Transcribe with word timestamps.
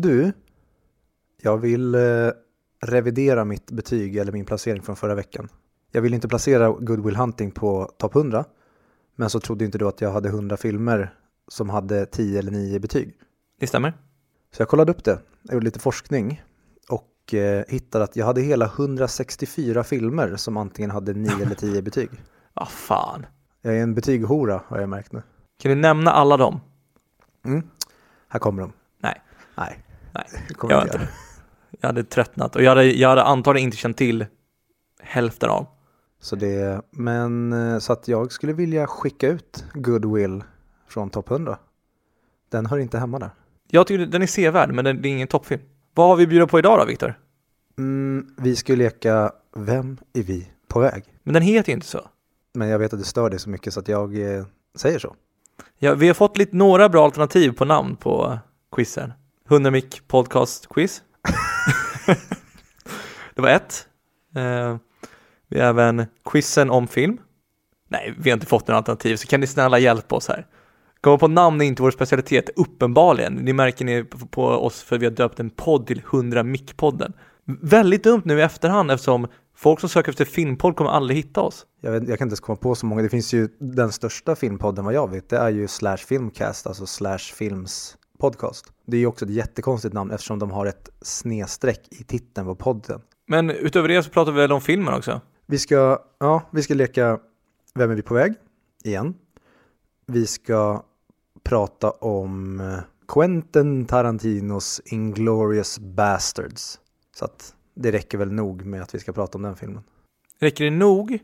Du, 0.00 0.32
jag 1.42 1.58
vill 1.58 1.94
eh, 1.94 2.00
revidera 2.80 3.44
mitt 3.44 3.70
betyg 3.70 4.16
eller 4.16 4.32
min 4.32 4.44
placering 4.44 4.82
från 4.82 4.96
förra 4.96 5.14
veckan. 5.14 5.48
Jag 5.92 6.02
vill 6.02 6.14
inte 6.14 6.28
placera 6.28 6.70
Good 6.70 7.04
Will 7.04 7.16
Hunting 7.16 7.50
på 7.50 7.90
topp 7.96 8.16
100, 8.16 8.44
men 9.16 9.30
så 9.30 9.40
trodde 9.40 9.64
inte 9.64 9.78
du 9.78 9.88
att 9.88 10.00
jag 10.00 10.12
hade 10.12 10.28
100 10.28 10.56
filmer 10.56 11.14
som 11.48 11.70
hade 11.70 12.06
10 12.06 12.38
eller 12.38 12.50
9 12.50 12.78
betyg. 12.78 13.14
Det 13.60 13.66
stämmer. 13.66 13.92
Så 14.52 14.62
jag 14.62 14.68
kollade 14.68 14.92
upp 14.92 15.04
det, 15.04 15.18
jag 15.42 15.54
gjorde 15.54 15.64
lite 15.64 15.80
forskning 15.80 16.42
och 16.88 17.34
eh, 17.34 17.64
hittade 17.68 18.04
att 18.04 18.16
jag 18.16 18.26
hade 18.26 18.40
hela 18.40 18.64
164 18.66 19.84
filmer 19.84 20.36
som 20.36 20.56
antingen 20.56 20.90
hade 20.90 21.12
9 21.12 21.30
eller 21.42 21.54
10 21.54 21.82
betyg. 21.82 22.10
Vad 22.54 22.68
fan. 22.68 23.26
Jag 23.62 23.76
är 23.76 23.82
en 23.82 23.94
betyghora 23.94 24.62
har 24.66 24.80
jag 24.80 24.88
märkt 24.88 25.12
nu. 25.12 25.22
Kan 25.58 25.70
du 25.70 25.74
nämna 25.74 26.10
alla 26.10 26.36
dem? 26.36 26.60
Mm. 27.44 27.62
Här 28.28 28.38
kommer 28.38 28.62
de. 28.62 28.72
Nej. 28.98 29.22
Nej, 29.56 29.84
Nej. 30.12 30.24
Jag 30.60 30.70
jag 30.70 30.82
inte. 30.82 31.08
Jag 31.80 31.88
hade 31.88 32.04
tröttnat 32.04 32.56
och 32.56 32.62
jag 32.62 32.70
hade, 32.70 32.84
jag 32.84 33.08
hade 33.08 33.22
antagligen 33.22 33.68
inte 33.68 33.76
känt 33.76 33.96
till 33.96 34.26
hälften 35.00 35.50
av. 35.50 35.66
Så 36.20 36.36
det, 36.36 36.82
men 36.90 37.52
eh, 37.52 37.78
så 37.78 37.92
att 37.92 38.08
jag 38.08 38.32
skulle 38.32 38.52
vilja 38.52 38.86
skicka 38.86 39.28
ut 39.28 39.64
Goodwill 39.74 40.44
från 40.88 41.10
topp 41.10 41.30
100. 41.30 41.58
Den 42.48 42.66
hör 42.66 42.78
inte 42.78 42.98
hemma 42.98 43.18
där. 43.18 43.30
Jag 43.70 43.86
tycker 43.86 44.06
den 44.06 44.22
är 44.22 44.26
sevärd, 44.26 44.72
men 44.72 44.84
den, 44.84 45.02
det 45.02 45.08
är 45.08 45.10
ingen 45.10 45.28
toppfilm. 45.28 45.62
Vad 45.94 46.08
har 46.08 46.16
vi 46.16 46.26
bjuda 46.26 46.46
på 46.46 46.58
idag 46.58 46.78
då, 46.78 46.84
Viktor? 46.84 47.14
Mm, 47.78 48.34
vi 48.38 48.56
ska 48.56 48.74
leka 48.74 49.32
Vem 49.56 49.98
är 50.12 50.22
vi 50.22 50.50
på 50.68 50.80
väg? 50.80 51.04
Men 51.22 51.34
den 51.34 51.42
heter 51.42 51.68
ju 51.68 51.74
inte 51.74 51.86
så. 51.86 52.00
Men 52.54 52.68
jag 52.68 52.78
vet 52.78 52.92
att 52.92 52.98
det 52.98 53.04
stör 53.04 53.30
dig 53.30 53.38
så 53.38 53.50
mycket 53.50 53.74
så 53.74 53.80
att 53.80 53.88
jag 53.88 54.36
eh, 54.36 54.44
säger 54.74 54.98
så. 54.98 55.14
Ja, 55.78 55.94
vi 55.94 56.06
har 56.06 56.14
fått 56.14 56.38
lite, 56.38 56.56
några 56.56 56.88
bra 56.88 57.04
alternativ 57.04 57.52
på 57.52 57.64
namn 57.64 57.96
på 57.96 58.38
quizen. 58.76 59.12
100 59.50 59.70
mic 59.70 59.84
podcast 60.08 60.68
quiz. 60.68 61.02
det 63.34 63.42
var 63.42 63.48
ett. 63.48 63.86
Eh, 64.36 64.76
vi 65.48 65.60
har 65.60 65.66
även 65.68 66.06
quizen 66.30 66.70
om 66.70 66.88
film. 66.88 67.18
Nej, 67.90 68.14
vi 68.18 68.30
har 68.30 68.36
inte 68.36 68.46
fått 68.46 68.68
några 68.68 68.76
alternativ, 68.78 69.16
så 69.16 69.26
kan 69.26 69.40
ni 69.40 69.46
snälla 69.46 69.78
hjälpa 69.78 70.16
oss 70.16 70.28
här. 70.28 70.46
Komma 71.00 71.18
på 71.18 71.28
namn 71.28 71.60
är 71.60 71.64
inte 71.64 71.82
vår 71.82 71.90
specialitet, 71.90 72.50
uppenbarligen. 72.56 73.32
Ni 73.34 73.52
märker 73.52 73.84
ni 73.84 74.04
på- 74.04 74.46
oss 74.46 74.82
för 74.82 74.98
vi 74.98 75.06
har 75.06 75.12
döpt 75.12 75.40
en 75.40 75.50
podd 75.50 75.86
till 75.86 75.98
100 76.10 76.42
mic-podden. 76.42 77.12
Väldigt 77.62 78.04
dumt 78.04 78.22
nu 78.24 78.38
i 78.38 78.42
efterhand 78.42 78.90
eftersom 78.90 79.26
folk 79.56 79.80
som 79.80 79.88
söker 79.88 80.10
efter 80.10 80.24
filmpodd 80.24 80.76
kommer 80.76 80.90
aldrig 80.90 81.16
hitta 81.16 81.40
oss. 81.40 81.66
Jag, 81.80 81.92
vet, 81.92 82.08
jag 82.08 82.18
kan 82.18 82.26
inte 82.26 82.32
ens 82.32 82.40
komma 82.40 82.56
på 82.56 82.74
så 82.74 82.86
många. 82.86 83.02
Det 83.02 83.08
finns 83.08 83.34
ju 83.34 83.48
den 83.60 83.92
största 83.92 84.36
filmpodden 84.36 84.84
vad 84.84 84.94
jag 84.94 85.10
vet. 85.10 85.28
Det 85.30 85.36
är 85.38 85.48
ju 85.50 85.68
Slash 85.68 85.96
Filmcast, 85.96 86.66
alltså 86.66 86.86
Slash 86.86 87.18
Films 87.18 87.96
podcast. 88.18 88.72
Det 88.86 88.96
är 88.96 89.00
ju 89.00 89.06
också 89.06 89.24
ett 89.24 89.30
jättekonstigt 89.30 89.94
namn 89.94 90.10
eftersom 90.10 90.38
de 90.38 90.50
har 90.50 90.66
ett 90.66 90.90
snedstreck 91.00 91.88
i 91.90 92.04
titeln 92.04 92.46
på 92.46 92.54
podden. 92.54 93.00
Men 93.26 93.50
utöver 93.50 93.88
det 93.88 94.02
så 94.02 94.10
pratar 94.10 94.32
vi 94.32 94.40
väl 94.40 94.52
om 94.52 94.60
filmen 94.60 94.94
också? 94.94 95.20
Vi 95.46 95.58
ska, 95.58 95.98
ja, 96.18 96.42
vi 96.50 96.62
ska 96.62 96.74
leka 96.74 97.18
Vem 97.78 97.90
är 97.90 97.94
vi 97.94 98.02
på 98.02 98.14
väg? 98.14 98.34
Igen. 98.84 99.14
Vi 100.06 100.26
ska 100.26 100.84
prata 101.42 101.90
om 101.90 102.60
eh, 102.60 102.78
Quentin 103.08 103.86
Tarantinos 103.86 104.80
Inglourious 104.84 105.78
Bastards. 105.78 106.80
Så 107.16 107.24
att 107.24 107.54
det 107.74 107.92
räcker 107.92 108.18
väl 108.18 108.32
nog 108.32 108.64
med 108.64 108.82
att 108.82 108.94
vi 108.94 108.98
ska 108.98 109.12
prata 109.12 109.38
om 109.38 109.42
den 109.42 109.56
filmen. 109.56 109.82
Räcker 110.38 110.64
det 110.64 110.70
nog? 110.70 111.18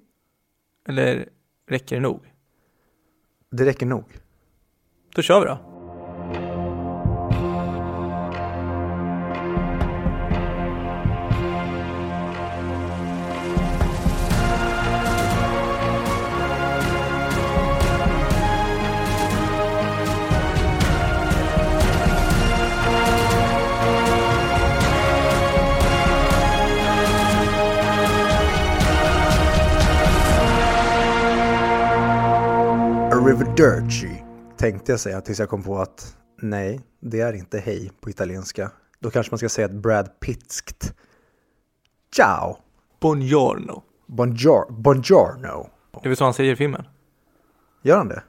Eller 0.89 1.29
räcker 1.69 1.97
det 1.97 2.03
nog? 2.03 2.21
Det 3.51 3.65
räcker 3.65 3.87
nog. 3.87 4.05
Då 5.15 5.23
kör 5.23 5.41
vi 5.41 5.47
då. 5.47 5.74
Arrivederci 33.55 34.25
tänkte 34.57 34.93
jag 34.93 35.01
säga 35.01 35.21
tills 35.21 35.39
jag 35.39 35.49
kom 35.49 35.63
på 35.63 35.79
att 35.79 36.17
nej, 36.43 36.81
det 37.01 37.21
är 37.21 37.33
inte 37.33 37.59
hej 37.59 37.91
på 38.01 38.11
italienska. 38.11 38.71
Då 39.01 39.11
kanske 39.11 39.33
man 39.33 39.39
ska 39.39 39.49
säga 39.49 39.65
ett 39.67 39.73
Brad 39.73 40.21
Pittskt 40.21 40.95
ciao, 42.17 42.57
Buongiorno. 43.01 43.83
Buongior- 44.07 44.83
buongiorno. 44.83 45.71
Det 45.93 46.07
är 46.07 46.09
väl 46.09 46.17
så 46.17 46.25
han 46.25 46.35
säger 46.35 46.53
i 46.53 46.57
filmen? 46.57 46.85
Gör 47.83 47.97
han 47.97 48.09
det? 48.09 48.23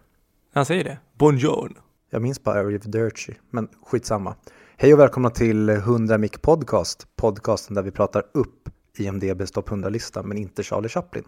Han 0.54 0.66
säger 0.66 0.84
det. 0.84 1.00
Buongiorno. 1.20 1.80
Jag 2.10 2.22
minns 2.22 2.44
bara 2.44 2.60
Arrivederci, 2.60 3.36
men 3.50 3.68
skitsamma. 3.86 4.36
Hej 4.78 4.94
och 4.94 5.00
välkomna 5.00 5.30
till 5.30 5.70
100 5.70 6.18
Mic 6.18 6.32
Podcast, 6.42 7.08
podcasten 7.16 7.76
där 7.76 7.82
vi 7.84 7.92
pratar 7.92 8.24
upp 8.34 8.70
IMDBs 8.98 9.52
topp 9.52 9.70
100-lista, 9.70 10.24
men 10.24 10.38
inte 10.38 10.64
Charlie 10.64 10.90
Chaplin. 10.90 11.24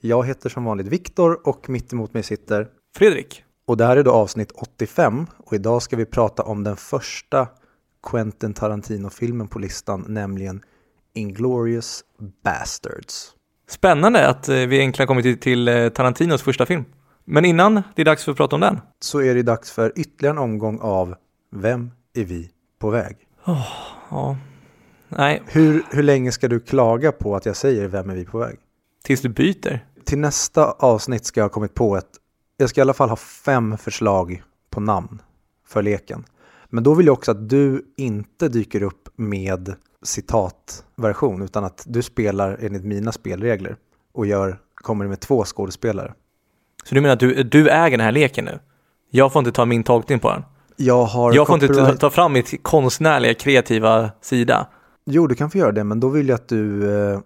Jag 0.00 0.26
heter 0.26 0.48
som 0.48 0.64
vanligt 0.64 0.86
Viktor 0.86 1.48
och 1.48 1.68
mitt 1.68 1.92
emot 1.92 2.14
mig 2.14 2.22
sitter 2.22 2.68
Fredrik. 2.96 3.44
Och 3.66 3.76
det 3.76 3.86
här 3.86 3.96
är 3.96 4.02
då 4.02 4.12
avsnitt 4.12 4.52
85 4.52 5.26
och 5.38 5.52
idag 5.52 5.82
ska 5.82 5.96
vi 5.96 6.04
prata 6.04 6.42
om 6.42 6.64
den 6.64 6.76
första 6.76 7.48
Quentin 8.02 8.54
Tarantino-filmen 8.54 9.48
på 9.48 9.58
listan, 9.58 10.04
nämligen 10.08 10.62
Inglourious 11.14 12.04
Bastards. 12.44 13.32
Spännande 13.68 14.28
att 14.28 14.48
eh, 14.48 14.54
vi 14.54 14.84
äntligen 14.84 15.06
kommit 15.06 15.40
till, 15.42 15.68
eh, 15.68 15.88
Tarantinos 15.88 16.42
första 16.42 16.66
film. 16.66 16.84
Men 17.24 17.44
innan 17.44 17.82
det 17.94 18.02
är 18.02 18.04
dags 18.04 18.24
för 18.24 18.32
att 18.32 18.38
prata 18.38 18.56
om 18.56 18.60
den. 18.60 18.80
Så 19.00 19.22
är 19.22 19.34
det 19.34 19.42
dags 19.42 19.70
för 19.70 19.92
ytterligare 19.96 20.34
en 20.34 20.38
omgång 20.38 20.78
av 20.82 21.14
Vem 21.52 21.90
är 22.14 22.24
vi 22.24 22.50
på 22.78 22.90
väg? 22.90 23.16
Ja. 24.10 24.36
Nej, 25.08 25.42
Hur, 25.46 25.82
hur 25.90 26.02
länge 26.02 26.32
ska 26.32 26.48
du 26.48 26.60
klaga 26.60 27.12
på 27.12 27.36
att 27.36 27.46
jag 27.46 27.56
säger 27.56 27.88
Vem 27.88 28.10
är 28.10 28.14
vi 28.14 28.24
på 28.24 28.38
väg? 28.38 28.58
tills 29.04 29.20
du 29.20 29.28
byter. 29.28 29.84
Till 30.04 30.18
nästa 30.18 30.64
avsnitt 30.70 31.24
ska 31.24 31.40
jag 31.40 31.44
ha 31.44 31.50
kommit 31.50 31.74
på 31.74 31.96
ett, 31.96 32.08
jag 32.56 32.70
ska 32.70 32.80
i 32.80 32.82
alla 32.82 32.94
fall 32.94 33.08
ha 33.08 33.16
fem 33.16 33.78
förslag 33.78 34.42
på 34.70 34.80
namn 34.80 35.22
för 35.66 35.82
leken. 35.82 36.24
Men 36.68 36.84
då 36.84 36.94
vill 36.94 37.06
jag 37.06 37.12
också 37.12 37.30
att 37.30 37.48
du 37.48 37.84
inte 37.96 38.48
dyker 38.48 38.82
upp 38.82 39.08
med 39.16 39.74
citatversion 40.02 41.42
utan 41.42 41.64
att 41.64 41.84
du 41.86 42.02
spelar 42.02 42.58
enligt 42.60 42.84
mina 42.84 43.12
spelregler 43.12 43.76
och 44.14 44.26
gör, 44.26 44.58
kommer 44.74 45.06
med 45.06 45.20
två 45.20 45.44
skådespelare. 45.44 46.14
Så 46.84 46.94
du 46.94 47.00
menar 47.00 47.12
att 47.14 47.20
du, 47.20 47.42
du 47.42 47.68
äger 47.70 47.96
den 47.98 48.04
här 48.04 48.12
leken 48.12 48.44
nu? 48.44 48.58
Jag 49.10 49.32
får 49.32 49.40
inte 49.40 49.52
ta 49.52 49.64
min 49.64 49.84
tolkning 49.84 50.18
på 50.20 50.30
den. 50.30 50.42
Jag 50.76 51.04
har 51.04 51.34
Jag 51.34 51.46
får 51.46 51.54
inte 51.54 51.66
ta, 51.68 51.74
copyright- 51.74 51.96
ta 51.96 52.10
fram 52.10 52.32
mitt 52.32 52.62
konstnärliga, 52.62 53.34
kreativa 53.34 54.10
sida. 54.20 54.66
Jo, 55.06 55.26
du 55.26 55.34
kan 55.34 55.50
få 55.50 55.58
göra 55.58 55.72
det, 55.72 55.84
men 55.84 56.00
då 56.00 56.08
vill 56.08 56.28
jag 56.28 56.34
att 56.36 56.48
du 56.48 56.94
eh, 57.12 57.20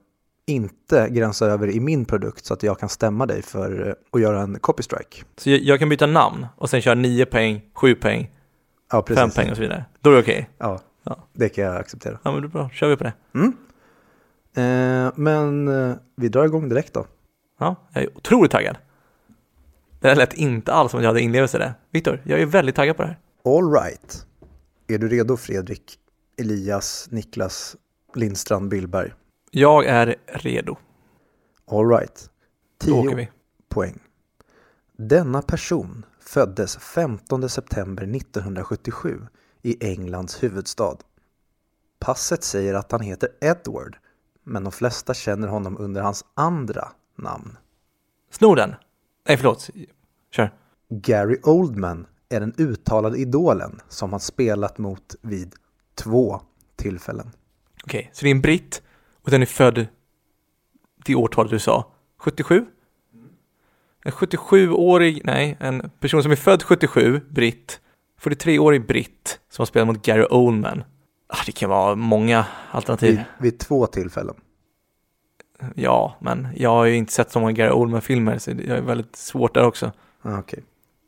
inte 0.51 1.09
gränsar 1.11 1.49
över 1.49 1.69
i 1.71 1.81
min 1.81 2.05
produkt 2.05 2.45
så 2.45 2.55
att 2.55 2.63
jag 2.63 2.79
kan 2.79 2.89
stämma 2.89 3.27
dig 3.27 3.43
för 3.43 3.89
eh, 3.89 3.95
att 4.13 4.21
göra 4.21 4.41
en 4.41 4.59
copy 4.59 4.83
strike. 4.83 5.25
Så 5.37 5.51
jag, 5.51 5.61
jag 5.61 5.79
kan 5.79 5.89
byta 5.89 6.07
namn 6.07 6.47
och 6.57 6.71
sen 6.71 6.81
köra 6.83 6.95
9 6.95 7.27
poäng, 7.27 7.61
7 7.75 7.95
poäng, 7.95 8.31
Ja, 8.93 9.05
5 9.09 9.17
precis. 9.17 9.35
poäng 9.35 9.51
och 9.51 9.57
så 9.57 9.63
vidare. 9.63 9.85
Då 10.01 10.11
är 10.11 10.15
det 10.15 10.21
okej. 10.21 10.51
Ja, 10.59 10.81
Ja. 11.03 11.19
det 11.33 11.49
kan 11.49 11.65
jag 11.65 11.77
acceptera. 11.77 12.19
Ja 12.23 12.33
men 12.33 12.43
det 12.43 12.47
är 12.47 12.51
bra, 12.51 12.71
kör 12.73 12.89
vi 12.89 12.97
på 12.97 13.05
det. 13.05 13.13
Mm. 13.35 13.53
Eh, 14.55 15.13
men 15.17 15.69
eh, 15.69 15.97
vi 16.17 16.29
drar 16.29 16.45
igång 16.45 16.69
direkt 16.69 16.95
då. 16.95 17.07
Ja, 17.59 17.77
jag 17.93 18.03
är 18.03 18.17
otroligt 18.17 18.51
taggad. 18.53 18.77
Det 20.01 20.09
här 20.09 20.17
lät 20.17 20.33
inte 20.35 20.73
alls 20.73 20.91
som 20.91 20.99
att 20.99 21.05
jag 21.05 21.09
hade 21.11 21.21
inlevelse 21.21 21.57
i 21.57 21.61
det. 21.61 21.75
Viktor, 21.91 22.23
jag 22.25 22.41
är 22.41 22.47
väldigt 22.47 22.75
taggad 22.77 22.97
på 22.97 23.03
det 23.03 23.09
här. 23.09 23.19
All 23.45 23.73
right. 23.73 24.27
Är 24.89 24.99
du 24.99 25.09
redo 25.09 25.37
Fredrik, 25.37 25.99
Elias, 26.41 27.09
Niklas, 27.11 27.77
Lindstrand, 28.15 28.69
Billberg? 28.69 29.13
Jag 29.51 29.87
är 29.87 30.17
redo. 30.27 30.77
All 31.67 31.89
right. 31.89 32.31
Då 32.85 32.99
åker 32.99 33.09
10 33.09 33.17
vi. 33.17 33.29
poäng. 33.69 33.99
Denna 34.97 35.43
person 35.43 36.07
föddes 36.21 36.77
15 36.77 37.49
september 37.49 38.03
1977 38.17 39.27
i 39.63 39.93
Englands 39.93 40.43
huvudstad. 40.43 40.97
Passet 41.99 42.45
säger 42.45 42.75
att 42.75 42.93
han 42.93 43.01
heter 43.01 43.29
Edward, 43.41 43.97
men 44.45 44.65
de 44.65 44.73
flesta 44.73 45.15
känner 45.15 45.49
honom 45.49 45.77
under 45.79 46.03
hans 46.03 46.25
andra 46.35 46.89
namn. 47.17 47.57
Snor 48.31 48.57
den. 48.57 48.75
Nej, 49.29 49.37
förlåt. 49.37 49.71
Kör. 50.31 50.51
Gary 50.89 51.41
Oldman 51.43 52.07
är 52.29 52.41
den 52.41 52.55
uttalade 52.57 53.19
idolen 53.19 53.81
som 53.89 54.11
han 54.11 54.21
spelat 54.21 54.79
mot 54.79 55.15
vid 55.23 55.55
två 55.95 56.41
tillfällen. 56.77 57.31
Okej, 57.85 58.11
så 58.13 58.25
det 58.25 58.29
är 58.29 58.35
en 58.35 58.41
britt 58.41 58.83
och 59.31 59.33
den 59.33 59.43
är 59.43 59.47
född 59.47 59.87
det 61.05 61.15
årtalet 61.15 61.51
du 61.51 61.59
sa. 61.59 61.93
77? 62.17 62.67
En 64.05 64.13
77-årig, 64.13 65.21
nej, 65.25 65.57
en 65.61 65.91
person 66.01 66.23
som 66.23 66.33
är 66.33 66.37
född 66.37 66.63
77, 66.63 67.21
britt, 67.29 67.81
43-årig 68.21 68.87
britt 68.87 69.41
som 69.51 69.63
har 69.63 69.67
spelat 69.67 69.87
mot 69.87 70.03
Gary 70.03 70.27
Oldman. 70.31 70.85
Ah, 71.27 71.43
det 71.47 71.53
kan 71.53 71.71
vara 71.71 71.95
många 71.95 72.47
alternativ. 72.71 73.17
Vid, 73.17 73.25
vid 73.39 73.59
två 73.59 73.87
tillfällen. 73.87 74.35
Ja, 75.75 76.17
men 76.21 76.49
jag 76.57 76.71
har 76.71 76.85
ju 76.85 76.97
inte 76.97 77.13
sett 77.13 77.31
så 77.31 77.41
många 77.41 77.53
Gary 77.53 77.71
Oldman-filmer 77.71 78.39
så 78.39 78.51
det 78.51 78.69
är 78.69 78.83
väldigt 78.83 79.17
svårt 79.17 79.55
där 79.55 79.65
också. 79.65 79.93
Ah, 80.23 80.39
Okej. 80.39 80.65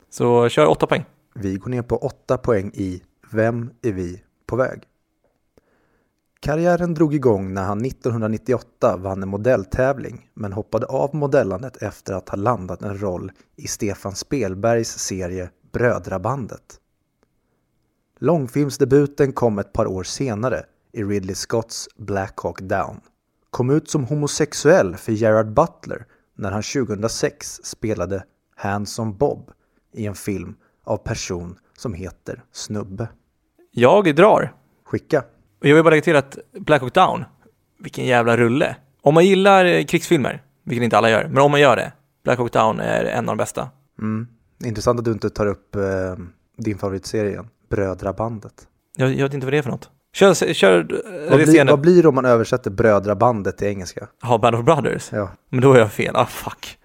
Så 0.09 0.49
kör 0.49 0.67
åtta 0.67 0.87
poäng. 0.87 1.05
Vi 1.35 1.55
går 1.55 1.69
ner 1.69 1.81
på 1.81 1.97
åtta 1.97 2.37
poäng 2.37 2.71
i 2.73 3.01
Vem 3.31 3.71
är 3.81 3.91
vi 3.91 4.23
på 4.45 4.55
väg? 4.55 4.83
Karriären 6.43 6.93
drog 6.93 7.13
igång 7.13 7.53
när 7.53 7.63
han 7.63 7.85
1998 7.85 8.97
vann 8.97 9.23
en 9.23 9.29
modelltävling 9.29 10.29
men 10.33 10.53
hoppade 10.53 10.85
av 10.85 11.15
modellandet 11.15 11.77
efter 11.77 12.13
att 12.13 12.29
ha 12.29 12.35
landat 12.35 12.81
en 12.81 13.01
roll 13.01 13.31
i 13.55 13.67
Stefan 13.67 14.15
Spelbergs 14.15 14.89
serie 14.89 15.49
Brödrabandet. 15.71 16.79
Långfilmsdebuten 18.19 19.33
kom 19.33 19.59
ett 19.59 19.73
par 19.73 19.87
år 19.87 20.03
senare 20.03 20.65
i 20.91 21.03
Ridley 21.03 21.35
Scotts 21.35 21.89
Black 21.97 22.39
Hawk 22.39 22.61
Down. 22.61 23.01
Kom 23.49 23.69
ut 23.69 23.89
som 23.89 24.03
homosexuell 24.03 24.95
för 24.95 25.11
Gerard 25.11 25.53
Butler 25.53 26.05
när 26.35 26.51
han 26.51 26.63
2006 26.63 27.61
spelade 27.63 28.23
Handsome 28.55 29.13
Bob 29.13 29.51
i 29.93 30.05
en 30.05 30.15
film 30.15 30.55
av 30.83 30.97
person 30.97 31.59
som 31.77 31.93
heter 31.93 32.43
Snubbe. 32.51 33.07
Jag 33.71 34.15
drar. 34.15 34.55
Skicka. 34.85 35.23
Jag 35.69 35.75
vill 35.75 35.83
bara 35.83 35.89
lägga 35.89 36.01
till 36.01 36.15
att 36.15 36.37
Black 36.59 36.81
Hawk 36.81 36.93
Down, 36.93 37.23
vilken 37.79 38.05
jävla 38.05 38.37
rulle. 38.37 38.75
Om 39.01 39.13
man 39.13 39.25
gillar 39.25 39.65
eh, 39.65 39.85
krigsfilmer, 39.85 40.41
vilket 40.63 40.83
inte 40.83 40.97
alla 40.97 41.09
gör, 41.09 41.27
men 41.27 41.37
om 41.37 41.51
man 41.51 41.61
gör 41.61 41.75
det, 41.75 41.91
Black 42.23 42.39
Hawk 42.39 42.53
Down 42.53 42.79
är 42.79 43.05
en 43.05 43.29
av 43.29 43.35
de 43.35 43.37
bästa. 43.37 43.69
Mm. 43.99 44.27
Intressant 44.65 44.99
att 44.99 45.05
du 45.05 45.11
inte 45.11 45.29
tar 45.29 45.45
upp 45.45 45.75
eh, 45.75 45.81
din 46.57 46.77
favoritserie 46.77 47.31
igen, 47.31 47.47
Brödrabandet. 47.69 48.53
Jag, 48.95 49.13
jag 49.13 49.23
vet 49.23 49.33
inte 49.33 49.45
vad 49.45 49.53
det 49.53 49.57
är 49.57 49.61
för 49.61 49.71
något. 49.71 49.89
Kör, 50.13 50.53
kör 50.53 50.87
Vad 51.29 51.39
blir, 51.43 51.65
vad 51.65 51.79
blir 51.79 52.01
det 52.01 52.07
om 52.07 52.15
man 52.15 52.25
översätter 52.25 52.71
Brödrabandet 52.71 53.57
till 53.57 53.67
engelska? 53.67 54.07
Ja, 54.21 54.37
Band 54.37 54.55
of 54.55 54.65
Brothers. 54.65 55.09
Ja. 55.11 55.31
Men 55.49 55.61
då 55.61 55.73
är 55.73 55.79
jag 55.79 55.91
fel. 55.91 56.15
Ah, 56.15 56.25
fuck. 56.25 56.77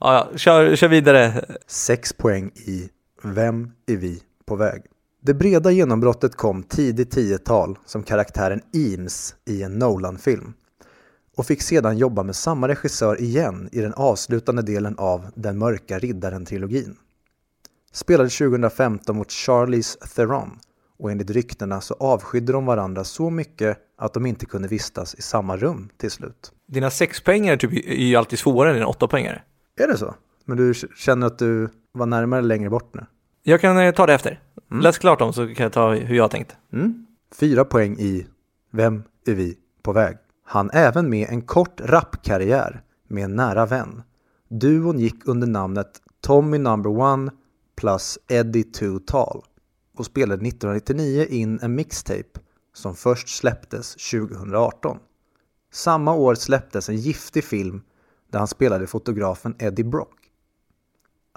Ja, 0.00 0.28
ja, 0.32 0.38
kör, 0.38 0.76
kör 0.76 0.88
vidare. 0.88 1.44
Sex 1.66 2.12
poäng 2.12 2.50
i 2.54 2.88
Vem 3.22 3.72
är 3.86 3.96
vi 3.96 4.22
på 4.46 4.56
väg? 4.56 4.82
Det 5.26 5.34
breda 5.34 5.70
genombrottet 5.70 6.36
kom 6.36 6.62
tidigt 6.62 7.16
10-tal 7.16 7.78
som 7.86 8.02
karaktären 8.02 8.60
Eames 8.72 9.34
i 9.44 9.62
en 9.62 9.78
Nolan-film 9.78 10.52
och 11.36 11.46
fick 11.46 11.62
sedan 11.62 11.98
jobba 11.98 12.22
med 12.22 12.36
samma 12.36 12.68
regissör 12.68 13.20
igen 13.20 13.68
i 13.72 13.80
den 13.80 13.94
avslutande 13.94 14.62
delen 14.62 14.94
av 14.98 15.26
Den 15.34 15.58
mörka 15.58 15.98
riddaren-trilogin. 15.98 16.96
Spelade 17.92 18.28
2015 18.30 19.16
mot 19.16 19.32
Charlize 19.32 19.98
Theron 20.14 20.58
och 20.98 21.10
enligt 21.10 21.30
ryktena 21.30 21.80
så 21.80 21.94
avskydde 21.94 22.52
de 22.52 22.66
varandra 22.66 23.04
så 23.04 23.30
mycket 23.30 23.78
att 23.98 24.14
de 24.14 24.26
inte 24.26 24.46
kunde 24.46 24.68
vistas 24.68 25.14
i 25.14 25.22
samma 25.22 25.56
rum 25.56 25.88
till 25.96 26.10
slut. 26.10 26.52
Dina 26.66 26.90
sexpoängare 26.90 27.56
typ, 27.56 27.72
är 27.72 28.04
ju 28.04 28.16
alltid 28.16 28.38
svårare 28.38 28.70
än 28.70 28.76
dina 28.76 28.86
åttapoängare. 28.86 29.42
Är 29.76 29.88
det 29.88 29.98
så? 29.98 30.14
Men 30.44 30.56
du 30.56 30.74
känner 30.96 31.26
att 31.26 31.38
du 31.38 31.68
var 31.92 32.06
närmare 32.06 32.42
längre 32.42 32.70
bort 32.70 32.94
nu? 32.94 33.06
Jag 33.46 33.60
kan 33.60 33.78
eh, 33.78 33.92
ta 33.92 34.06
det 34.06 34.14
efter. 34.14 34.40
Mm. 34.70 34.82
Läs 34.82 34.98
klart 34.98 35.18
dem 35.18 35.32
så 35.32 35.46
kan 35.46 35.62
jag 35.62 35.72
ta 35.72 35.94
hur 35.94 36.16
jag 36.16 36.30
tänkt. 36.30 36.56
Mm. 36.72 37.06
Fyra 37.40 37.64
poäng 37.64 37.98
i 37.98 38.26
Vem 38.70 39.02
är 39.26 39.34
vi 39.34 39.58
på 39.82 39.92
väg? 39.92 40.16
Han 40.44 40.70
även 40.72 41.10
med 41.10 41.28
en 41.28 41.42
kort 41.42 41.80
rapkarriär 41.80 42.82
med 43.08 43.24
en 43.24 43.36
nära 43.36 43.66
vän. 43.66 44.02
Duon 44.48 44.98
gick 44.98 45.28
under 45.28 45.46
namnet 45.46 46.00
Tommy 46.20 46.58
Number 46.58 46.90
One 46.90 47.30
plus 47.76 48.18
Eddie 48.28 48.64
Too 48.64 48.98
Tall 48.98 49.42
och 49.96 50.06
spelade 50.06 50.48
1999 50.48 51.26
in 51.30 51.58
en 51.62 51.74
mixtape 51.74 52.40
som 52.74 52.94
först 52.94 53.28
släpptes 53.28 54.10
2018. 54.10 54.98
Samma 55.72 56.14
år 56.14 56.34
släpptes 56.34 56.88
en 56.88 56.96
giftig 56.96 57.44
film 57.44 57.82
där 58.30 58.38
han 58.38 58.48
spelade 58.48 58.86
fotografen 58.86 59.56
Eddie 59.58 59.84
Brock. 59.84 60.23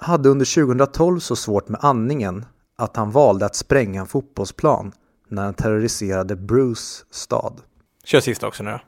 Hade 0.00 0.28
under 0.28 0.54
2012 0.54 1.18
så 1.18 1.36
svårt 1.36 1.68
med 1.68 1.80
andningen 1.82 2.44
att 2.76 2.96
han 2.96 3.10
valde 3.10 3.46
att 3.46 3.54
spränga 3.54 4.00
en 4.00 4.06
fotbollsplan 4.06 4.92
när 5.28 5.44
han 5.44 5.54
terroriserade 5.54 6.36
Bruce 6.36 7.04
stad. 7.10 7.60
Kör 8.04 8.20
sista 8.20 8.46
också 8.46 8.62
nu 8.62 8.70
då. 8.70 8.80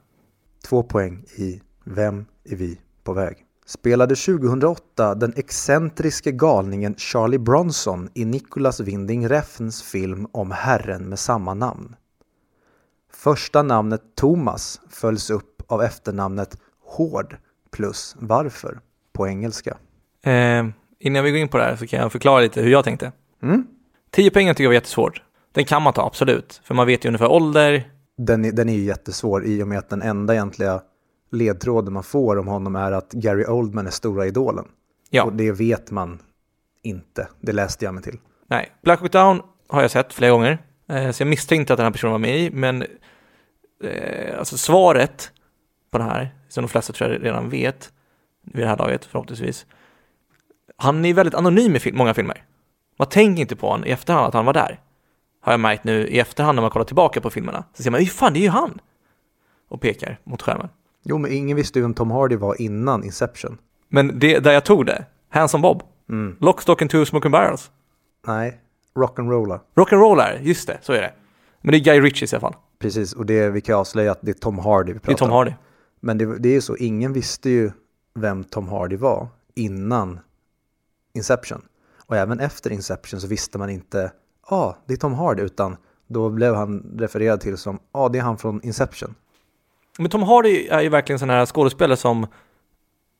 Två 0.69 0.83
poäng 0.83 1.25
i 1.37 1.61
Vem 1.85 2.27
är 2.45 2.57
vi 2.57 2.81
på 3.05 3.12
väg? 3.12 3.37
Spelade 3.67 4.17
2008 4.17 5.15
den 5.15 5.33
excentriske 5.37 6.33
galningen 6.33 6.95
Charlie 6.95 7.39
Bronson 7.39 8.09
i 8.15 8.25
Nicholas 8.25 8.81
Winding 8.81 9.29
Refns 9.29 9.83
film 9.83 10.27
om 10.33 10.51
herren 10.51 11.09
med 11.09 11.19
samma 11.19 11.55
namn. 11.55 11.97
Första 13.13 13.63
namnet 13.63 14.03
Thomas 14.15 14.81
följs 14.89 15.31
upp 15.31 15.63
av 15.67 15.83
efternamnet 15.83 16.56
Hård 16.85 17.37
plus 17.71 18.17
Varför 18.19 18.81
på 19.13 19.29
engelska. 19.29 19.77
Eh, 20.23 20.67
innan 21.00 21.25
vi 21.25 21.31
går 21.31 21.41
in 21.41 21.49
på 21.49 21.58
det 21.58 21.64
här 21.64 21.76
så 21.76 21.87
kan 21.87 22.00
jag 22.00 22.12
förklara 22.12 22.41
lite 22.41 22.62
hur 22.62 22.70
jag 22.70 22.85
tänkte. 22.85 23.12
Mm? 23.43 23.67
10 24.11 24.31
poäng 24.31 24.49
tycker 24.49 24.62
jag 24.64 24.69
var 24.69 24.75
jättesvårt. 24.75 25.23
Den 25.52 25.64
kan 25.64 25.82
man 25.82 25.93
ta, 25.93 26.06
absolut. 26.06 26.61
För 26.64 26.75
man 26.75 26.87
vet 26.87 27.05
ju 27.05 27.08
ungefär 27.08 27.31
ålder. 27.31 27.91
Den 28.17 28.44
är, 28.44 28.52
den 28.52 28.69
är 28.69 28.75
ju 28.75 28.85
jättesvår 28.85 29.44
i 29.47 29.62
och 29.62 29.69
med 29.69 29.79
att 29.79 29.88
den 29.88 30.02
enda 30.02 30.35
egentliga 30.35 30.82
ledtråden 31.32 31.93
man 31.93 32.02
får 32.02 32.38
om 32.38 32.47
honom 32.49 32.76
är 32.76 32.93
att 32.93 33.12
Gary 33.12 33.44
Oldman 33.44 33.87
är 33.87 33.91
stora 33.91 34.26
idolen. 34.26 34.64
Ja, 35.11 35.25
Och 35.25 35.32
det 35.32 35.52
vet 35.52 35.91
man 35.91 36.19
inte. 36.82 37.29
Det 37.41 37.53
läste 37.53 37.85
jag 37.85 37.94
mig 37.94 38.03
till. 38.03 38.19
nej. 38.46 38.73
Black 38.82 39.00
Hawk 39.00 39.12
Down 39.12 39.43
har 39.69 39.82
jag 39.82 39.91
sett 39.91 40.12
flera 40.12 40.31
gånger. 40.31 40.58
Eh, 40.88 41.11
så 41.11 41.23
jag 41.23 41.29
misstänkte 41.29 41.73
att 41.73 41.76
den 41.76 41.85
här 41.85 41.93
personen 41.93 42.12
var 42.12 42.19
med 42.19 42.38
i, 42.38 42.50
men 42.50 42.82
eh, 43.85 44.38
alltså 44.38 44.56
svaret 44.56 45.32
på 45.91 45.99
det 45.99 46.05
här, 46.05 46.35
som 46.49 46.62
de 46.62 46.69
flesta 46.69 46.93
tror 46.93 47.11
jag 47.12 47.25
redan 47.25 47.50
vet 47.50 47.93
vid 48.43 48.64
det 48.64 48.69
här 48.69 48.76
laget 48.76 49.05
förhoppningsvis. 49.05 49.67
Han 50.82 51.05
är 51.05 51.15
väldigt 51.15 51.35
anonym 51.35 51.77
i 51.77 51.79
film, 51.79 51.97
många 51.99 52.15
filmer. 52.15 52.44
Man 52.99 53.09
tänker 53.09 53.41
inte 53.41 53.56
på 53.56 53.69
honom 53.71 53.87
i 53.87 53.91
efterhand 53.91 54.27
att 54.27 54.35
han 54.35 54.44
var 54.44 54.53
där. 54.53 54.81
Har 55.41 55.53
jag 55.53 55.61
märkt 55.61 55.85
nu 55.85 56.06
i 56.09 56.19
efterhand 56.19 56.56
när 56.56 56.62
man 56.62 56.71
kollar 56.71 56.85
tillbaka 56.87 57.21
på 57.21 57.31
filmerna. 57.31 57.65
Så 57.75 57.82
ser 57.82 57.91
man, 57.91 58.00
"Oj, 58.00 58.06
fan 58.06 58.32
det 58.32 58.38
är 58.38 58.43
ju 58.43 58.49
han! 58.49 58.81
Och 59.69 59.81
pekar 59.81 60.19
mot 60.25 60.43
skärmen. 60.43 60.69
Jo, 61.05 61.19
men 61.19 61.32
ingen 61.32 61.56
visste 61.56 61.79
ju 61.79 61.82
vem 61.82 61.94
Tom 61.94 62.11
Hardy 62.11 62.37
var 62.37 62.61
innan 62.62 63.05
Inception. 63.05 63.59
Men 63.88 64.19
det, 64.19 64.38
där 64.38 64.53
jag 64.53 64.65
tog 64.65 64.87
det, 64.87 65.05
Handsome 65.31 65.62
Bob, 65.62 65.82
Mm. 66.09 66.37
Lock, 66.41 66.62
Stock 66.62 66.82
and 66.82 66.91
Two 66.91 67.05
Smoking 67.05 67.31
Barrels. 67.31 67.71
Nej, 68.27 68.61
rock'n'rolla. 68.94 69.61
Rock'n'Roll 69.77 70.21
är 70.21 70.32
det, 70.32 70.41
just 70.43 70.67
det, 70.67 70.79
så 70.82 70.93
är 70.93 71.00
det. 71.03 71.12
Men 71.62 71.73
det 71.73 71.79
är 71.79 71.85
Guy 71.85 72.00
Ritchie 72.00 72.27
i 72.27 72.29
alla 72.32 72.41
fall. 72.41 72.55
Precis, 72.79 73.12
och 73.12 73.27
det, 73.27 73.50
vi 73.50 73.61
kan 73.61 73.77
avslöja 73.77 74.12
att 74.12 74.19
det 74.23 74.31
är 74.31 74.34
Tom 74.34 74.58
Hardy 74.58 74.93
vi 74.93 74.99
Det 74.99 75.05
är 75.05 75.06
pratar 75.06 75.19
Tom 75.19 75.31
om. 75.31 75.37
Hardy. 75.37 75.53
Men 76.01 76.19
det, 76.19 76.39
det 76.39 76.49
är 76.49 76.53
ju 76.53 76.60
så, 76.60 76.77
ingen 76.77 77.13
visste 77.13 77.51
ju 77.51 77.70
vem 78.15 78.44
Tom 78.44 78.69
Hardy 78.69 78.96
var 78.96 79.29
innan 79.55 80.20
Inception. 81.20 81.62
Och 82.06 82.17
även 82.17 82.41
efter 82.41 82.72
Inception 82.72 83.20
så 83.20 83.27
visste 83.27 83.58
man 83.58 83.70
inte, 83.70 84.12
ja, 84.50 84.56
ah, 84.56 84.77
det 84.86 84.93
är 84.93 84.96
Tom 84.96 85.15
Hardy, 85.15 85.43
utan 85.43 85.77
då 86.08 86.29
blev 86.31 86.55
han 86.55 86.96
refererad 86.98 87.41
till 87.41 87.56
som, 87.56 87.79
ja, 87.93 88.00
ah, 88.00 88.08
det 88.08 88.19
är 88.19 88.22
han 88.22 88.39
från 88.39 88.60
Inception. 88.62 89.15
Men 89.98 90.10
Tom 90.10 90.22
Hardy 90.22 90.67
är 90.67 90.81
ju 90.81 90.89
verkligen 90.89 91.19
sån 91.19 91.31
här 91.31 91.46
skådespelare 91.46 91.96
som 91.96 92.27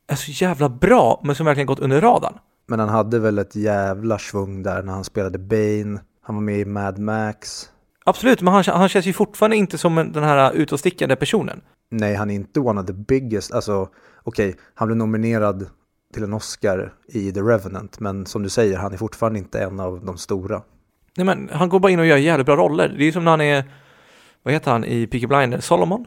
är 0.07 0.15
så 0.17 0.31
jävla 0.45 0.69
bra, 0.69 1.21
men 1.25 1.35
som 1.35 1.47
verkligen 1.47 1.67
gått 1.67 1.81
under 1.81 2.01
radarn. 2.01 2.39
Men 2.67 2.81
han 2.81 2.89
hade 2.89 3.19
väl 3.19 3.39
ett 3.39 3.57
jävla 3.57 4.19
svung 4.19 4.63
där 4.63 4.83
när 4.83 4.93
han 4.93 5.05
spelade 5.05 5.39
Bane, 5.39 6.01
han 6.23 6.35
var 6.35 6.43
med 6.43 6.59
i 6.59 6.65
Mad 6.65 6.99
Max. 6.99 7.71
Absolut, 8.05 8.41
men 8.41 8.55
han, 8.55 8.65
han 8.67 8.89
känns 8.89 9.07
ju 9.07 9.13
fortfarande 9.13 9.57
inte 9.57 9.79
som 9.79 9.99
en- 9.99 10.13
den 10.13 10.25
här 10.25 10.53
utåtstickande 10.53 11.17
personen. 11.17 11.61
Nej, 11.91 12.15
han 12.15 12.31
är 12.31 12.35
inte 12.35 12.61
one 12.61 12.81
of 12.81 12.87
the 12.87 12.93
biggest, 12.93 13.53
alltså 13.53 13.89
okej, 14.23 14.57
han 14.75 14.89
blev 14.89 14.97
nominerad 14.97 15.67
till 16.13 16.23
en 16.23 16.33
Oscar 16.33 16.95
i 17.07 17.33
The 17.33 17.41
Revenant, 17.41 18.01
men 18.01 18.27
som 18.27 18.43
du 18.43 18.49
säger, 18.49 18.79
han 18.79 18.93
är 18.93 18.97
fortfarande 18.97 19.39
inte 19.39 19.61
en 19.63 19.81
av 19.81 20.05
de 20.05 20.19
stora. 20.19 20.63
Nej 21.17 21.27
men, 21.27 21.51
han 21.53 21.69
går 21.69 21.81
bara 21.81 21.93
in 21.93 21.99
och 21.99 22.07
gör 22.07 22.17
jävligt 22.17 22.47
bra 22.47 22.57
roller. 22.57 22.95
Det 22.99 23.05
är 23.05 23.13
som 23.13 23.25
när 23.25 23.31
han 23.31 23.41
är, 23.41 23.65
vad 24.43 24.55
heter 24.55 24.71
han 24.71 24.85
i 24.85 25.07
Peaky 25.07 25.27
Blinders? 25.27 25.65
Solomon? 25.65 26.07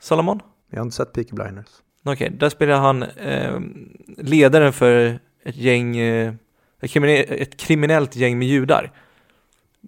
Solomon? 0.00 0.40
Jag 0.70 0.78
har 0.78 0.84
inte 0.84 0.96
sett 0.96 1.12
Peaky 1.12 1.32
Blinders. 1.32 1.66
Okej, 2.04 2.30
där 2.30 2.48
spelar 2.48 2.78
han 2.80 3.02
eh, 3.02 3.60
ledaren 4.06 4.72
för 4.72 5.18
ett 5.44 5.56
gäng, 5.56 5.96
eh, 5.96 6.34
ett, 6.80 6.90
krimine- 6.90 7.24
ett 7.28 7.56
kriminellt 7.56 8.16
gäng 8.16 8.38
med 8.38 8.48
judar. 8.48 8.92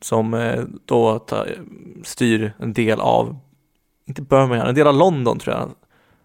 Som 0.03 0.35
eh, 0.35 0.65
då 0.85 1.19
tar, 1.19 1.59
styr 2.05 2.53
en 2.59 2.73
del 2.73 3.01
av, 3.01 3.37
inte 4.05 4.23
Birmingham, 4.23 4.69
en 4.69 4.75
del 4.75 4.87
av 4.87 4.95
London 4.95 5.39
tror 5.39 5.55
jag 5.55 5.61
han, 5.61 5.75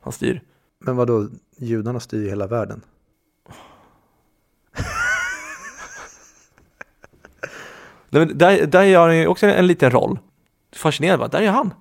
han 0.02 0.14
styr. 0.14 0.42
Men 0.80 0.96
vad 0.96 1.08
då 1.08 1.28
judarna 1.58 2.00
styr 2.00 2.30
hela 2.30 2.48
världen. 2.48 2.82
Nej, 4.76 4.86
men 7.36 8.01
Där, 8.12 8.66
där 8.66 8.84
gör 8.84 9.08
han 9.08 9.18
ju 9.18 9.28
också 9.28 9.48
en 9.48 9.68
liten 9.68 9.92
roll. 9.92 10.20
Fascinerad 10.76 11.20
va? 11.20 11.28
Där 11.28 11.42
är 11.42 11.50
han. 11.50 11.74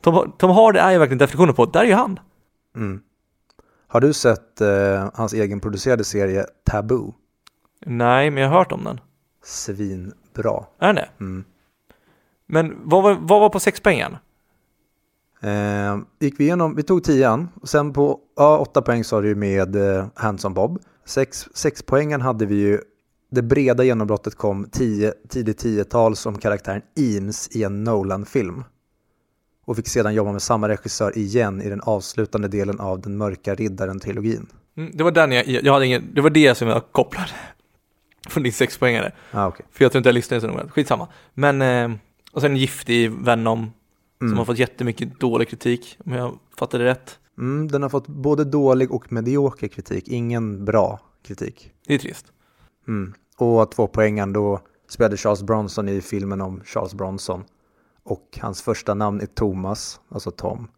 Tom, 0.00 0.32
Tom 0.38 0.50
Hardy 0.50 0.78
är 0.78 0.92
ju 0.92 0.98
verkligen 0.98 1.18
definitionen 1.18 1.54
på, 1.54 1.66
där 1.66 1.80
är 1.80 1.84
ju 1.84 1.92
han. 1.92 2.20
Mm. 2.76 3.00
Har 3.88 4.00
du 4.00 4.12
sett 4.12 4.60
eh, 4.60 5.10
hans 5.14 5.32
egenproducerade 5.32 6.04
serie 6.04 6.46
Taboo? 6.64 7.14
Nej, 7.86 8.30
men 8.30 8.42
jag 8.42 8.50
har 8.50 8.58
hört 8.58 8.72
om 8.72 8.84
den. 8.84 9.00
Svinbra. 9.44 10.64
Är 10.78 10.86
den 10.86 10.94
det? 10.94 11.08
Mm. 11.20 11.44
Men 12.46 12.76
vad 12.84 13.02
var, 13.02 13.14
vad 13.20 13.40
var 13.40 13.48
på 13.48 13.60
sexpoängen? 13.60 14.16
Eh, 15.40 15.98
gick 16.20 16.40
vi 16.40 16.44
igenom, 16.44 16.74
vi 16.74 16.82
tog 16.82 17.04
tian 17.04 17.48
och 17.62 17.68
sen 17.68 17.92
på 17.92 18.20
ja, 18.36 18.58
åtta 18.58 18.82
poäng 18.82 19.04
sa 19.04 19.20
du 19.20 19.28
ju 19.28 19.34
med 19.34 19.76
eh, 19.76 20.06
Hanson 20.14 20.54
Bob. 20.54 20.78
Sex, 21.04 21.48
sex 21.54 21.82
poängen 21.82 22.20
hade 22.20 22.46
vi 22.46 22.54
ju, 22.54 22.80
det 23.30 23.42
breda 23.42 23.84
genombrottet 23.84 24.34
kom 24.34 24.68
tio, 24.72 25.12
tidigt 25.28 25.58
tiotal 25.58 26.16
som 26.16 26.38
karaktären 26.38 26.82
Eames 26.96 27.56
i 27.56 27.62
en 27.62 27.84
Nolan-film. 27.84 28.64
Och 29.64 29.76
fick 29.76 29.88
sedan 29.88 30.14
jobba 30.14 30.32
med 30.32 30.42
samma 30.42 30.68
regissör 30.68 31.18
igen 31.18 31.62
i 31.62 31.68
den 31.68 31.80
avslutande 31.80 32.48
delen 32.48 32.80
av 32.80 33.00
Den 33.00 33.16
mörka 33.16 33.54
riddaren-trilogin. 33.54 34.46
Mm, 34.76 34.90
det 34.94 35.04
var 35.04 35.10
den 35.10 35.32
jag, 35.32 35.46
jag 35.46 35.72
hade 35.72 35.86
ingen, 35.86 36.14
det 36.14 36.20
var 36.20 36.30
det 36.30 36.54
som 36.54 36.68
jag 36.68 36.82
kopplade 36.92 37.30
från 38.28 38.42
din 38.42 38.52
sexpoängare. 38.52 39.12
Ah, 39.30 39.48
okay. 39.48 39.66
För 39.72 39.84
jag 39.84 39.92
tror 39.92 39.98
inte 39.98 40.08
jag 40.08 40.14
lyssnade 40.14 40.40
så 40.40 40.46
noga, 40.46 40.68
skitsamma. 40.68 41.08
Men, 41.34 41.62
eh, 41.62 41.98
och 42.32 42.40
sen 42.40 42.56
Giftig 42.56 43.10
Venom, 43.10 43.70
Mm. 44.20 44.30
som 44.30 44.38
har 44.38 44.44
fått 44.44 44.58
jättemycket 44.58 45.20
dålig 45.20 45.48
kritik, 45.48 45.98
om 46.04 46.12
jag 46.12 46.38
fattade 46.58 46.84
rätt. 46.84 47.18
Mm, 47.38 47.68
den 47.68 47.82
har 47.82 47.88
fått 47.88 48.06
både 48.06 48.44
dålig 48.44 48.92
och 48.92 49.12
medioker 49.12 49.68
kritik, 49.68 50.08
ingen 50.08 50.64
bra 50.64 51.00
kritik. 51.22 51.72
Det 51.86 51.94
är 51.94 51.98
trist. 51.98 52.32
Mm. 52.88 53.14
Och 53.36 53.70
två 53.70 53.86
poängen 53.86 54.32
då 54.32 54.60
spelade 54.88 55.16
Charles 55.16 55.42
Bronson 55.42 55.88
i 55.88 56.00
filmen 56.00 56.40
om 56.40 56.60
Charles 56.64 56.94
Bronson. 56.94 57.44
Och 58.02 58.38
hans 58.40 58.62
första 58.62 58.94
namn 58.94 59.20
är 59.20 59.26
Thomas, 59.26 60.00
alltså 60.08 60.30
Tom. 60.30 60.68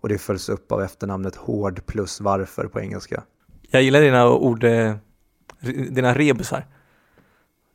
Och 0.00 0.08
det 0.08 0.18
följs 0.18 0.48
upp 0.48 0.72
av 0.72 0.82
efternamnet 0.82 1.36
Hård 1.36 1.86
plus 1.86 2.20
varför 2.20 2.68
på 2.68 2.80
engelska. 2.80 3.22
Jag 3.70 3.82
gillar 3.82 4.00
dina 4.00 4.28
ord, 4.28 4.64
eh, 4.64 4.94
dina 5.90 6.14
rebusar. 6.14 6.66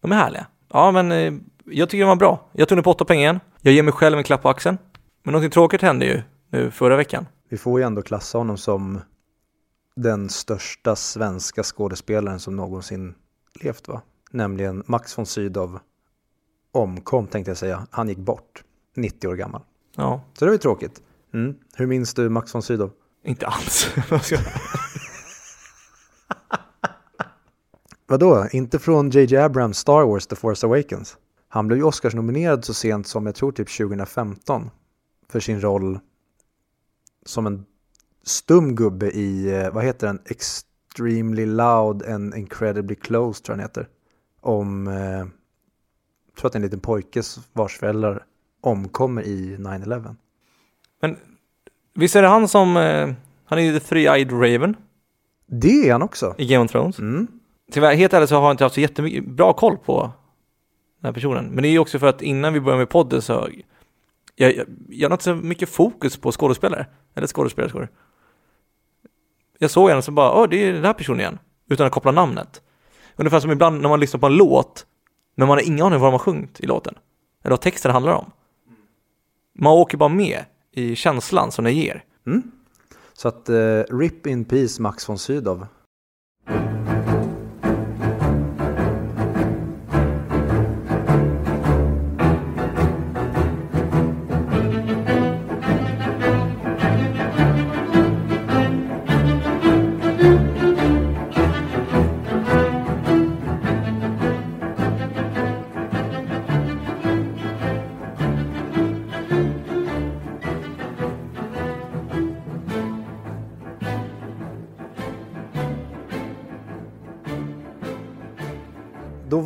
De 0.02 0.12
är 0.12 0.16
härliga. 0.16 0.48
Ja, 0.74 0.92
men 0.92 1.12
eh, 1.12 1.34
jag 1.66 1.90
tycker 1.90 2.02
de 2.02 2.08
var 2.08 2.16
bra. 2.16 2.50
Jag 2.52 2.68
tog 2.68 2.76
ner 2.76 2.84
på 2.84 2.92
åtta 2.92 3.06
poäng 3.06 3.20
igen. 3.20 3.40
Jag 3.62 3.74
ger 3.74 3.84
mig 3.84 3.94
själv 3.94 4.18
en 4.18 4.24
klapp 4.24 4.42
på 4.42 4.50
axeln. 4.50 4.78
Men 5.24 5.32
någonting 5.32 5.52
tråkigt 5.52 5.82
hände 5.82 6.06
ju 6.06 6.22
nu 6.50 6.72
förra 6.72 6.96
veckan. 6.96 7.26
Vi 7.50 7.58
får 7.58 7.80
ju 7.80 7.86
ändå 7.86 8.02
klassa 8.02 8.38
honom 8.38 8.58
som 8.58 9.02
den 9.96 10.30
största 10.30 10.96
svenska 10.96 11.64
skådespelaren 11.64 12.40
som 12.40 12.56
någonsin 12.56 13.16
levt 13.54 13.88
va? 13.88 14.02
Nämligen 14.32 14.84
Max 14.88 15.18
von 15.18 15.26
Sydow 15.26 15.80
omkom 16.72 17.28
tänkte 17.28 17.52
jag 17.52 17.58
säga. 17.58 17.88
Han 17.92 18.10
gick 18.10 18.18
bort, 18.18 18.64
90 18.96 19.28
år 19.28 19.36
gammal. 19.36 19.62
Ja, 19.96 20.22
Så 20.34 20.46
det 20.46 20.50
var 20.50 20.54
ju 20.54 20.60
tråkigt. 20.60 21.02
Mm. 21.34 21.56
Hur 21.76 21.88
minns 21.88 22.14
du 22.14 22.30
Max 22.30 22.56
von 22.56 22.62
Sydow? 22.62 22.92
inte 23.24 23.48
alls. 23.48 23.96
Vadå? 28.08 28.48
Inte 28.52 28.80
från 28.80 29.10
JJ 29.10 29.38
Abrams 29.38 29.78
Star 29.78 30.06
Wars 30.06 30.28
The 30.28 30.36
Force 30.36 30.68
Awakens? 30.68 31.18
Han 31.48 31.68
blev 31.68 31.78
ju 31.80 31.84
Oscars-nominerad 31.84 32.66
så 32.66 32.74
sent 32.74 33.08
som 33.08 33.26
jag 33.26 33.36
tror 33.36 33.52
typ 33.52 33.78
2015 33.78 34.70
för 35.30 35.40
sin 35.40 35.62
roll 35.62 36.00
som 37.26 37.48
en 37.48 37.66
stum 38.24 38.76
gubbe 38.76 39.12
i, 39.12 39.52
eh, 39.60 39.72
vad 39.74 39.84
heter 39.84 40.08
den, 40.08 40.20
Extremely 40.92 41.46
Loud 41.46 42.06
and 42.06 42.36
Incredibly 42.36 42.96
Close 42.96 43.44
tror 43.44 43.54
jag 43.54 43.60
den 43.60 43.70
heter. 43.70 43.88
Om, 44.42 44.88
eh, 44.88 44.96
jag 44.96 46.36
tror 46.38 46.48
att 46.48 46.54
det 46.54 46.58
är 46.58 46.60
en 46.60 46.62
liten 46.62 46.80
pojkes 46.80 47.40
vars 47.54 47.78
föräldrar 47.78 48.24
omkommer 48.62 49.22
i 49.22 49.58
9-11. 49.58 50.16
Men 51.02 51.18
visst 51.94 52.16
är 52.16 52.22
det 52.22 52.28
han 52.28 52.48
som, 52.48 52.78
eh, 52.78 53.10
han 53.46 53.60
är 53.60 53.64
ju 53.64 53.80
The 53.80 53.96
Three-Eyed 53.96 54.32
Raven 54.32 54.76
Det 55.46 55.88
är 55.88 55.92
han 55.92 56.02
också. 56.02 56.36
i 56.38 56.46
Game 56.46 56.66
of 56.66 56.72
Thrones. 56.72 57.00
Mm. 57.00 57.28
Tyvärr, 57.72 57.96
helt 57.96 58.14
ärligt 58.14 58.30
så 58.30 58.36
har 58.36 58.42
jag 58.42 58.54
inte 58.54 58.64
haft 58.64 58.76
så 58.76 58.82
jättemycket 58.82 59.28
bra 59.28 59.54
koll 59.54 59.78
på 59.78 60.02
den 61.00 61.06
här 61.06 61.14
personen. 61.14 61.46
Men 61.46 61.62
det 61.62 61.68
är 61.68 61.72
ju 61.72 61.80
också 61.80 62.00
för 62.00 62.08
att 62.08 62.22
innan 62.22 62.54
vi 62.54 62.60
började 62.60 62.80
med 62.80 62.90
podden 62.90 63.22
så 63.22 63.50
jag, 64.36 64.56
jag, 64.56 64.66
jag 64.90 65.10
har 65.10 65.14
inte 65.14 65.24
så 65.24 65.36
mycket 65.36 65.70
fokus 65.70 66.18
på 66.18 66.32
skådespelare. 66.32 66.86
Eller 67.16 67.28
skådespelerskor. 67.28 67.90
Jag 69.62 69.72
såg 69.72 69.90
henne 69.90 70.02
så 70.02 70.12
bara, 70.12 70.34
åh 70.34 70.50
det 70.50 70.64
är 70.64 70.74
den 70.74 70.86
här 70.86 70.94
personen 70.94 71.20
igen. 71.20 71.40
Utan 71.70 71.88
att 71.88 71.92
koppla 71.92 72.12
namnet. 72.12 72.62
Ungefär 73.16 73.40
som 73.40 73.52
ibland 73.52 73.82
när 73.82 73.90
man 73.90 74.00
lyssnar 74.00 74.20
på 74.20 74.26
en 74.26 74.36
låt, 74.36 74.86
men 75.36 75.48
man 75.48 75.58
har 75.58 75.68
ingen 75.68 75.86
aning 75.86 75.96
om 75.96 76.02
vad 76.02 76.08
de 76.08 76.12
har 76.12 76.20
sjungit 76.20 76.60
i 76.60 76.66
låten. 76.66 76.96
Eller 77.44 77.50
vad 77.50 77.62
texten 77.62 77.92
handlar 77.92 78.14
om. 78.14 78.32
Man 79.60 79.74
åker 79.74 79.98
bara 79.98 80.10
med 80.10 80.46
i 80.72 80.96
känslan 80.96 81.52
som 81.52 81.66
den 81.66 81.76
ger. 81.76 82.04
Mm. 82.28 82.52
Så 83.14 83.28
att 83.28 83.50
eh, 83.50 83.82
RIP 83.90 84.28
in 84.28 84.46
Peace 84.46 84.82
Max 84.82 85.10
von 85.10 85.18
Sydow. 85.18 85.68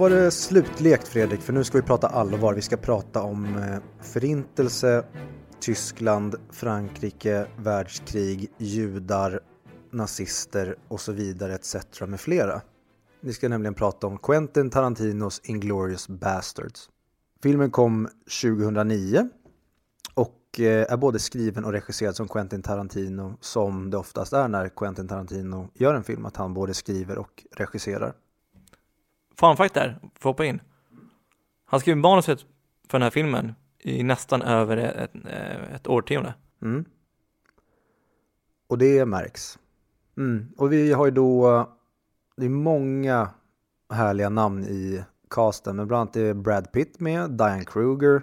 Var 0.06 0.10
det 0.10 0.32
slutlekt 0.32 1.08
Fredrik, 1.08 1.42
för 1.42 1.54
nu 1.54 1.64
ska 1.64 1.78
vi 1.78 1.84
prata 1.84 2.08
allvar. 2.08 2.54
Vi 2.54 2.62
ska 2.62 2.78
prata 2.78 3.22
om 3.22 3.46
eh, 3.46 3.78
förintelse, 4.02 5.06
Tyskland, 5.60 6.36
Frankrike, 6.52 7.48
världskrig, 7.58 8.52
judar, 8.58 9.40
nazister 9.92 10.76
och 10.88 11.02
så 11.02 11.12
vidare 11.12 11.56
etc. 11.56 11.76
med 12.08 12.20
flera. 12.20 12.62
Vi 13.22 13.34
ska 13.34 13.50
nämligen 13.50 13.74
prata 13.74 14.08
om 14.08 14.18
Quentin 14.18 14.70
Tarantinos 14.70 15.42
Inglourious 15.44 16.08
Bastards. 16.08 16.90
Filmen 17.44 17.72
kom 17.72 18.08
2009 18.42 19.30
och 20.14 20.60
eh, 20.60 20.92
är 20.94 20.98
både 20.98 21.20
skriven 21.20 21.66
och 21.66 21.72
regisserad 21.72 22.16
som 22.16 22.28
Quentin 22.28 22.62
Tarantino 22.62 23.38
som 23.42 23.90
det 23.90 23.98
oftast 23.98 24.34
är 24.34 24.48
när 24.48 24.70
Quentin 24.70 25.08
Tarantino 25.08 25.70
gör 25.74 25.94
en 25.94 26.04
film, 26.04 26.26
att 26.26 26.38
han 26.38 26.54
både 26.54 26.74
skriver 26.74 27.18
och 27.18 27.46
regisserar. 27.52 28.14
Fun 29.40 29.58
fact 29.58 29.74
där, 29.74 30.00
får 30.20 30.30
hoppa 30.30 30.46
in. 30.46 30.62
Han 31.66 31.80
skrev 31.80 31.98
manuset 31.98 32.40
för 32.88 32.98
den 32.98 33.02
här 33.02 33.10
filmen 33.10 33.56
i 33.80 34.04
nästan 34.04 34.42
över 34.42 34.78
ett, 34.78 35.12
ett 35.76 35.88
årtionde. 35.88 36.34
Mm. 36.62 36.86
Och 38.68 38.78
det 38.78 39.06
märks. 39.06 39.60
Mm. 40.18 40.48
Och 40.58 40.74
vi 40.74 40.94
har 40.94 41.06
ju 41.06 41.12
då, 41.12 41.70
det 42.38 42.46
är 42.46 42.50
många 42.50 43.30
härliga 43.90 44.30
namn 44.30 44.64
i 44.64 45.04
casten, 45.30 45.76
men 45.76 45.88
bland 45.88 46.02
annat 46.02 46.16
är 46.16 46.34
Brad 46.34 46.72
Pitt 46.72 47.00
med, 47.00 47.32
Diane 47.32 47.66
Kruger, 47.66 48.22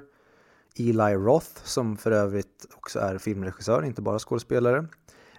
Eli 0.78 1.14
Roth 1.14 1.64
som 1.64 1.97
för 1.97 2.11
övrigt 2.11 2.66
också 2.75 2.99
är 2.99 3.19
filmregissör, 3.19 3.85
inte 3.85 4.02
bara 4.02 4.19
skådespelare, 4.19 4.87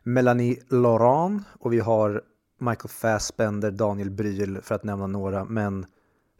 Melanie 0.03 0.59
Laurent 0.67 1.43
och 1.59 1.73
vi 1.73 1.79
har 1.79 2.21
Michael 2.63 2.89
Fassbender, 2.89 3.71
Daniel 3.71 4.09
Brühl 4.09 4.61
för 4.61 4.75
att 4.75 4.83
nämna 4.83 5.07
några, 5.07 5.45
men 5.45 5.85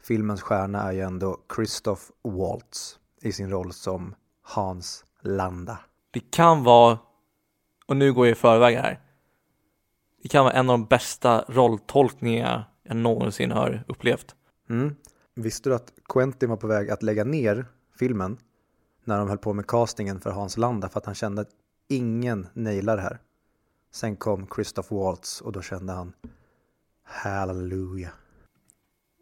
filmens 0.02 0.42
stjärna 0.42 0.82
är 0.82 0.92
ju 0.92 1.00
ändå 1.00 1.38
Christoph 1.54 2.02
Waltz 2.22 2.98
i 3.22 3.32
sin 3.32 3.50
roll 3.50 3.72
som 3.72 4.14
Hans 4.42 5.04
Landa. 5.20 5.78
Det 6.10 6.30
kan 6.30 6.64
vara, 6.64 6.98
och 7.86 7.96
nu 7.96 8.12
går 8.12 8.26
jag 8.26 8.32
i 8.32 8.34
förväg 8.34 8.76
här, 8.76 9.00
det 10.22 10.28
kan 10.28 10.44
vara 10.44 10.54
en 10.54 10.70
av 10.70 10.78
de 10.78 10.84
bästa 10.84 11.44
rolltolkningar 11.48 12.70
jag 12.82 12.96
någonsin 12.96 13.50
har 13.50 13.84
upplevt. 13.88 14.34
Mm. 14.70 14.96
Visste 15.34 15.68
du 15.68 15.74
att 15.74 15.92
Quentin 16.08 16.50
var 16.50 16.56
på 16.56 16.66
väg 16.66 16.90
att 16.90 17.02
lägga 17.02 17.24
ner 17.24 17.66
filmen 17.98 18.38
när 19.04 19.18
de 19.18 19.28
höll 19.28 19.38
på 19.38 19.52
med 19.52 19.66
castingen 19.66 20.20
för 20.20 20.30
Hans 20.30 20.56
Landa 20.56 20.88
för 20.88 20.98
att 20.98 21.06
han 21.06 21.14
kände 21.14 21.42
att 21.42 21.50
ingen 21.88 22.46
nailar 22.52 22.96
det 22.96 23.02
här. 23.02 23.20
Sen 23.94 24.16
kom 24.16 24.46
Christoph 24.54 24.94
Waltz 24.94 25.40
och 25.40 25.52
då 25.52 25.62
kände 25.62 25.92
han 25.92 26.12
Halleluja. 27.04 28.10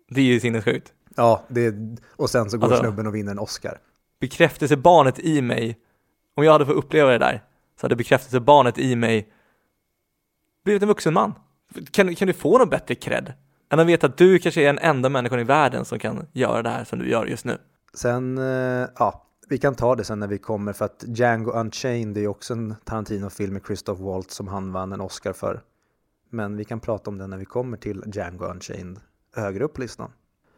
Det 0.09 0.21
är 0.21 0.25
ju 0.25 0.41
sinnessjukt. 0.41 0.93
Ja, 1.17 1.43
det, 1.49 1.75
och 2.17 2.31
sen 2.31 2.51
så 2.51 2.59
går 2.59 2.67
Alltså- 2.67 2.83
snubben 2.83 3.07
och 3.07 3.15
vinner 3.15 3.33
en 3.33 3.39
Oscar. 3.39 3.79
Bekräftelsebarnet 4.21 5.19
i 5.19 5.43
mig, 5.43 5.79
om 6.35 6.45
jag 6.45 6.53
hade 6.53 6.67
fått 6.67 6.77
uppleva 6.77 7.11
det 7.11 7.19
där, 7.19 7.45
så 7.81 7.85
hade 7.85 7.97
bekräftelsebarnet 7.97 8.79
i 8.79 8.97
mig 8.97 9.33
blivit 10.65 10.83
en 10.83 10.89
vuxen 10.89 11.15
man. 11.15 11.35
Kan, 11.91 12.15
kan 12.15 12.29
du 12.29 12.35
få 12.35 12.59
någon 12.59 12.69
bättre 12.69 12.95
cred? 12.95 13.33
Än 13.71 13.81
att 13.81 13.87
veta 13.87 14.07
att 14.07 14.17
du 14.17 14.39
kanske 14.39 14.63
är 14.63 14.67
den 14.67 14.79
enda 14.79 15.09
människan 15.09 15.41
i 15.41 15.45
världen 15.45 15.85
som 15.85 15.99
kan 15.99 16.27
göra 16.33 16.63
det 16.63 16.71
här 16.71 16.85
som 16.85 16.99
du 16.99 17.09
gör 17.11 17.27
just 17.27 17.45
nu. 17.45 17.59
Sen, 17.95 18.39
eh, 18.39 18.89
ja, 18.99 19.27
vi 19.53 19.59
kan 19.59 19.75
ta 19.75 19.95
det 19.95 20.05
sen 20.05 20.19
när 20.19 20.27
vi 20.27 20.39
kommer 20.39 20.73
för 20.73 20.85
att 20.85 21.05
Django 21.07 21.51
Unchained 21.51 22.17
är 22.17 22.21
ju 22.21 22.29
också 22.29 22.53
en 22.53 22.75
Tarantino-film 22.85 23.53
med 23.53 23.63
Christoph 23.67 24.03
Waltz 24.03 24.35
som 24.35 24.49
han 24.49 24.73
vann 24.73 24.93
en 24.93 25.01
Oscar 25.01 25.33
för. 25.33 25.63
Men 26.31 26.57
vi 26.57 26.65
kan 26.65 26.81
prata 26.81 27.11
om 27.11 27.19
den 27.19 27.31
när 27.31 27.37
vi 27.37 27.45
kommer 27.45 27.77
till 27.77 28.05
Django 28.07 28.45
Unchained 28.45 29.01
högre 29.37 29.65
upp 29.65 29.75
på 29.75 29.81
listan. 29.81 30.11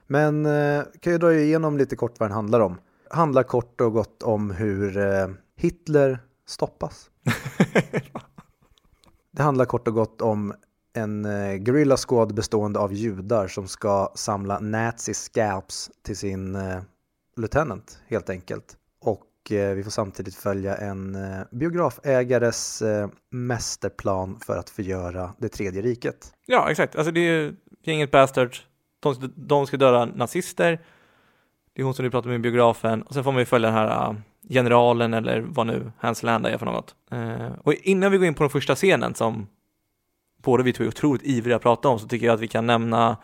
Men 0.07 0.47
eh, 0.47 0.83
kan 1.01 1.13
jag 1.13 1.21
dra 1.21 1.35
igenom 1.35 1.79
lite 1.79 1.97
kort 1.97 2.21
vad 2.21 2.29
den 2.29 2.35
handlar 2.35 2.61
om. 2.61 2.79
Handlar 3.11 3.43
kort 3.43 3.81
och 3.81 3.93
gott 3.93 4.23
om 4.23 4.51
hur 4.51 4.97
eh, 4.97 5.29
Hitler 5.57 6.19
stoppas. 6.47 7.11
det 9.31 9.43
handlar 9.43 9.65
kort 9.65 9.89
och 9.89 9.95
gott 9.95 10.23
om 10.23 10.55
en 10.93 11.25
eh, 11.25 11.55
guerrilla 11.55 11.97
squad 11.97 12.35
bestående 12.35 12.79
av 12.79 12.93
judar 12.93 13.49
som 13.49 13.69
ska 13.69 14.13
samla 14.15 14.59
nazi 14.59 15.15
scalps 15.15 15.91
till 16.03 16.17
sin 16.17 16.55
eh, 16.55 16.81
lieutenant 17.37 17.99
helt 18.09 18.31
enkelt. 18.31 18.77
Och 19.45 19.53
eh, 19.53 19.75
vi 19.75 19.83
får 19.85 19.91
samtidigt 19.91 20.35
följa 20.35 20.77
en 20.77 21.15
eh, 21.15 21.41
biografägares 21.51 22.83
eh, 22.83 23.09
mästerplan 23.31 24.41
för 24.41 24.57
att 24.57 24.71
förgöra 24.71 25.35
det 25.39 25.49
tredje 25.49 25.83
riket. 25.83 26.33
Ja, 26.47 26.71
exakt. 26.71 26.97
Alltså 26.97 27.13
det 27.13 27.21
är 27.21 27.55
gänget 27.85 28.11
Bastards. 28.11 28.67
De, 29.01 29.33
de 29.37 29.67
ska 29.67 29.77
döda 29.77 30.05
nazister. 30.05 30.81
Det 31.75 31.83
är 31.83 31.85
hon 31.85 31.95
som 31.95 32.05
du 32.05 32.11
pratar 32.11 32.29
med 32.29 32.37
i 32.37 32.39
biografen. 32.39 33.03
Och 33.03 33.15
sen 33.15 33.25
får 33.25 33.33
man 33.33 33.39
ju 33.39 33.47
följa 33.47 33.69
den 33.69 33.79
här 33.79 34.17
generalen 34.49 35.15
eller 35.15 35.41
vad 35.41 35.67
nu 35.67 35.93
Hans 35.99 36.23
Landa 36.23 36.51
är 36.51 36.59
för 36.59 36.67
något. 36.67 36.95
Och 37.63 37.75
innan 37.75 38.13
vi 38.13 38.19
går 38.19 38.27
in 38.27 38.35
på 38.35 38.43
den 38.43 38.51
första 38.51 38.75
scenen 38.75 39.15
som 39.15 39.47
båda 40.43 40.63
vi 40.63 40.73
två 40.73 40.85
är 40.85 40.89
otroligt 40.89 41.23
ivriga 41.23 41.57
att 41.57 41.63
prata 41.63 41.89
om 41.89 41.99
så 41.99 42.09
tycker 42.09 42.27
jag 42.27 42.35
att 42.35 42.41
vi 42.41 42.49
kan 42.49 42.67
nämna 42.67 43.17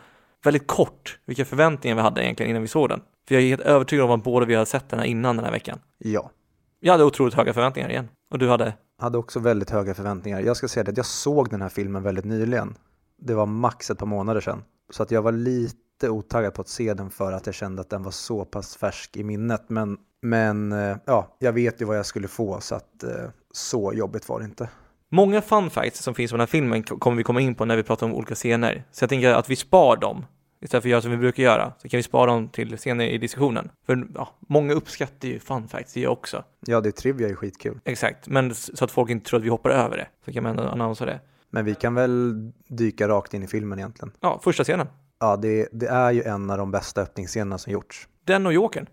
väldigt 0.43 0.67
kort 0.67 1.19
vilka 1.25 1.45
förväntningar 1.45 1.95
vi 1.95 2.01
hade 2.01 2.23
egentligen 2.23 2.49
innan 2.49 2.61
vi 2.61 2.67
såg 2.67 2.89
den. 2.89 3.01
För 3.27 3.35
jag 3.35 3.43
är 3.43 3.47
helt 3.47 3.61
övertygad 3.61 4.05
om 4.05 4.11
att 4.11 4.23
båda 4.23 4.45
vi 4.45 4.55
har 4.55 4.65
sett 4.65 4.89
den 4.89 4.99
här 4.99 5.05
innan 5.05 5.35
den 5.35 5.45
här 5.45 5.51
veckan. 5.51 5.79
Ja. 5.97 6.31
Jag 6.79 6.91
hade 6.91 7.03
otroligt 7.03 7.33
höga 7.33 7.53
förväntningar 7.53 7.89
igen. 7.89 8.09
Och 8.31 8.39
du 8.39 8.49
hade? 8.49 8.73
Hade 8.97 9.17
också 9.17 9.39
väldigt 9.39 9.69
höga 9.69 9.93
förväntningar. 9.93 10.41
Jag 10.41 10.57
ska 10.57 10.67
säga 10.67 10.83
det 10.83 10.91
att 10.91 10.97
jag 10.97 11.05
såg 11.05 11.49
den 11.49 11.61
här 11.61 11.69
filmen 11.69 12.03
väldigt 12.03 12.25
nyligen. 12.25 12.77
Det 13.17 13.33
var 13.33 13.45
max 13.45 13.89
ett 13.89 13.97
par 13.97 14.05
månader 14.05 14.41
sedan. 14.41 14.63
Så 14.89 15.03
att 15.03 15.11
jag 15.11 15.21
var 15.21 15.31
lite 15.31 16.09
otaggad 16.09 16.53
på 16.53 16.61
att 16.61 16.67
se 16.67 16.93
den 16.93 17.09
för 17.09 17.31
att 17.31 17.45
jag 17.45 17.55
kände 17.55 17.81
att 17.81 17.89
den 17.89 18.03
var 18.03 18.11
så 18.11 18.45
pass 18.45 18.75
färsk 18.75 19.17
i 19.17 19.23
minnet. 19.23 19.63
Men, 19.67 19.97
men 20.21 20.71
eh, 20.71 20.97
ja, 21.05 21.35
jag 21.39 21.53
vet 21.53 21.81
ju 21.81 21.85
vad 21.85 21.97
jag 21.97 22.05
skulle 22.05 22.27
få 22.27 22.61
så 22.61 22.75
att 22.75 23.03
eh, 23.03 23.29
så 23.51 23.93
jobbigt 23.93 24.29
var 24.29 24.39
det 24.39 24.45
inte. 24.45 24.69
Många 25.13 25.41
fun 25.41 25.69
facts 25.69 26.03
som 26.03 26.15
finns 26.15 26.31
i 26.31 26.33
den 26.33 26.39
här 26.39 26.47
filmen 26.47 26.83
kommer 26.83 27.17
vi 27.17 27.23
komma 27.23 27.41
in 27.41 27.55
på 27.55 27.65
när 27.65 27.77
vi 27.77 27.83
pratar 27.83 28.05
om 28.05 28.13
olika 28.13 28.35
scener. 28.35 28.83
Så 28.91 29.03
jag 29.03 29.09
tänker 29.09 29.33
att 29.33 29.49
vi 29.49 29.55
spar 29.55 29.97
dem. 29.97 30.25
Istället 30.61 30.83
för 30.83 30.89
att 30.89 30.91
göra 30.91 31.01
som 31.01 31.11
vi 31.11 31.17
brukar 31.17 31.43
göra, 31.43 31.73
så 31.77 31.89
kan 31.89 31.97
vi 31.97 32.03
spara 32.03 32.31
dem 32.31 32.49
till 32.49 32.77
senare 32.77 33.09
i 33.11 33.17
diskussionen. 33.17 33.71
För 33.85 34.07
ja, 34.15 34.29
många 34.39 34.73
uppskattar 34.73 35.27
ju 35.27 35.39
fun 35.39 35.67
facts, 35.67 35.93
det 35.93 35.99
gör 35.99 36.05
jag 36.05 36.13
också. 36.13 36.43
Ja, 36.59 36.81
det 36.81 36.91
trivia 36.91 37.29
är 37.29 37.35
skitkul. 37.35 37.79
Exakt, 37.85 38.27
men 38.27 38.55
så 38.55 38.85
att 38.85 38.91
folk 38.91 39.09
inte 39.09 39.29
tror 39.29 39.39
att 39.39 39.45
vi 39.45 39.49
hoppar 39.49 39.69
över 39.69 39.97
det, 39.97 40.07
så 40.25 40.33
kan 40.33 40.43
man 40.43 40.59
ändå 40.59 40.71
annonsera 40.71 41.09
det. 41.09 41.19
Men 41.49 41.65
vi 41.65 41.75
kan 41.75 41.95
väl 41.95 42.33
dyka 42.67 43.07
rakt 43.07 43.33
in 43.33 43.43
i 43.43 43.47
filmen 43.47 43.79
egentligen. 43.79 44.11
Ja, 44.19 44.39
första 44.43 44.63
scenen. 44.63 44.87
Ja, 45.19 45.37
det, 45.37 45.69
det 45.71 45.87
är 45.87 46.11
ju 46.11 46.23
en 46.23 46.49
av 46.49 46.57
de 46.57 46.71
bästa 46.71 47.01
öppningsscenerna 47.01 47.57
som 47.57 47.73
gjorts. 47.73 48.07
Den 48.25 48.45
och 48.45 48.53
Jokern. 48.53 48.87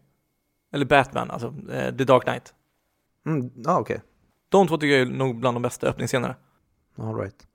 Eller 0.72 0.87
Batman, 0.87 1.30
alltså 1.30 1.54
eh, 1.72 1.96
The 1.96 2.04
Dark 2.04 2.22
Knight. 2.22 2.54
Mm, 3.26 3.50
ja, 3.56 3.80
okej. 3.80 4.00
De 4.49 4.69
två 4.69 4.76
tycker 4.76 4.99
jag 4.99 5.09
är 5.09 5.12
nog 5.12 5.40
bland 5.40 5.57
de 5.57 5.62
bästa 5.62 5.87
öppningsscenerna. 5.87 6.35
All 6.97 7.14
right. 7.17 7.47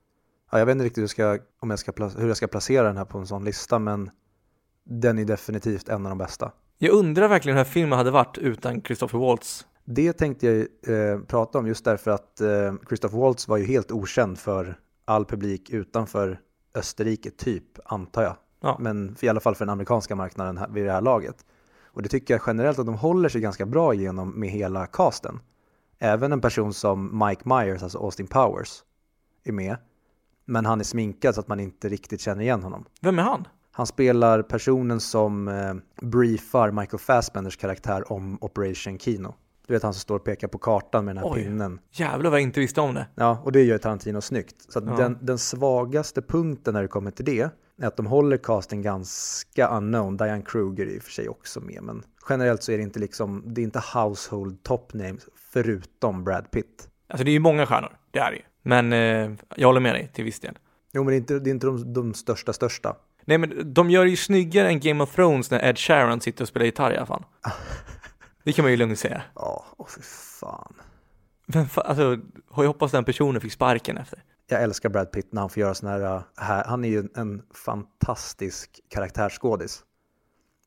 Ja, 0.51 0.59
jag 0.59 0.65
vet 0.65 0.73
inte 0.73 0.85
riktigt 0.85 0.97
hur 0.97 1.03
jag, 1.03 1.09
ska, 1.09 1.45
om 1.59 1.69
jag 1.69 1.79
ska, 1.79 1.91
hur 2.17 2.27
jag 2.27 2.37
ska 2.37 2.47
placera 2.47 2.87
den 2.87 2.97
här 2.97 3.05
på 3.05 3.17
en 3.17 3.27
sån 3.27 3.43
lista, 3.43 3.79
men 3.79 4.09
den 4.83 5.19
är 5.19 5.25
definitivt 5.25 5.89
en 5.89 6.05
av 6.05 6.09
de 6.09 6.17
bästa. 6.17 6.51
Jag 6.77 6.93
undrar 6.93 7.27
verkligen 7.27 7.57
hur 7.57 7.59
den 7.59 7.65
här 7.65 7.73
filmen 7.73 7.97
hade 7.97 8.11
varit 8.11 8.37
utan 8.37 8.81
Christopher 8.81 9.19
Waltz. 9.19 9.65
Det 9.85 10.13
tänkte 10.13 10.47
jag 10.47 10.67
eh, 10.87 11.19
prata 11.19 11.59
om 11.59 11.67
just 11.67 11.85
därför 11.85 12.11
att 12.11 12.41
eh, 12.41 12.73
Christopher 12.87 13.17
Waltz 13.17 13.47
var 13.47 13.57
ju 13.57 13.65
helt 13.65 13.91
okänd 13.91 14.39
för 14.39 14.79
all 15.05 15.25
publik 15.25 15.69
utanför 15.69 16.39
Österrike, 16.75 17.31
typ, 17.31 17.63
antar 17.85 18.23
jag. 18.23 18.35
Ja. 18.61 18.77
Men 18.79 19.15
i 19.21 19.27
alla 19.27 19.39
fall 19.39 19.55
för 19.55 19.65
den 19.65 19.71
amerikanska 19.71 20.15
marknaden 20.15 20.57
här, 20.57 20.69
vid 20.69 20.85
det 20.85 20.91
här 20.91 21.01
laget. 21.01 21.45
Och 21.85 22.01
det 22.01 22.09
tycker 22.09 22.33
jag 22.33 22.41
generellt 22.47 22.79
att 22.79 22.85
de 22.85 22.95
håller 22.95 23.29
sig 23.29 23.41
ganska 23.41 23.65
bra 23.65 23.93
igenom 23.93 24.29
med 24.39 24.49
hela 24.49 24.85
casten. 24.85 25.39
Även 26.03 26.31
en 26.31 26.41
person 26.41 26.73
som 26.73 27.25
Mike 27.27 27.41
Myers, 27.49 27.83
alltså 27.83 27.97
Austin 27.97 28.27
Powers, 28.27 28.83
är 29.43 29.51
med. 29.51 29.77
Men 30.45 30.65
han 30.65 30.79
är 30.79 30.83
sminkad 30.83 31.35
så 31.35 31.41
att 31.41 31.47
man 31.47 31.59
inte 31.59 31.89
riktigt 31.89 32.21
känner 32.21 32.41
igen 32.41 32.63
honom. 32.63 32.85
Vem 33.01 33.19
är 33.19 33.23
han? 33.23 33.47
Han 33.71 33.87
spelar 33.87 34.41
personen 34.41 34.99
som 34.99 35.47
eh, 35.47 35.73
briefar 36.01 36.71
Michael 36.71 36.99
Fassbenders 36.99 37.57
karaktär 37.57 38.11
om 38.11 38.37
Operation 38.41 38.99
Kino. 38.99 39.35
Du 39.67 39.73
vet 39.73 39.83
han 39.83 39.93
som 39.93 39.99
står 39.99 40.15
och 40.15 40.23
pekar 40.23 40.47
på 40.47 40.57
kartan 40.57 41.05
med 41.05 41.15
den 41.15 41.23
här 41.23 41.33
Oj. 41.33 41.43
pinnen. 41.43 41.79
Jävlar 41.91 42.29
vad 42.29 42.39
jag 42.39 42.43
inte 42.43 42.59
visste 42.59 42.81
om 42.81 42.93
det. 42.93 43.07
Ja, 43.15 43.41
och 43.43 43.51
det 43.51 43.63
gör 43.63 43.77
Tarantino 43.77 44.21
snyggt. 44.21 44.55
Så 44.71 44.79
Ja. 44.85 44.95
den, 44.95 45.17
den 45.21 45.37
svagaste 45.37 46.21
punkten 46.21 46.73
när 46.73 46.81
det 46.81 46.87
kommer 46.87 47.11
till 47.11 47.25
det 47.25 47.39
är 47.81 47.87
att 47.87 47.97
de 47.97 48.05
håller 48.05 48.37
casten 48.37 48.81
ganska 48.81 49.67
unknown. 49.67 50.17
Diane 50.17 50.41
Kruger 50.45 50.85
är 50.85 50.89
i 50.89 50.99
och 50.99 51.03
för 51.03 51.11
sig 51.11 51.29
också 51.29 51.61
med, 51.61 51.83
men 51.83 52.03
generellt 52.29 52.63
så 52.63 52.71
är 52.71 52.77
det 52.77 52.83
inte 52.83 52.99
liksom, 52.99 53.43
det 53.45 53.61
är 53.61 53.63
inte 53.63 53.81
household 53.93 54.63
top 54.63 54.93
names 54.93 55.23
förutom 55.53 56.23
Brad 56.23 56.51
Pitt. 56.51 56.89
Alltså 57.07 57.23
det 57.23 57.31
är 57.31 57.33
ju 57.33 57.39
många 57.39 57.65
stjärnor, 57.65 57.97
det 58.11 58.19
är 58.19 58.31
det 58.31 58.37
ju. 58.37 58.43
Men 58.63 58.93
eh, 58.93 59.31
jag 59.55 59.67
håller 59.67 59.79
med 59.79 59.95
dig 59.95 60.11
till 60.13 60.23
viss 60.23 60.39
del. 60.39 60.57
Jo, 60.93 61.03
men 61.03 61.11
det 61.11 61.15
är 61.15 61.17
inte, 61.17 61.39
det 61.39 61.49
är 61.49 61.51
inte 61.51 61.67
de, 61.67 61.93
de 61.93 62.13
största 62.13 62.53
största. 62.53 62.95
Nej 63.25 63.37
men 63.37 63.73
de 63.73 63.89
gör 63.89 64.05
ju 64.05 64.15
snyggare 64.15 64.67
än 64.67 64.79
Game 64.79 65.03
of 65.03 65.15
Thrones 65.15 65.51
när 65.51 65.69
Ed 65.69 65.77
Sheeran 65.77 66.21
sitter 66.21 66.43
och 66.43 66.47
spelar 66.47 66.65
gitarr 66.65 66.93
i 66.93 66.97
alla 66.97 67.05
fall. 67.05 67.25
Det 68.43 68.53
kan 68.53 68.63
man 68.63 68.71
ju 68.71 68.77
lugnt 68.77 68.99
säga. 68.99 69.23
Ja, 69.35 69.65
åh 69.77 69.87
fy 69.95 70.01
fan. 70.39 70.73
Men 71.45 71.65
fa- 71.65 71.81
alltså, 71.81 72.17
jag 72.55 72.67
hoppas 72.67 72.91
den 72.91 73.05
personen 73.05 73.41
fick 73.41 73.51
sparken 73.51 73.97
efter. 73.97 74.23
Jag 74.47 74.63
älskar 74.63 74.89
Brad 74.89 75.11
Pitt 75.11 75.33
när 75.33 75.41
han 75.41 75.49
får 75.49 75.61
göra 75.61 75.73
såna 75.73 75.91
här, 75.91 76.15
äh, 76.15 76.21
här 76.35 76.63
han 76.63 76.85
är 76.85 76.89
ju 76.89 76.99
en, 76.99 77.09
en 77.15 77.41
fantastisk 77.65 78.79
karaktärsskådis. 78.89 79.83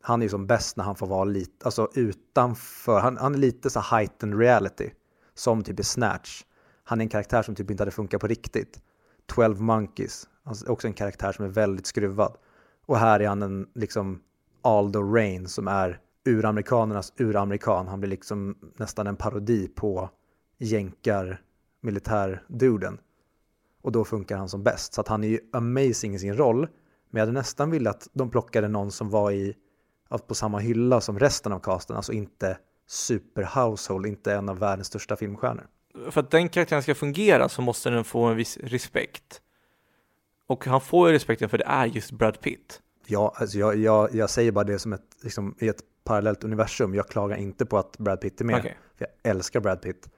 Han 0.06 0.22
är 0.22 0.26
ju 0.26 0.30
som 0.30 0.46
bäst 0.46 0.76
när 0.76 0.84
han 0.84 0.96
får 0.96 1.06
vara 1.06 1.24
lite, 1.24 1.64
alltså 1.64 1.88
utanför, 1.94 3.00
han, 3.00 3.16
han 3.16 3.34
är 3.34 3.38
lite 3.38 3.70
så 3.70 3.80
heightened 3.80 4.38
reality. 4.38 4.90
Som 5.34 5.62
typ 5.62 5.80
i 5.80 5.84
Snatch. 5.84 6.44
Han 6.84 7.00
är 7.00 7.02
en 7.02 7.08
karaktär 7.08 7.42
som 7.42 7.54
typ 7.54 7.70
inte 7.70 7.80
hade 7.80 7.90
funkat 7.90 8.20
på 8.20 8.26
riktigt. 8.26 8.80
12 9.26 9.60
Monkeys, 9.60 10.28
alltså 10.44 10.68
också 10.68 10.86
en 10.86 10.92
karaktär 10.92 11.32
som 11.32 11.44
är 11.44 11.48
väldigt 11.48 11.86
skruvad. 11.86 12.36
Och 12.86 12.98
här 12.98 13.20
är 13.20 13.28
han 13.28 13.42
en 13.42 13.66
liksom 13.74 14.20
Aldo 14.62 15.02
Rain 15.14 15.48
som 15.48 15.68
är 15.68 16.00
uramerikanernas 16.24 17.12
uramerikan. 17.16 17.88
Han 17.88 18.00
blir 18.00 18.10
liksom 18.10 18.58
nästan 18.76 19.06
en 19.06 19.16
parodi 19.16 19.68
på 19.68 20.10
jänkar 20.58 21.42
militärduden. 21.80 22.98
Och 23.82 23.92
då 23.92 24.04
funkar 24.04 24.36
han 24.36 24.48
som 24.48 24.62
bäst. 24.62 24.94
Så 24.94 25.00
att 25.00 25.08
han 25.08 25.24
är 25.24 25.28
ju 25.28 25.40
amazing 25.52 26.14
i 26.14 26.18
sin 26.18 26.36
roll. 26.36 26.60
Men 27.10 27.20
jag 27.20 27.20
hade 27.20 27.38
nästan 27.38 27.70
velat 27.70 27.96
att 27.96 28.08
de 28.12 28.30
plockade 28.30 28.68
någon 28.68 28.90
som 28.90 29.10
var 29.10 29.30
i, 29.30 29.56
på 30.26 30.34
samma 30.34 30.58
hylla 30.58 31.00
som 31.00 31.18
resten 31.18 31.52
av 31.52 31.60
casten. 31.60 31.96
Alltså 31.96 32.12
inte 32.12 32.58
super 32.86 33.48
household, 33.54 34.06
inte 34.06 34.32
en 34.32 34.48
av 34.48 34.58
världens 34.58 34.86
största 34.86 35.16
filmstjärnor. 35.16 35.66
För 36.10 36.20
att 36.20 36.30
den 36.30 36.48
karaktären 36.48 36.82
ska 36.82 36.94
fungera 36.94 37.48
så 37.48 37.62
måste 37.62 37.90
den 37.90 38.04
få 38.04 38.24
en 38.24 38.36
viss 38.36 38.56
respekt. 38.56 39.40
Och 40.46 40.64
han 40.66 40.80
får 40.80 41.08
ju 41.08 41.14
respekten 41.14 41.48
för 41.48 41.58
det 41.58 41.64
är 41.64 41.86
just 41.86 42.12
Brad 42.12 42.40
Pitt. 42.40 42.80
Ja, 43.06 43.34
alltså 43.36 43.58
jag, 43.58 43.76
jag, 43.76 44.14
jag 44.14 44.30
säger 44.30 44.52
bara 44.52 44.64
det 44.64 44.78
som 44.78 44.92
ett, 44.92 45.16
liksom, 45.22 45.54
i 45.58 45.68
ett 45.68 45.80
parallellt 46.04 46.44
universum. 46.44 46.94
Jag 46.94 47.08
klagar 47.08 47.36
inte 47.36 47.66
på 47.66 47.78
att 47.78 47.98
Brad 47.98 48.20
Pitt 48.20 48.40
är 48.40 48.44
med. 48.44 48.58
Okej. 48.58 48.78
För 48.98 49.06
jag 49.06 49.30
älskar 49.30 49.60
Brad 49.60 49.82
Pitt. 49.82 50.08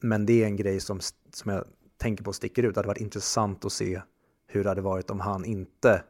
Men 0.00 0.26
det 0.26 0.42
är 0.42 0.46
en 0.46 0.56
grej 0.56 0.80
som, 0.80 1.00
som 1.32 1.52
jag 1.52 1.64
tänker 1.96 2.24
på 2.24 2.32
sticker 2.32 2.62
ut. 2.62 2.74
Det 2.74 2.78
hade 2.78 2.88
varit 2.88 3.00
intressant 3.00 3.64
att 3.64 3.72
se 3.72 4.00
hur 4.46 4.62
det 4.62 4.68
hade 4.68 4.80
varit 4.80 5.10
om 5.10 5.20
han 5.20 5.44
inte, 5.44 6.02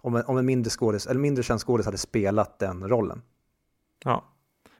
om 0.00 0.16
en, 0.16 0.24
om 0.26 0.38
en 0.38 0.46
mindre 0.46 0.70
skådis, 0.70 1.06
eller 1.06 1.20
mindre 1.20 1.42
känd 1.42 1.60
skådis 1.60 1.86
hade 1.86 1.98
spelat 1.98 2.58
den 2.58 2.88
rollen. 2.88 3.22
Ja. 4.04 4.24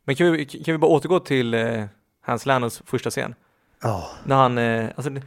Men 0.04 0.16
kan 0.16 0.32
vi, 0.32 0.46
kan 0.46 0.74
vi 0.74 0.78
bara 0.78 0.90
återgå 0.90 1.20
till 1.20 1.54
eh, 1.54 1.84
Hans 2.20 2.46
Lannos 2.46 2.82
första 2.86 3.10
scen? 3.10 3.34
Ja, 3.82 4.10
När 4.24 4.36
han, 4.36 4.58
eh, 4.58 4.90
alltså 4.96 5.10
det, 5.10 5.22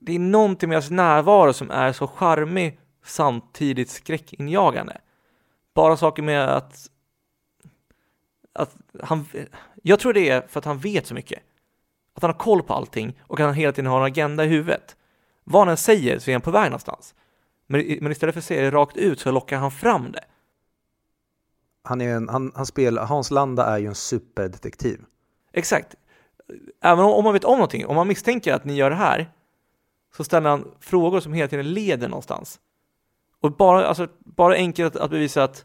det 0.00 0.14
är 0.14 0.18
någonting 0.18 0.68
med 0.68 0.76
hans 0.76 0.90
närvaro 0.90 1.52
som 1.52 1.70
är 1.70 1.92
så 1.92 2.06
charmig 2.06 2.78
samtidigt 3.04 3.90
skräckinjagande. 3.90 5.00
Bara 5.74 5.96
saker 5.96 6.22
med 6.22 6.48
att, 6.48 6.90
att 8.52 8.76
han, 9.02 9.26
jag 9.82 10.00
tror 10.00 10.12
det 10.12 10.28
är 10.28 10.46
för 10.48 10.58
att 10.58 10.64
han 10.64 10.78
vet 10.78 11.06
så 11.06 11.14
mycket. 11.14 11.42
Att 12.14 12.22
han 12.22 12.30
har 12.30 12.38
koll 12.38 12.62
på 12.62 12.74
allting 12.74 13.20
och 13.22 13.40
att 13.40 13.46
han 13.46 13.54
hela 13.54 13.72
tiden 13.72 13.90
har 13.90 13.98
en 13.98 14.06
agenda 14.06 14.44
i 14.44 14.48
huvudet. 14.48 14.96
Vad 15.44 15.60
han 15.60 15.68
än 15.68 15.76
säger 15.76 16.18
så 16.18 16.30
är 16.30 16.34
han 16.34 16.42
på 16.42 16.50
väg 16.50 16.64
någonstans. 16.64 17.14
Men, 17.66 17.98
men 18.00 18.12
istället 18.12 18.34
för 18.34 18.40
att 18.40 18.44
säga 18.44 18.62
det 18.62 18.70
rakt 18.70 18.96
ut 18.96 19.20
så 19.20 19.30
lockar 19.30 19.58
han 19.58 19.70
fram 19.70 20.12
det. 20.12 20.24
han, 21.82 22.00
är 22.00 22.16
en, 22.16 22.28
han, 22.28 22.52
han 22.54 22.66
spelar, 22.66 23.06
Hans 23.06 23.30
Landa 23.30 23.64
är 23.64 23.78
ju 23.78 23.86
en 23.86 23.94
superdetektiv. 23.94 25.00
Exakt. 25.52 25.94
Även 26.82 27.04
om, 27.04 27.12
om 27.12 27.24
man 27.24 27.32
vet 27.32 27.44
om 27.44 27.58
någonting, 27.58 27.86
om 27.86 27.96
man 27.96 28.08
misstänker 28.08 28.54
att 28.54 28.64
ni 28.64 28.74
gör 28.74 28.90
det 28.90 28.96
här, 28.96 29.30
så 30.16 30.24
ställer 30.24 30.50
han 30.50 30.70
frågor 30.80 31.20
som 31.20 31.32
hela 31.32 31.48
tiden 31.48 31.72
leder 31.72 32.08
någonstans. 32.08 32.60
Och 33.40 33.56
bara, 33.56 33.86
alltså, 33.86 34.08
bara 34.18 34.54
enkelt 34.54 34.96
att, 34.96 35.02
att 35.02 35.10
bevisa 35.10 35.44
att 35.44 35.64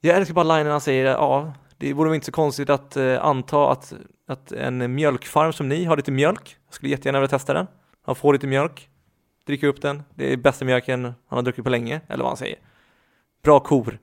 jag 0.00 0.16
älskar 0.16 0.34
bara 0.34 0.56
linen 0.58 0.72
han 0.72 0.80
säger, 0.80 1.04
ja, 1.04 1.52
det 1.76 1.92
vore 1.92 2.08
väl 2.08 2.14
inte 2.14 2.26
så 2.26 2.32
konstigt 2.32 2.70
att 2.70 2.96
eh, 2.96 3.24
anta 3.24 3.70
att, 3.70 3.92
att 4.26 4.52
en 4.52 4.94
mjölkfarm 4.94 5.52
som 5.52 5.68
ni 5.68 5.84
har 5.84 5.96
lite 5.96 6.10
mjölk. 6.10 6.56
Jag 6.66 6.74
skulle 6.74 6.90
jättegärna 6.90 7.20
vilja 7.20 7.38
testa 7.38 7.54
den. 7.54 7.66
Han 8.02 8.14
får 8.14 8.32
lite 8.32 8.46
mjölk, 8.46 8.88
dricker 9.46 9.66
upp 9.66 9.82
den. 9.82 10.02
Det 10.14 10.32
är 10.32 10.36
bästa 10.36 10.64
mjölken 10.64 11.04
han 11.04 11.14
har 11.28 11.42
druckit 11.42 11.64
på 11.64 11.70
länge, 11.70 12.00
eller 12.08 12.22
vad 12.22 12.30
han 12.30 12.36
säger. 12.36 12.58
Bra 13.42 13.60
kor. 13.60 13.98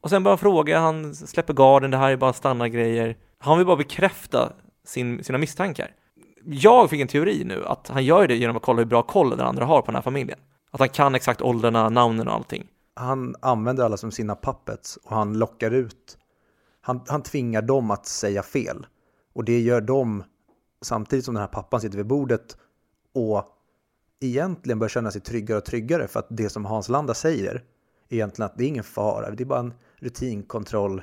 Och 0.00 0.10
sen 0.10 0.22
börjar 0.22 0.32
han 0.32 0.38
fråga, 0.38 0.78
han 0.78 1.14
släpper 1.14 1.54
garden, 1.54 1.90
det 1.90 1.96
här 1.96 2.10
är 2.10 2.16
bara 2.16 2.32
standardgrejer. 2.32 3.16
Han 3.38 3.58
vill 3.58 3.66
bara 3.66 3.76
bekräfta 3.76 4.52
sin, 4.84 5.24
sina 5.24 5.38
misstankar. 5.38 5.94
Jag 6.44 6.90
fick 6.90 7.00
en 7.00 7.08
teori 7.08 7.44
nu 7.44 7.64
att 7.66 7.88
han 7.88 8.04
gör 8.04 8.28
det 8.28 8.36
genom 8.36 8.56
att 8.56 8.62
kolla 8.62 8.78
hur 8.78 8.86
bra 8.86 9.02
koll 9.02 9.30
den 9.30 9.40
andra 9.40 9.64
har 9.64 9.80
på 9.80 9.86
den 9.86 9.94
här 9.94 10.02
familjen. 10.02 10.38
Att 10.70 10.80
han 10.80 10.88
kan 10.88 11.14
exakt 11.14 11.42
åldrarna, 11.42 11.88
namnen 11.88 12.28
och 12.28 12.34
allting. 12.34 12.66
Han 12.94 13.34
använder 13.40 13.84
alla 13.84 13.96
som 13.96 14.10
sina 14.10 14.36
puppets 14.36 14.96
och 14.96 15.16
han 15.16 15.38
lockar 15.38 15.70
ut. 15.70 16.18
Han, 16.80 17.00
han 17.08 17.22
tvingar 17.22 17.62
dem 17.62 17.90
att 17.90 18.06
säga 18.06 18.42
fel. 18.42 18.86
Och 19.34 19.44
det 19.44 19.60
gör 19.60 19.80
de 19.80 20.24
samtidigt 20.82 21.24
som 21.24 21.34
den 21.34 21.40
här 21.40 21.48
pappan 21.48 21.80
sitter 21.80 21.96
vid 21.96 22.06
bordet 22.06 22.56
och 23.14 23.44
egentligen 24.20 24.78
börjar 24.78 24.88
känna 24.88 25.10
sig 25.10 25.20
tryggare 25.20 25.58
och 25.58 25.64
tryggare 25.64 26.08
för 26.08 26.20
att 26.20 26.26
det 26.30 26.48
som 26.48 26.64
Hans 26.64 26.88
Landa 26.88 27.14
säger 27.14 27.64
egentligen 28.08 28.46
att 28.46 28.58
det 28.58 28.64
är 28.64 28.68
ingen 28.68 28.84
fara, 28.84 29.30
det 29.30 29.42
är 29.42 29.46
bara 29.46 29.60
en 29.60 29.74
rutinkontroll, 29.96 31.02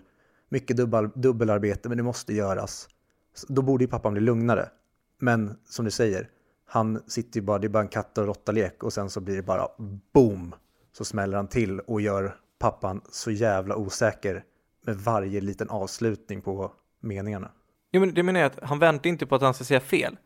mycket 0.50 0.78
dubbel, 0.78 1.10
dubbelarbete 1.16 1.90
men 1.90 1.98
det 1.98 2.04
måste 2.04 2.34
göras. 2.34 2.90
Då 3.48 3.62
borde 3.62 3.84
ju 3.84 3.88
pappan 3.88 4.14
bli 4.14 4.22
lugnare. 4.22 4.70
Men 5.20 5.58
som 5.66 5.86
du 5.86 5.92
säger, 5.92 6.30
han 6.66 7.04
sitter 7.08 7.40
ju 7.40 7.46
bara, 7.46 7.60
det 7.60 7.68
är 7.68 7.70
bara 7.70 7.84
en 7.84 7.90
katt 7.90 8.18
och 8.18 8.26
råttalek 8.26 8.84
och 8.84 8.94
sen 8.94 9.10
så 9.10 9.20
blir 9.22 9.36
det 9.36 9.44
bara 9.44 9.68
boom 10.14 10.56
så 10.92 11.06
smäller 11.06 11.38
han 11.38 11.48
till 11.48 11.80
och 11.80 12.02
gör 12.02 12.36
pappan 12.60 13.02
så 13.12 13.32
jävla 13.32 13.76
osäker 13.76 14.44
med 14.86 14.96
varje 14.96 15.42
liten 15.42 15.70
avslutning 15.70 16.42
på 16.42 16.72
meningarna. 17.00 17.52
Jo 17.92 18.00
men 18.00 18.14
det 18.14 18.24
menar 18.24 18.40
jag 18.40 18.48
att 18.48 18.70
han 18.70 18.80
väntar 18.80 19.10
inte 19.10 19.26
på 19.26 19.36
att 19.36 19.42
han 19.42 19.54
ska 19.54 19.64
säga 19.64 19.80
fel. 19.80 20.18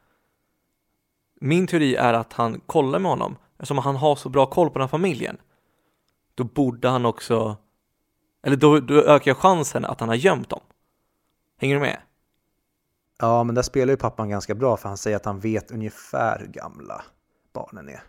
Min 1.44 1.68
teori 1.68 1.96
är 1.96 2.14
att 2.14 2.34
han 2.34 2.60
kollar 2.66 3.00
med 3.00 3.12
honom, 3.12 3.36
eftersom 3.54 3.78
han 3.78 3.96
har 3.96 4.16
så 4.16 4.30
bra 4.30 4.46
koll 4.46 4.70
på 4.70 4.74
den 4.74 4.82
här 4.82 4.88
familjen. 4.88 5.38
Då 6.36 6.44
borde 6.44 6.90
han 6.90 7.06
också, 7.06 7.58
eller 8.44 8.56
då, 8.56 8.80
då 8.80 8.94
ökar 8.94 9.34
chansen 9.34 9.86
att 9.86 10.00
han 10.00 10.10
har 10.10 10.16
gömt 10.16 10.50
dem. 10.50 10.60
Hänger 11.58 11.76
du 11.76 11.82
med? 11.82 11.98
Ja, 13.20 13.44
men 13.44 13.56
där 13.56 13.62
spelar 13.62 13.94
ju 13.94 13.98
pappan 13.98 14.30
ganska 14.30 14.56
bra 14.56 14.78
för 14.78 14.88
han 14.88 14.98
säger 14.98 15.18
att 15.18 15.26
han 15.26 15.40
vet 15.40 15.72
ungefär 15.72 16.40
hur 16.40 16.48
gamla 16.48 17.02
barnen 17.54 17.90
är. 17.90 18.04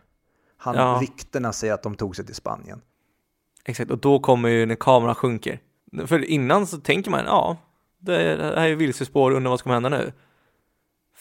Han, 0.57 0.75
Ja. 0.75 0.99
Ryktena 1.01 1.53
säger 1.53 1.75
att 1.75 1.83
de 1.83 1.95
tog 1.95 2.17
sig 2.17 2.27
till 2.27 2.35
Spanien. 2.35 2.81
Exakt, 3.65 3.91
och 3.91 3.99
då 3.99 4.19
kommer 4.19 4.49
ju 4.49 4.67
när 4.67 4.75
kameran 4.75 5.15
sjunker. 5.15 5.61
För 6.07 6.25
innan 6.25 6.67
så 6.67 6.79
tänker 6.79 7.11
man, 7.11 7.25
ja, 7.25 7.57
det 7.99 8.13
här 8.57 8.69
är 8.69 8.75
vilsespår, 8.75 9.31
undrar 9.31 9.51
vad 9.51 9.61
som 9.61 9.65
kommer 9.65 9.75
hända 9.75 9.89
nu. 9.89 10.13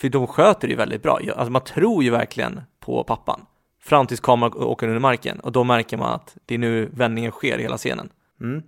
För 0.02 0.10
de 0.10 0.28
sköter 0.28 0.68
det 0.68 0.72
ju 0.72 0.78
väldigt 0.78 1.04
bra. 1.04 1.20
Alltså 1.36 1.52
man 1.52 1.64
tror 1.64 2.04
ju 2.04 2.10
verkligen 2.10 2.62
på 2.80 3.04
pappan. 3.04 3.46
Fram 3.82 4.08
tills 4.08 4.20
kameran 4.20 4.54
åker 4.54 4.88
under 4.88 5.00
marken 5.00 5.40
och 5.40 5.52
då 5.52 5.64
märker 5.64 5.98
man 5.98 6.14
att 6.14 6.38
det 6.46 6.54
är 6.54 6.58
nu 6.58 6.90
vändningen 6.94 7.32
sker 7.32 7.58
i 7.58 7.62
hela 7.62 7.78
scenen. 7.78 8.10
Mm. 8.42 8.64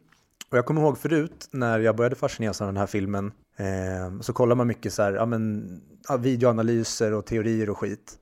Och 0.52 0.58
jag 0.58 0.66
kommer 0.66 0.82
ihåg 0.82 0.98
förut 0.98 1.50
när 1.52 1.80
jag 1.80 1.96
började 1.96 2.16
fascineras 2.16 2.62
av 2.62 2.68
den 2.68 2.78
här 2.78 2.86
filmen 2.88 3.32
eh, 3.58 4.20
så 4.22 4.34
kollar 4.34 4.56
man 4.56 4.68
mycket 4.68 4.94
så 4.94 5.04
här, 5.04 5.14
ja, 5.14 5.26
men, 5.26 5.82
videoanalyser 6.20 7.14
och 7.14 7.26
teorier 7.26 7.70
och 7.70 7.78
skit. 7.78 8.14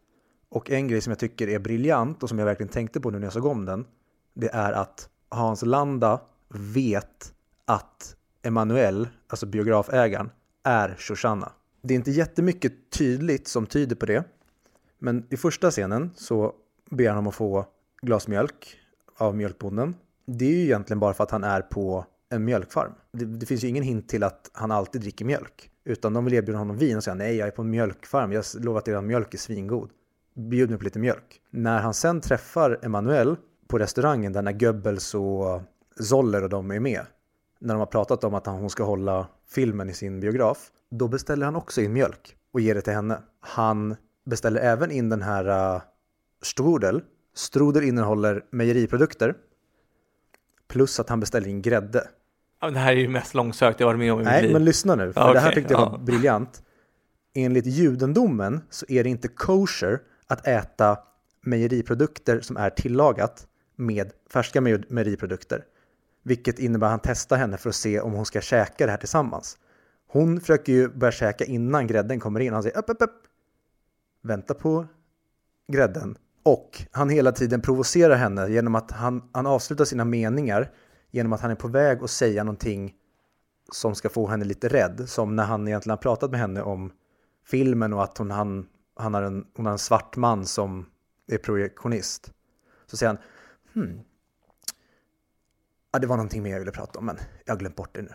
Och 0.49 0.71
en 0.71 0.87
grej 0.87 1.01
som 1.01 1.11
jag 1.11 1.19
tycker 1.19 1.47
är 1.47 1.59
briljant 1.59 2.23
och 2.23 2.29
som 2.29 2.39
jag 2.39 2.45
verkligen 2.45 2.71
tänkte 2.71 2.99
på 2.99 3.09
nu 3.09 3.19
när 3.19 3.25
jag 3.25 3.33
såg 3.33 3.45
om 3.45 3.65
den, 3.65 3.85
det 4.33 4.49
är 4.53 4.73
att 4.73 5.09
Hans 5.29 5.61
Landa 5.61 6.21
vet 6.49 7.33
att 7.65 8.15
Emanuel, 8.43 9.07
alltså 9.27 9.45
biografägaren, 9.45 10.29
är 10.63 10.95
Shoshana. 10.99 11.51
Det 11.81 11.93
är 11.93 11.95
inte 11.95 12.11
jättemycket 12.11 12.73
tydligt 12.89 13.47
som 13.47 13.65
tyder 13.65 13.95
på 13.95 14.05
det, 14.05 14.23
men 14.99 15.25
i 15.29 15.37
första 15.37 15.71
scenen 15.71 16.11
så 16.15 16.53
ber 16.89 17.09
han 17.09 17.17
om 17.17 17.27
att 17.27 17.35
få 17.35 17.65
glas 18.01 18.27
mjölk 18.27 18.77
av 19.17 19.35
mjölkbonden. 19.35 19.95
Det 20.25 20.45
är 20.45 20.49
ju 20.49 20.61
egentligen 20.61 20.99
bara 20.99 21.13
för 21.13 21.23
att 21.23 21.31
han 21.31 21.43
är 21.43 21.61
på 21.61 22.05
en 22.29 22.45
mjölkfarm. 22.45 22.91
Det, 23.11 23.25
det 23.25 23.45
finns 23.45 23.63
ju 23.63 23.67
ingen 23.67 23.83
hint 23.83 24.09
till 24.09 24.23
att 24.23 24.51
han 24.53 24.71
alltid 24.71 25.01
dricker 25.01 25.25
mjölk. 25.25 25.71
Utan 25.83 26.13
de 26.13 26.25
vill 26.25 26.33
erbjuda 26.33 26.59
honom 26.59 26.77
vin 26.77 26.97
och 26.97 27.03
säga 27.03 27.13
nej, 27.13 27.35
jag 27.35 27.47
är 27.47 27.51
på 27.51 27.61
en 27.61 27.69
mjölkfarm, 27.69 28.31
jag 28.31 28.45
lovar 28.59 28.79
att 28.79 28.87
er 28.87 29.01
mjölk 29.01 29.33
är 29.33 29.37
svingod. 29.37 29.89
Bjud 30.33 30.69
mig 30.69 30.79
på 30.79 30.83
lite 30.83 30.99
mjölk. 30.99 31.41
När 31.49 31.79
han 31.79 31.93
sen 31.93 32.21
träffar 32.21 32.79
Emanuel 32.81 33.35
på 33.67 33.79
restaurangen 33.79 34.33
där 34.33 34.41
när 34.41 34.51
Goebbels 34.51 35.15
och 35.15 35.61
Zoller 35.99 36.43
och 36.43 36.49
de 36.49 36.71
är 36.71 36.79
med, 36.79 37.05
när 37.61 37.73
de 37.73 37.79
har 37.79 37.85
pratat 37.85 38.23
om 38.23 38.33
att 38.33 38.45
hon 38.45 38.69
ska 38.69 38.83
hålla 38.83 39.27
filmen 39.49 39.89
i 39.89 39.93
sin 39.93 40.19
biograf, 40.19 40.71
då 40.91 41.07
beställer 41.07 41.45
han 41.45 41.55
också 41.55 41.81
in 41.81 41.93
mjölk 41.93 42.35
och 42.53 42.61
ger 42.61 42.75
det 42.75 42.81
till 42.81 42.93
henne. 42.93 43.19
Han 43.39 43.95
beställer 44.25 44.61
även 44.61 44.91
in 44.91 45.09
den 45.09 45.21
här 45.21 45.75
uh, 45.75 45.81
strudel. 46.41 47.01
Strudel 47.35 47.83
innehåller 47.83 48.45
mejeriprodukter. 48.51 49.35
Plus 50.67 50.99
att 50.99 51.09
han 51.09 51.19
beställer 51.19 51.47
in 51.47 51.61
grädde. 51.61 52.07
Ja, 52.61 52.69
det 52.69 52.79
här 52.79 52.91
är 52.91 52.97
ju 52.97 53.07
mest 53.07 53.33
långsökt 53.33 53.79
jag 53.79 53.87
varit 53.87 53.99
med 53.99 54.13
om 54.13 54.19
i 54.19 54.23
mitt 54.23 54.31
Nej, 54.31 54.43
liv. 54.43 54.53
men 54.53 54.65
lyssna 54.65 54.95
nu, 54.95 55.13
för 55.13 55.21
Ja, 55.21 55.33
det 55.33 55.39
här 55.39 55.51
tyckte 55.51 55.73
jag 55.73 55.79
var 55.79 55.91
ja. 55.91 55.97
briljant. 55.97 56.63
Enligt 57.33 57.65
judendomen 57.65 58.61
så 58.69 58.85
är 58.89 59.03
det 59.03 59.09
inte 59.09 59.27
kosher 59.27 59.99
att 60.27 60.47
äta 60.47 60.97
mejeriprodukter 61.41 62.41
som 62.41 62.57
är 62.57 62.69
tillagat 62.69 63.47
med 63.75 64.11
färska 64.33 64.61
mejer- 64.61 64.85
mejeriprodukter. 64.89 65.63
Vilket 66.23 66.59
innebär 66.59 66.87
att 66.87 66.91
han 66.91 66.99
testar 67.03 67.37
henne 67.37 67.57
för 67.57 67.69
att 67.69 67.75
se 67.75 67.99
om 67.99 68.13
hon 68.13 68.25
ska 68.25 68.41
käka 68.41 68.85
det 68.85 68.91
här 68.91 68.97
tillsammans. 68.97 69.57
Hon 70.07 70.39
försöker 70.39 70.73
ju 70.73 70.89
börja 70.89 71.11
käka 71.11 71.45
innan 71.45 71.87
grädden 71.87 72.19
kommer 72.19 72.39
in. 72.39 72.53
Han 72.53 72.63
säger 72.63 72.77
upp, 72.77 72.89
upp, 72.89 73.01
upp. 73.01 73.23
Vänta 74.21 74.53
på 74.53 74.85
grädden. 75.67 76.17
Och 76.43 76.81
han 76.91 77.09
hela 77.09 77.31
tiden 77.31 77.61
provocerar 77.61 78.15
henne 78.15 78.47
genom 78.47 78.75
att 78.75 78.91
han, 78.91 79.29
han 79.31 79.47
avslutar 79.47 79.85
sina 79.85 80.05
meningar 80.05 80.71
genom 81.11 81.33
att 81.33 81.41
han 81.41 81.51
är 81.51 81.55
på 81.55 81.67
väg 81.67 82.03
att 82.03 82.09
säga 82.11 82.43
någonting 82.43 82.93
som 83.71 83.95
ska 83.95 84.09
få 84.09 84.27
henne 84.27 84.45
lite 84.45 84.67
rädd. 84.67 85.09
Som 85.09 85.35
när 85.35 85.43
han 85.43 85.67
egentligen 85.67 85.91
har 85.91 86.01
pratat 86.01 86.31
med 86.31 86.39
henne 86.39 86.61
om 86.61 86.91
filmen 87.45 87.93
och 87.93 88.03
att 88.03 88.17
hon, 88.17 88.31
han, 88.31 88.67
han 88.95 89.13
har 89.13 89.21
en, 89.21 89.45
hon 89.55 89.65
har 89.65 89.73
en 89.73 89.79
svart 89.79 90.17
man 90.17 90.45
som 90.45 90.85
är 91.27 91.37
projektionist. 91.37 92.33
Så 92.85 92.97
säger 92.97 93.13
han, 93.13 93.23
hmm, 93.73 93.99
ja, 95.91 95.99
det 95.99 96.07
var 96.07 96.17
någonting 96.17 96.43
mer 96.43 96.51
jag 96.51 96.59
ville 96.59 96.71
prata 96.71 96.99
om 96.99 97.05
men 97.05 97.17
jag 97.45 97.53
har 97.53 97.59
glömt 97.59 97.75
bort 97.75 97.95
det 97.95 98.01
nu. 98.01 98.13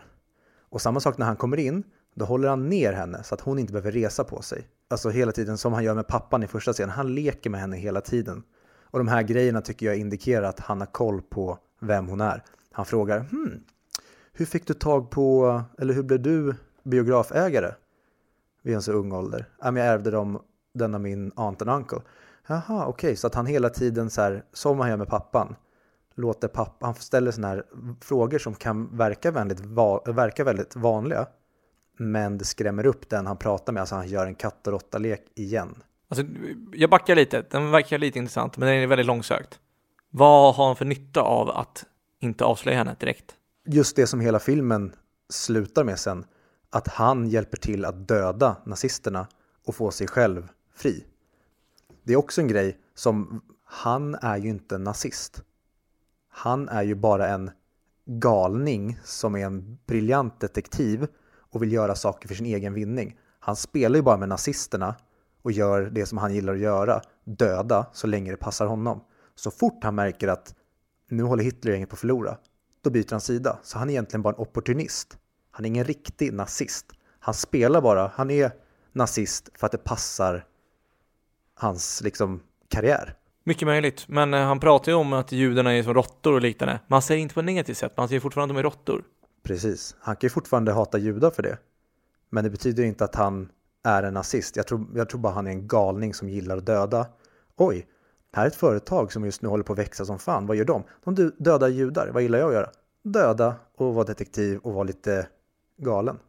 Och 0.69 0.81
samma 0.81 0.99
sak 0.99 1.17
när 1.17 1.25
han 1.25 1.35
kommer 1.35 1.57
in, 1.57 1.83
då 2.15 2.25
håller 2.25 2.49
han 2.49 2.69
ner 2.69 2.93
henne 2.93 3.23
så 3.23 3.35
att 3.35 3.41
hon 3.41 3.59
inte 3.59 3.73
behöver 3.73 3.91
resa 3.91 4.23
på 4.23 4.41
sig. 4.41 4.67
Alltså 4.89 5.09
hela 5.09 5.31
tiden 5.31 5.57
som 5.57 5.73
han 5.73 5.83
gör 5.83 5.95
med 5.95 6.07
pappan 6.07 6.43
i 6.43 6.47
första 6.47 6.73
scenen, 6.73 6.89
han 6.89 7.15
leker 7.15 7.49
med 7.49 7.59
henne 7.59 7.77
hela 7.77 8.01
tiden. 8.01 8.43
Och 8.83 8.99
de 8.99 9.07
här 9.07 9.21
grejerna 9.21 9.61
tycker 9.61 9.85
jag 9.85 9.97
indikerar 9.97 10.47
att 10.47 10.59
han 10.59 10.79
har 10.79 10.87
koll 10.87 11.21
på 11.21 11.57
vem 11.79 12.07
hon 12.07 12.21
är. 12.21 12.43
Han 12.71 12.85
frågar, 12.85 13.19
hmm, 13.19 13.63
hur 14.33 14.45
fick 14.45 14.67
du 14.67 14.73
tag 14.73 15.09
på, 15.09 15.61
eller 15.77 15.93
hur 15.93 16.03
blev 16.03 16.21
du 16.21 16.55
biografägare 16.83 17.73
vid 18.61 18.75
en 18.75 18.81
så 18.81 18.91
ung 18.91 19.11
ålder? 19.11 19.49
Ja, 19.61 19.71
men 19.71 19.83
jag 19.83 19.93
ärvde 19.93 20.11
dem, 20.11 20.41
den 20.73 20.95
av 20.95 21.01
min 21.01 21.31
aunt 21.35 21.61
and 21.61 21.71
uncle. 21.71 22.01
Jaha, 22.47 22.85
okej, 22.85 23.15
så 23.15 23.27
att 23.27 23.35
han 23.35 23.45
hela 23.45 23.69
tiden 23.69 24.09
så 24.09 24.21
här, 24.21 24.43
som 24.53 24.79
han 24.79 24.89
gör 24.89 24.97
med 24.97 25.07
pappan, 25.07 25.55
låter 26.17 26.47
pappa, 26.47 26.85
han 26.85 26.95
ställer 26.95 27.31
sådana 27.31 27.47
här 27.47 27.63
frågor 28.01 28.39
som 28.39 28.55
kan 28.55 28.97
verka 28.97 29.31
väldigt, 29.31 29.59
va, 29.59 30.03
verka 30.05 30.43
väldigt 30.43 30.75
vanliga, 30.75 31.27
men 31.97 32.37
det 32.37 32.45
skrämmer 32.45 32.85
upp 32.85 33.09
den 33.09 33.27
han 33.27 33.37
pratar 33.37 33.73
med, 33.73 33.81
alltså 33.81 33.95
han 33.95 34.07
gör 34.07 34.25
en 34.25 34.35
katt 34.35 34.67
och 34.67 34.73
råtta-lek 34.73 35.25
igen. 35.35 35.83
Alltså, 36.09 36.25
jag 36.73 36.89
backar 36.89 37.15
lite, 37.15 37.45
den 37.49 37.71
verkar 37.71 37.97
lite 37.97 38.19
intressant, 38.19 38.57
men 38.57 38.67
den 38.67 38.77
är 38.77 38.87
väldigt 38.87 39.07
långsökt. 39.07 39.59
Vad 40.09 40.55
har 40.55 40.67
han 40.67 40.75
för 40.75 40.85
nytta 40.85 41.21
av 41.21 41.49
att 41.49 41.85
inte 42.19 42.43
avslöja 42.43 42.77
henne 42.77 42.95
direkt? 42.99 43.35
Just 43.65 43.95
det 43.95 44.07
som 44.07 44.19
hela 44.19 44.39
filmen 44.39 44.93
slutar 45.29 45.83
med 45.83 45.99
sen, 45.99 46.25
att 46.69 46.87
han 46.87 47.27
hjälper 47.27 47.57
till 47.57 47.85
att 47.85 48.07
döda 48.07 48.55
nazisterna 48.65 49.27
och 49.65 49.75
få 49.75 49.91
sig 49.91 50.07
själv 50.07 50.47
fri. 50.75 51.05
Det 52.03 52.13
är 52.13 52.17
också 52.17 52.41
en 52.41 52.47
grej 52.47 52.77
som, 52.95 53.41
han 53.65 54.15
är 54.15 54.37
ju 54.37 54.49
inte 54.49 54.77
nazist. 54.77 55.43
Han 56.37 56.69
är 56.69 56.83
ju 56.83 56.95
bara 56.95 57.27
en 57.27 57.51
galning 58.05 58.99
som 59.03 59.35
är 59.35 59.45
en 59.45 59.77
briljant 59.87 60.39
detektiv 60.39 61.07
och 61.51 61.61
vill 61.63 61.71
göra 61.71 61.95
saker 61.95 62.27
för 62.27 62.35
sin 62.35 62.45
egen 62.45 62.73
vinning. 62.73 63.17
Han 63.39 63.55
spelar 63.55 63.95
ju 63.95 64.01
bara 64.01 64.17
med 64.17 64.29
nazisterna 64.29 64.95
och 65.41 65.51
gör 65.51 65.81
det 65.81 66.05
som 66.05 66.17
han 66.17 66.33
gillar 66.33 66.53
att 66.53 66.59
göra, 66.59 67.01
döda 67.23 67.85
så 67.93 68.07
länge 68.07 68.31
det 68.31 68.37
passar 68.37 68.65
honom. 68.65 69.03
Så 69.35 69.51
fort 69.51 69.83
han 69.83 69.95
märker 69.95 70.27
att 70.27 70.55
nu 71.09 71.23
håller 71.23 71.43
Hitlergänget 71.43 71.89
på 71.89 71.93
att 71.93 71.99
förlora, 71.99 72.37
då 72.81 72.89
byter 72.89 73.11
han 73.11 73.21
sida. 73.21 73.59
Så 73.63 73.77
han 73.77 73.89
är 73.89 73.93
egentligen 73.93 74.21
bara 74.21 74.33
en 74.33 74.41
opportunist. 74.41 75.17
Han 75.51 75.65
är 75.65 75.69
ingen 75.69 75.85
riktig 75.85 76.33
nazist. 76.33 76.85
Han 77.19 77.33
spelar 77.33 77.81
bara, 77.81 78.11
han 78.15 78.31
är 78.31 78.51
nazist 78.93 79.49
för 79.55 79.65
att 79.65 79.71
det 79.71 79.83
passar 79.83 80.45
hans 81.53 82.01
liksom 82.01 82.43
karriär. 82.67 83.17
Mycket 83.47 83.65
möjligt, 83.65 84.05
men 84.07 84.33
eh, 84.33 84.39
han 84.39 84.59
pratar 84.59 84.91
ju 84.91 84.95
om 84.95 85.13
att 85.13 85.31
judarna 85.31 85.73
är 85.73 85.83
som 85.83 85.93
råttor 85.93 86.33
och 86.33 86.41
liknande. 86.41 86.79
Man 86.87 87.01
säger 87.01 87.21
inte 87.21 87.33
på 87.33 87.39
ett 87.39 87.45
negativt 87.45 87.77
sätt, 87.77 87.93
man 87.97 88.07
säger 88.07 88.19
fortfarande 88.19 88.51
att 88.51 88.55
de 88.55 88.59
är 88.59 88.63
råttor. 88.63 89.03
Precis. 89.43 89.95
Han 89.99 90.15
kan 90.15 90.27
ju 90.27 90.29
fortfarande 90.29 90.71
hata 90.71 90.97
judar 90.97 91.31
för 91.31 91.43
det. 91.43 91.57
Men 92.29 92.43
det 92.43 92.49
betyder 92.49 92.83
inte 92.83 93.03
att 93.03 93.15
han 93.15 93.49
är 93.83 94.03
en 94.03 94.13
nazist. 94.13 94.55
Jag 94.55 94.67
tror, 94.67 94.87
jag 94.95 95.09
tror 95.09 95.19
bara 95.19 95.33
han 95.33 95.47
är 95.47 95.51
en 95.51 95.67
galning 95.67 96.13
som 96.13 96.29
gillar 96.29 96.57
att 96.57 96.65
döda. 96.65 97.07
Oj, 97.57 97.87
här 98.33 98.43
är 98.43 98.47
ett 98.47 98.55
företag 98.55 99.11
som 99.11 99.25
just 99.25 99.41
nu 99.41 99.49
håller 99.49 99.63
på 99.63 99.73
att 99.73 99.79
växa 99.79 100.05
som 100.05 100.19
fan. 100.19 100.47
Vad 100.47 100.57
gör 100.57 100.65
de? 100.65 100.83
De 101.03 101.15
dö- 101.15 101.31
dödar 101.37 101.67
judar. 101.67 102.09
Vad 102.13 102.23
gillar 102.23 102.39
jag 102.39 102.47
att 102.47 102.53
göra? 102.53 102.69
döda 103.03 103.55
och 103.77 103.93
vara 103.93 104.05
detektiv 104.05 104.59
och 104.59 104.73
vara 104.73 104.83
lite 104.83 105.27
galen. 105.77 106.19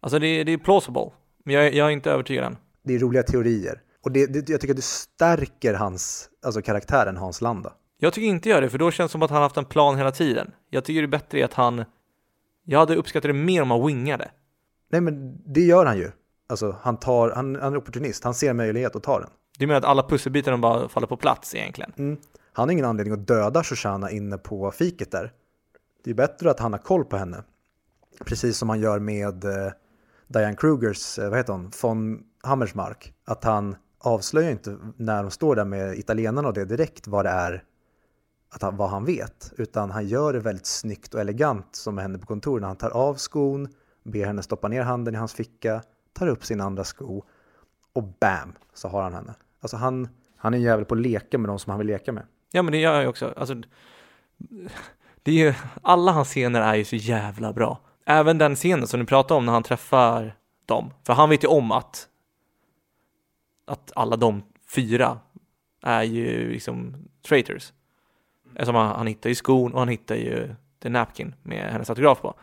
Alltså 0.00 0.18
det, 0.18 0.44
det 0.44 0.52
är 0.52 0.58
plausible, 0.58 1.10
men 1.44 1.54
jag, 1.54 1.74
jag 1.74 1.86
är 1.86 1.90
inte 1.90 2.10
övertygad 2.10 2.44
än. 2.44 2.56
Det 2.82 2.94
är 2.94 2.98
roliga 2.98 3.22
teorier. 3.22 3.82
Och 4.04 4.12
det, 4.12 4.26
det, 4.26 4.48
jag 4.48 4.60
tycker 4.60 4.74
att 4.74 4.76
det 4.76 4.82
stärker 4.82 5.74
hans, 5.74 6.28
alltså 6.42 6.62
karaktären 6.62 7.16
Hans 7.16 7.40
Landa. 7.40 7.72
Jag 7.98 8.12
tycker 8.12 8.28
inte 8.28 8.48
jag 8.48 8.62
det, 8.62 8.70
för 8.70 8.78
då 8.78 8.90
känns 8.90 9.10
det 9.10 9.12
som 9.12 9.22
att 9.22 9.30
han 9.30 9.42
haft 9.42 9.56
en 9.56 9.64
plan 9.64 9.96
hela 9.96 10.10
tiden. 10.10 10.50
Jag 10.70 10.84
tycker 10.84 11.02
det 11.02 11.06
är 11.06 11.18
bättre 11.18 11.44
att 11.44 11.54
han... 11.54 11.84
Jag 12.64 12.78
hade 12.78 12.96
uppskattat 12.96 13.28
det 13.28 13.32
mer 13.32 13.62
om 13.62 13.70
han 13.70 13.86
wingade. 13.86 14.30
Nej 14.90 15.00
men 15.00 15.42
det 15.52 15.60
gör 15.60 15.86
han 15.86 15.98
ju. 15.98 16.10
Alltså 16.48 16.76
han 16.82 16.96
tar, 16.96 17.30
han, 17.30 17.56
han 17.56 17.72
är 17.72 17.76
opportunist, 17.76 18.24
han 18.24 18.34
ser 18.34 18.52
möjlighet 18.52 18.96
och 18.96 19.02
tar 19.02 19.20
den. 19.20 19.30
Du 19.58 19.66
menar 19.66 19.78
att 19.78 19.84
alla 19.84 20.02
pusselbitarna 20.02 20.58
bara 20.58 20.88
faller 20.88 21.06
på 21.06 21.16
plats 21.16 21.54
egentligen? 21.54 21.92
Mm. 21.96 22.18
Han 22.52 22.68
har 22.68 22.72
ingen 22.72 22.84
anledning 22.84 23.14
att 23.14 23.26
döda 23.26 23.64
Shoshana 23.64 24.10
inne 24.10 24.38
på 24.38 24.70
fiket 24.70 25.10
där. 25.10 25.32
Det 26.04 26.10
är 26.10 26.14
bättre 26.14 26.50
att 26.50 26.60
han 26.60 26.72
har 26.72 26.78
koll 26.78 27.04
på 27.04 27.16
henne. 27.16 27.42
Precis 28.24 28.58
som 28.58 28.68
han 28.68 28.80
gör 28.80 28.98
med 28.98 29.44
eh, 29.44 29.72
Diane 30.26 30.56
Krugers, 30.56 31.18
eh, 31.18 31.28
vad 31.28 31.38
heter 31.38 31.52
hon, 31.52 31.70
von 31.82 32.22
Hammersmark. 32.42 33.14
Att 33.24 33.44
han 33.44 33.76
avslöjar 33.98 34.50
inte 34.50 34.78
när 34.96 35.22
de 35.22 35.30
står 35.30 35.56
där 35.56 35.64
med 35.64 35.98
italienarna 35.98 36.48
och 36.48 36.54
det 36.54 36.64
direkt 36.64 37.06
vad 37.06 37.24
det 37.24 37.30
är, 37.30 37.64
att 38.50 38.62
han, 38.62 38.76
vad 38.76 38.90
han 38.90 39.04
vet. 39.04 39.52
Utan 39.56 39.90
han 39.90 40.06
gör 40.06 40.32
det 40.32 40.40
väldigt 40.40 40.66
snyggt 40.66 41.14
och 41.14 41.20
elegant 41.20 41.76
som 41.76 41.98
händer 41.98 42.20
på 42.20 42.26
kontoret. 42.26 42.64
Han 42.64 42.76
tar 42.76 42.90
av 42.90 43.14
skon, 43.14 43.68
ber 44.02 44.26
henne 44.26 44.42
stoppa 44.42 44.68
ner 44.68 44.82
handen 44.82 45.14
i 45.14 45.18
hans 45.18 45.34
ficka, 45.34 45.82
tar 46.12 46.26
upp 46.26 46.44
sin 46.44 46.60
andra 46.60 46.84
sko 46.84 47.24
och 47.92 48.02
bam 48.20 48.52
så 48.74 48.88
har 48.88 49.02
han 49.02 49.14
henne. 49.14 49.34
Alltså 49.60 49.76
han, 49.76 50.08
han 50.36 50.54
är 50.54 50.58
en 50.58 50.64
jävel 50.64 50.84
på 50.84 50.94
att 50.94 51.00
leka 51.00 51.38
med 51.38 51.48
de 51.48 51.58
som 51.58 51.70
han 51.70 51.78
vill 51.78 51.86
leka 51.86 52.12
med. 52.12 52.24
Ja 52.50 52.62
men 52.62 52.72
det 52.72 52.78
gör 52.78 53.00
jag 53.00 53.10
också. 53.10 53.34
Alltså, 53.36 53.54
det 55.22 55.30
är 55.30 55.34
ju, 55.34 55.54
alla 55.82 56.12
hans 56.12 56.28
scener 56.28 56.60
är 56.60 56.74
ju 56.74 56.84
så 56.84 56.96
jävla 56.96 57.52
bra. 57.52 57.80
Även 58.06 58.38
den 58.38 58.56
scenen 58.56 58.86
som 58.86 59.00
du 59.00 59.06
pratade 59.06 59.38
om 59.38 59.46
när 59.46 59.52
han 59.52 59.62
träffar 59.62 60.34
dem. 60.66 60.90
För 61.06 61.12
han 61.12 61.30
vet 61.30 61.44
ju 61.44 61.48
om 61.48 61.72
att 61.72 62.07
att 63.68 63.92
alla 63.96 64.16
de 64.16 64.42
fyra 64.74 65.18
är 65.82 66.02
ju 66.02 66.52
liksom 66.52 66.94
traitors. 67.28 67.72
Eftersom 68.54 68.74
han, 68.74 68.96
han 68.96 69.06
hittar 69.06 69.28
ju 69.28 69.34
skon 69.34 69.72
och 69.72 69.78
han 69.78 69.88
hittar 69.88 70.14
ju 70.14 70.54
the 70.82 70.88
napkin 70.88 71.34
med 71.42 71.72
hennes 71.72 71.90
autograf 71.90 72.20
på. 72.20 72.34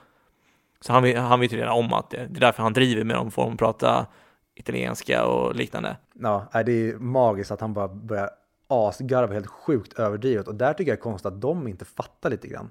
Så 0.79 0.93
han, 0.93 1.15
han 1.15 1.39
vet 1.39 1.53
ju 1.53 1.57
redan 1.57 1.77
om 1.77 1.93
att 1.93 2.09
det, 2.09 2.17
det 2.17 2.38
är 2.38 2.41
därför 2.41 2.63
han 2.63 2.73
driver 2.73 3.03
med 3.03 3.15
dem, 3.15 3.31
får 3.31 3.43
dem 3.43 3.57
prata 3.57 4.07
italienska 4.55 5.25
och 5.25 5.55
liknande. 5.55 5.97
Ja, 6.13 6.47
det 6.65 6.71
är 6.71 6.97
magiskt 6.97 7.51
att 7.51 7.61
han 7.61 7.73
bara 7.73 7.88
börjar 7.88 8.29
asgarva 8.67 9.33
helt 9.33 9.47
sjukt 9.47 9.93
överdrivet 9.93 10.47
och 10.47 10.55
där 10.55 10.73
tycker 10.73 10.91
jag 10.91 10.97
är 10.97 11.01
konstigt 11.01 11.25
att 11.25 11.41
de 11.41 11.67
inte 11.67 11.85
fattar 11.85 12.29
lite 12.29 12.47
grann. 12.47 12.69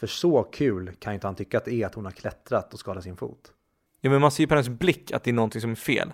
För 0.00 0.06
så 0.06 0.42
kul 0.42 0.92
kan 0.98 1.14
inte 1.14 1.26
han 1.26 1.34
tycka 1.34 1.58
att 1.58 1.64
det 1.64 1.74
är 1.74 1.86
att 1.86 1.94
hon 1.94 2.04
har 2.04 2.12
klättrat 2.12 2.72
och 2.72 2.80
skadat 2.80 3.04
sin 3.04 3.16
fot. 3.16 3.52
Ja 4.00 4.10
men 4.10 4.20
man 4.20 4.30
ser 4.30 4.42
ju 4.42 4.46
på 4.46 4.54
hennes 4.54 4.68
blick 4.68 5.12
att 5.12 5.24
det 5.24 5.30
är 5.30 5.34
någonting 5.34 5.60
som 5.60 5.70
är 5.70 5.74
fel 5.74 6.12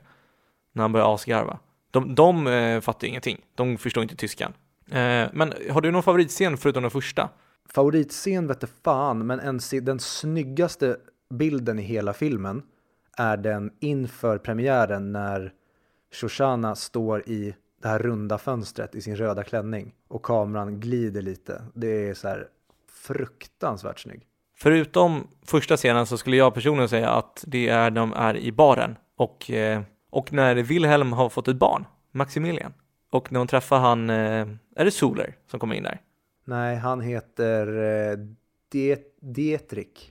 när 0.78 0.84
han 0.84 0.92
börjar 0.92 1.14
asgarva. 1.14 1.58
De, 1.90 2.14
de 2.14 2.46
eh, 2.46 2.80
fattar 2.80 3.08
ingenting, 3.08 3.40
de 3.54 3.78
förstår 3.78 4.02
inte 4.02 4.16
tyskan. 4.16 4.52
Eh, 4.90 5.28
men 5.32 5.52
har 5.70 5.80
du 5.80 5.90
någon 5.90 6.02
favoritscen 6.02 6.56
förutom 6.56 6.82
den 6.82 6.90
första? 6.90 7.28
Favoritscen 7.68 8.46
vete 8.46 8.66
fan, 8.84 9.26
men 9.26 9.40
en, 9.40 9.60
den 9.82 9.98
snyggaste 9.98 10.96
bilden 11.30 11.78
i 11.78 11.82
hela 11.82 12.12
filmen 12.12 12.62
är 13.16 13.36
den 13.36 13.70
inför 13.80 14.38
premiären 14.38 15.12
när 15.12 15.52
Shoshana 16.12 16.74
står 16.74 17.28
i 17.28 17.54
det 17.82 17.88
här 17.88 17.98
runda 17.98 18.38
fönstret 18.38 18.94
i 18.94 19.02
sin 19.02 19.16
röda 19.16 19.44
klänning 19.44 19.94
och 20.08 20.22
kameran 20.22 20.80
glider 20.80 21.22
lite. 21.22 21.62
Det 21.74 22.08
är 22.08 22.14
så 22.14 22.28
här 22.28 22.48
fruktansvärt 22.92 23.98
snygg. 23.98 24.22
Förutom 24.56 25.28
första 25.42 25.76
scenen 25.76 26.06
så 26.06 26.18
skulle 26.18 26.36
jag 26.36 26.54
personligen 26.54 26.88
säga 26.88 27.10
att 27.10 27.44
det 27.46 27.68
är 27.68 27.90
de 27.90 28.12
är 28.12 28.36
i 28.36 28.52
baren 28.52 28.96
och, 29.16 29.50
eh, 29.50 29.82
och 30.10 30.32
när 30.32 30.54
Wilhelm 30.54 31.12
har 31.12 31.28
fått 31.28 31.48
ett 31.48 31.56
barn, 31.56 31.84
Maximilian, 32.12 32.72
och 33.10 33.32
när 33.32 33.40
hon 33.40 33.46
träffar 33.46 33.78
han, 33.78 34.10
eh, 34.10 34.46
är 34.76 34.84
det 34.84 34.90
Soler 34.90 35.34
som 35.50 35.60
kommer 35.60 35.74
in 35.74 35.82
där? 35.82 36.00
Nej, 36.44 36.76
han 36.76 37.00
heter 37.00 37.66
eh, 37.66 38.18
Det 38.68 39.16
Dietrich. 39.20 40.10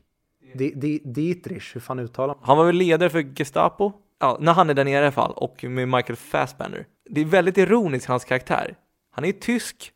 Dietrich, 1.04 1.76
hur 1.76 1.82
fan 1.82 2.00
uttalar 2.00 2.36
man? 2.36 2.44
Han 2.44 2.58
var 2.58 2.66
väl 2.66 2.76
ledare 2.76 3.10
för 3.10 3.40
Gestapo? 3.40 3.92
Ja, 4.20 4.38
när 4.40 4.54
han 4.54 4.70
är 4.70 4.74
där 4.74 4.86
nere 4.86 4.94
i 4.94 4.98
alla 4.98 5.12
fall, 5.12 5.32
och 5.32 5.64
med 5.64 5.88
Michael 5.88 6.16
Fassbender. 6.16 6.86
Det 7.10 7.22
är 7.22 7.26
väldigt 7.26 7.58
ironiskt, 7.58 8.08
hans 8.08 8.26
karaktär. 8.26 8.76
Han 9.12 9.26
är 9.26 9.32
tysk, 9.32 9.92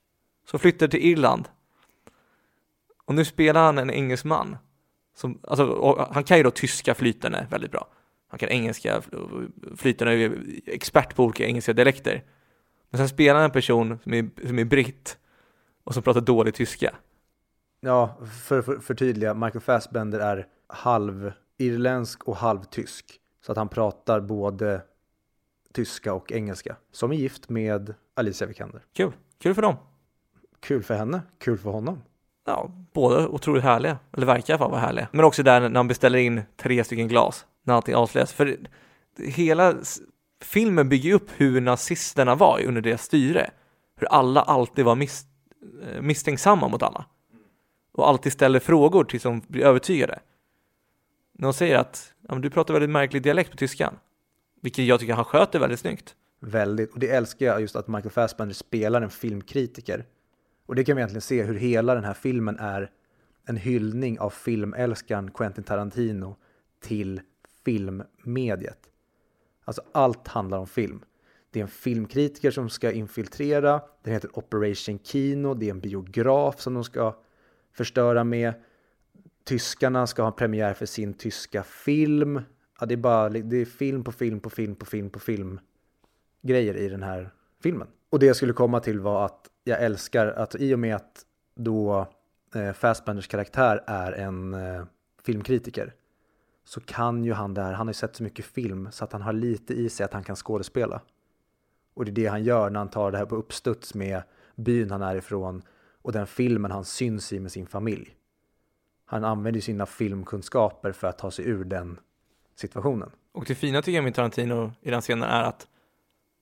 som 0.48 0.60
flyttar 0.60 0.88
till 0.88 1.06
Irland. 1.06 1.50
Och 3.06 3.16
nu 3.16 3.26
spelar 3.26 3.66
han 3.66 3.78
en 3.78 3.92
engelsman. 3.92 4.58
Som, 5.16 5.40
alltså, 5.44 6.08
han 6.12 6.24
kan 6.24 6.38
ju 6.38 6.44
då 6.44 6.52
tyska 6.52 6.94
flytande 6.94 7.48
väldigt 7.50 7.72
bra. 7.72 7.88
Han 8.32 8.40
kan 8.40 8.50
engelska 8.50 9.02
flytande, 9.78 10.14
är 10.14 10.44
expert 10.66 11.16
på 11.16 11.24
olika 11.24 11.46
engelska 11.46 11.74
dialekter. 11.74 12.24
Men 12.90 12.98
sen 12.98 13.10
spelar 13.10 13.36
han 13.36 13.44
en 13.44 13.52
person 13.52 14.00
som 14.04 14.14
är, 14.14 14.30
som 14.48 14.60
är 14.60 14.66
britt 14.66 15.18
och 15.84 15.94
som 15.94 16.04
pratar 16.04 16.22
dålig 16.22 16.54
tyska. 16.54 16.96
Ja, 17.82 18.18
för 18.48 18.60
att 18.60 18.84
förtydliga, 18.84 19.34
Michael 19.34 19.62
Fassbender 19.62 20.20
är 20.20 20.48
halv 20.68 21.32
irländsk 21.58 22.24
och 22.24 22.36
halv 22.36 22.64
tysk. 22.64 23.20
Så 23.46 23.52
att 23.52 23.58
han 23.58 23.70
pratar 23.70 24.22
både 24.22 24.82
tyska 25.74 26.14
och 26.14 26.32
engelska. 26.32 26.76
Som 26.92 27.12
är 27.12 27.16
gift 27.16 27.50
med 27.50 27.94
Alicia 28.14 28.48
Vikander. 28.48 28.82
Kul, 28.94 29.12
kul 29.42 29.56
för 29.56 29.62
dem. 29.62 29.76
Kul 30.60 30.84
för 30.84 30.94
henne, 30.94 31.22
kul 31.40 31.58
för 31.58 31.70
honom. 31.70 32.02
Ja, 32.46 32.72
båda 32.94 33.28
otroligt 33.28 33.64
härliga, 33.64 33.98
eller 34.14 34.26
verkar 34.26 34.58
vara 34.58 34.80
härliga. 34.80 35.08
Men 35.12 35.26
också 35.26 35.44
där 35.44 35.70
när 35.70 35.80
han 35.80 35.88
beställer 35.88 36.20
in 36.20 36.42
tre 36.58 36.84
stycken 36.84 37.08
glas, 37.08 37.46
när 37.64 37.74
allting 37.74 37.96
avslöjas. 37.96 38.34
För 38.34 38.58
hela 39.18 39.76
filmen 40.42 40.90
bygger 40.90 41.14
upp 41.14 41.30
hur 41.38 41.62
nazisterna 41.62 42.36
var 42.36 42.62
under 42.66 42.82
deras 42.82 43.04
styre. 43.04 43.52
Hur 43.96 44.08
alla 44.08 44.42
alltid 44.42 44.86
var 44.86 44.96
mis 44.96 45.26
eh, 45.84 46.02
misstänksamma 46.02 46.68
mot 46.68 46.84
alla. 46.84 47.06
Och 47.92 48.10
alltid 48.10 48.34
ställer 48.34 48.60
frågor 48.60 49.04
tills 49.04 49.24
de 49.24 49.42
blir 49.48 49.64
övertygade. 49.64 50.20
När 51.34 51.48
de 51.48 51.54
säger 51.54 51.78
att 51.78 52.14
ja, 52.28 52.34
men 52.34 52.42
du 52.42 52.50
pratar 52.50 52.74
väldigt 52.74 52.90
märklig 52.90 53.24
dialekt 53.24 53.52
på 53.52 53.58
tyskan. 53.58 53.96
Vilket 54.62 54.86
jag 54.86 55.00
tycker 55.00 55.14
han 55.14 55.26
sköter 55.26 55.60
väldigt 55.60 55.80
snyggt. 55.80 56.16
Väldigt, 56.40 56.94
och 56.94 57.00
det 57.00 57.10
älskar 57.10 57.46
jag 57.46 57.62
just 57.62 57.76
att 57.76 57.88
Michael 57.88 58.12
Fassbender 58.12 58.56
spelar 58.56 59.02
en 59.02 59.10
filmkritiker. 59.10 60.06
Och 60.66 60.76
det 60.76 60.84
kan 60.84 60.96
vi 60.96 61.00
egentligen 61.00 61.22
se 61.22 61.44
hur 61.44 61.56
hela 61.56 61.96
den 61.96 62.04
här 62.04 62.14
filmen 62.14 62.60
är 62.60 62.92
en 63.46 63.58
hyllning 63.58 64.20
av 64.20 64.30
filmälskaren 64.30 65.32
Quentin 65.32 65.64
Tarantino 65.64 66.36
till 66.80 67.22
filmmediet. 67.66 68.90
Alltså 69.66 69.82
allt 69.92 70.28
handlar 70.28 70.58
om 70.58 70.68
film. 70.68 71.02
Det 71.52 71.60
är 71.60 71.62
en 71.62 71.70
filmkritiker 71.70 72.52
som 72.52 72.70
ska 72.70 72.92
infiltrera, 72.92 73.82
den 74.04 74.14
heter 74.14 74.38
Operation 74.38 75.00
Kino, 75.04 75.54
det 75.54 75.66
är 75.66 75.72
en 75.72 75.80
biograf 75.80 76.62
som 76.62 76.74
de 76.74 76.84
ska 76.84 77.16
förstöra 77.74 78.24
med. 78.24 78.54
Tyskarna 79.44 80.08
ska 80.08 80.24
ha 80.24 80.32
premiär 80.32 80.74
för 80.74 80.86
sin 80.86 81.14
tyska 81.14 81.64
film. 81.64 82.42
Ja, 82.80 82.86
det 82.86 82.94
är 82.94 82.98
bara 82.98 83.30
det 83.30 83.58
är 83.58 83.66
film 83.66 84.04
på 84.04 84.12
film 84.12 84.40
på 84.40 84.50
film 84.50 84.76
på 84.76 84.86
film 84.86 85.10
på 85.10 85.20
film 85.20 85.60
grejer 86.42 86.78
i 86.78 86.90
den 86.90 87.04
här 87.04 87.34
filmen. 87.64 87.88
Och 88.10 88.20
det 88.20 88.26
jag 88.26 88.36
skulle 88.36 88.54
komma 88.54 88.80
till 88.80 89.00
var 89.00 89.26
att 89.26 89.50
jag 89.64 89.82
älskar 89.84 90.28
att 90.28 90.56
i 90.56 90.76
och 90.76 90.80
med 90.80 90.96
att 90.96 91.26
då 91.56 92.08
eh, 92.56 92.74
Fassbenders 92.74 93.28
karaktär 93.28 93.84
är 93.88 94.12
en 94.12 94.54
eh, 94.54 94.84
filmkritiker 95.26 95.94
så 96.64 96.82
kan 96.82 97.24
ju 97.24 97.34
han 97.34 97.54
det 97.54 97.62
här. 97.62 97.74
han 97.74 97.88
har 97.88 97.90
ju 97.92 97.94
sett 97.94 98.16
så 98.16 98.24
mycket 98.24 98.46
film 98.46 98.92
så 98.92 99.04
att 99.04 99.12
han 99.12 99.22
har 99.22 99.34
lite 99.34 99.74
i 99.74 99.90
sig 99.90 100.04
att 100.04 100.14
han 100.14 100.24
kan 100.24 100.36
skådespela. 100.36 101.02
Och 101.94 102.06
det 102.06 102.12
är 102.12 102.14
det 102.14 102.26
han 102.26 102.44
gör 102.44 102.70
när 102.70 102.80
han 102.80 102.90
tar 102.90 103.12
det 103.12 103.18
här 103.18 103.26
på 103.26 103.36
uppstuds 103.36 103.94
med 103.94 104.24
byn 104.56 104.92
han 104.92 105.02
är 105.02 105.16
ifrån 105.16 105.62
och 106.02 106.12
den 106.12 106.28
filmen 106.28 106.72
han 106.72 106.86
syns 106.86 107.34
i 107.34 107.40
med 107.40 107.52
sin 107.52 107.68
familj. 107.68 108.16
Han 109.06 109.24
använder 109.24 109.58
ju 109.58 109.62
sina 109.62 109.86
filmkunskaper 109.86 110.92
för 110.92 111.08
att 111.08 111.18
ta 111.18 111.32
sig 111.32 111.46
ur 111.46 111.64
den 111.64 112.00
situationen. 112.56 113.12
Och 113.32 113.46
det 113.48 113.56
fina 113.56 113.82
tycker 113.82 113.96
jag 113.96 114.04
med 114.04 114.16
Tarantino 114.16 114.72
i 114.82 114.92
den 114.92 115.02
scenen 115.02 115.30
är 115.30 115.44
att 115.44 115.68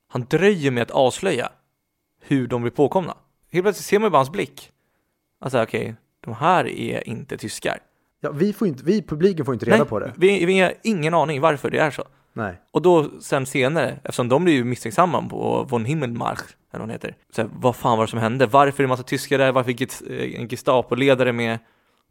han 0.08 0.26
dröjer 0.26 0.72
med 0.72 0.84
att 0.84 0.92
avslöja 0.92 1.52
hur 2.20 2.48
de 2.48 2.62
blir 2.62 2.72
påkomna. 2.72 3.18
Helt 3.52 3.64
plötsligt 3.64 3.86
ser 3.86 4.00
man 4.00 4.08
ju 4.08 4.12
bara 4.12 4.18
hans 4.18 4.32
blick. 4.32 4.72
Alltså 5.40 5.64
okej, 5.64 5.82
okay, 5.82 5.96
de 6.20 6.34
här 6.34 6.68
är 6.68 7.10
inte 7.10 7.38
tyskar. 7.38 7.80
Ja, 8.20 8.32
vi, 8.32 8.54
får 8.54 8.68
inte, 8.68 8.84
vi 8.84 9.02
publiken 9.02 9.46
får 9.46 9.54
inte 9.54 9.66
reda 9.66 9.78
Nej, 9.78 9.86
på 9.86 10.00
det. 10.00 10.14
Vi, 10.18 10.46
vi 10.46 10.60
har 10.60 10.74
ingen 10.84 11.14
aning 11.14 11.42
varför 11.42 11.70
det 11.70 11.80
är 11.80 11.92
så. 11.92 12.04
Nej. 12.34 12.62
Och 12.72 12.82
då 12.82 13.10
sen 13.22 13.46
senare, 13.46 14.00
eftersom 14.04 14.30
de 14.30 14.44
blir 14.44 14.54
ju 14.54 14.64
misstänksamma 14.64 15.28
på 15.30 15.68
von 15.70 15.86
Himmelmarsch, 15.86 16.56
eller 16.72 16.80
vad 16.80 16.82
hon 16.82 16.90
heter. 16.90 17.16
Så 17.36 17.42
här, 17.42 17.50
vad 17.54 17.76
fan 17.76 17.98
var 17.98 18.06
det 18.06 18.10
som 18.10 18.20
hände? 18.20 18.46
Varför 18.46 18.68
är 18.68 18.78
det 18.78 18.84
en 18.84 18.90
massa 18.90 19.04
tyskar 19.04 19.38
där? 19.38 19.52
Varför 19.52 19.72
gick 19.72 19.92
en 20.36 20.48
Gestapo-ledare 20.48 21.34
med? 21.34 21.60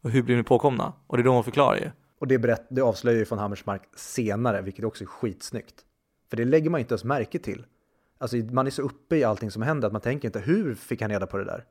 Och 0.01 0.09
hur 0.09 0.23
blir 0.23 0.37
ni 0.37 0.43
påkomna? 0.43 0.93
Och 1.07 1.17
det 1.17 1.21
är 1.21 1.25
då 1.25 1.31
hon 1.31 1.43
förklarar 1.43 1.77
ju. 1.77 1.91
Och 2.19 2.27
det, 2.27 2.39
berätt, 2.39 2.67
det 2.69 2.81
avslöjar 2.81 3.19
ju 3.19 3.25
von 3.25 3.39
Hammersmark 3.39 3.81
senare, 3.95 4.61
vilket 4.61 4.85
också 4.85 5.03
är 5.03 5.07
skitsnyggt. 5.07 5.75
För 6.29 6.37
det 6.37 6.45
lägger 6.45 6.69
man 6.69 6.79
inte 6.79 6.93
ens 6.93 7.03
märke 7.03 7.39
till. 7.39 7.65
Alltså 8.17 8.37
man 8.37 8.67
är 8.67 8.71
så 8.71 8.81
uppe 8.81 9.15
i 9.15 9.23
allting 9.23 9.51
som 9.51 9.61
händer 9.61 9.87
att 9.87 9.93
man 9.93 10.01
tänker 10.01 10.27
inte 10.27 10.39
hur 10.39 10.75
fick 10.75 11.01
han 11.01 11.11
reda 11.11 11.27
på 11.27 11.37
det 11.37 11.45
där? 11.45 11.65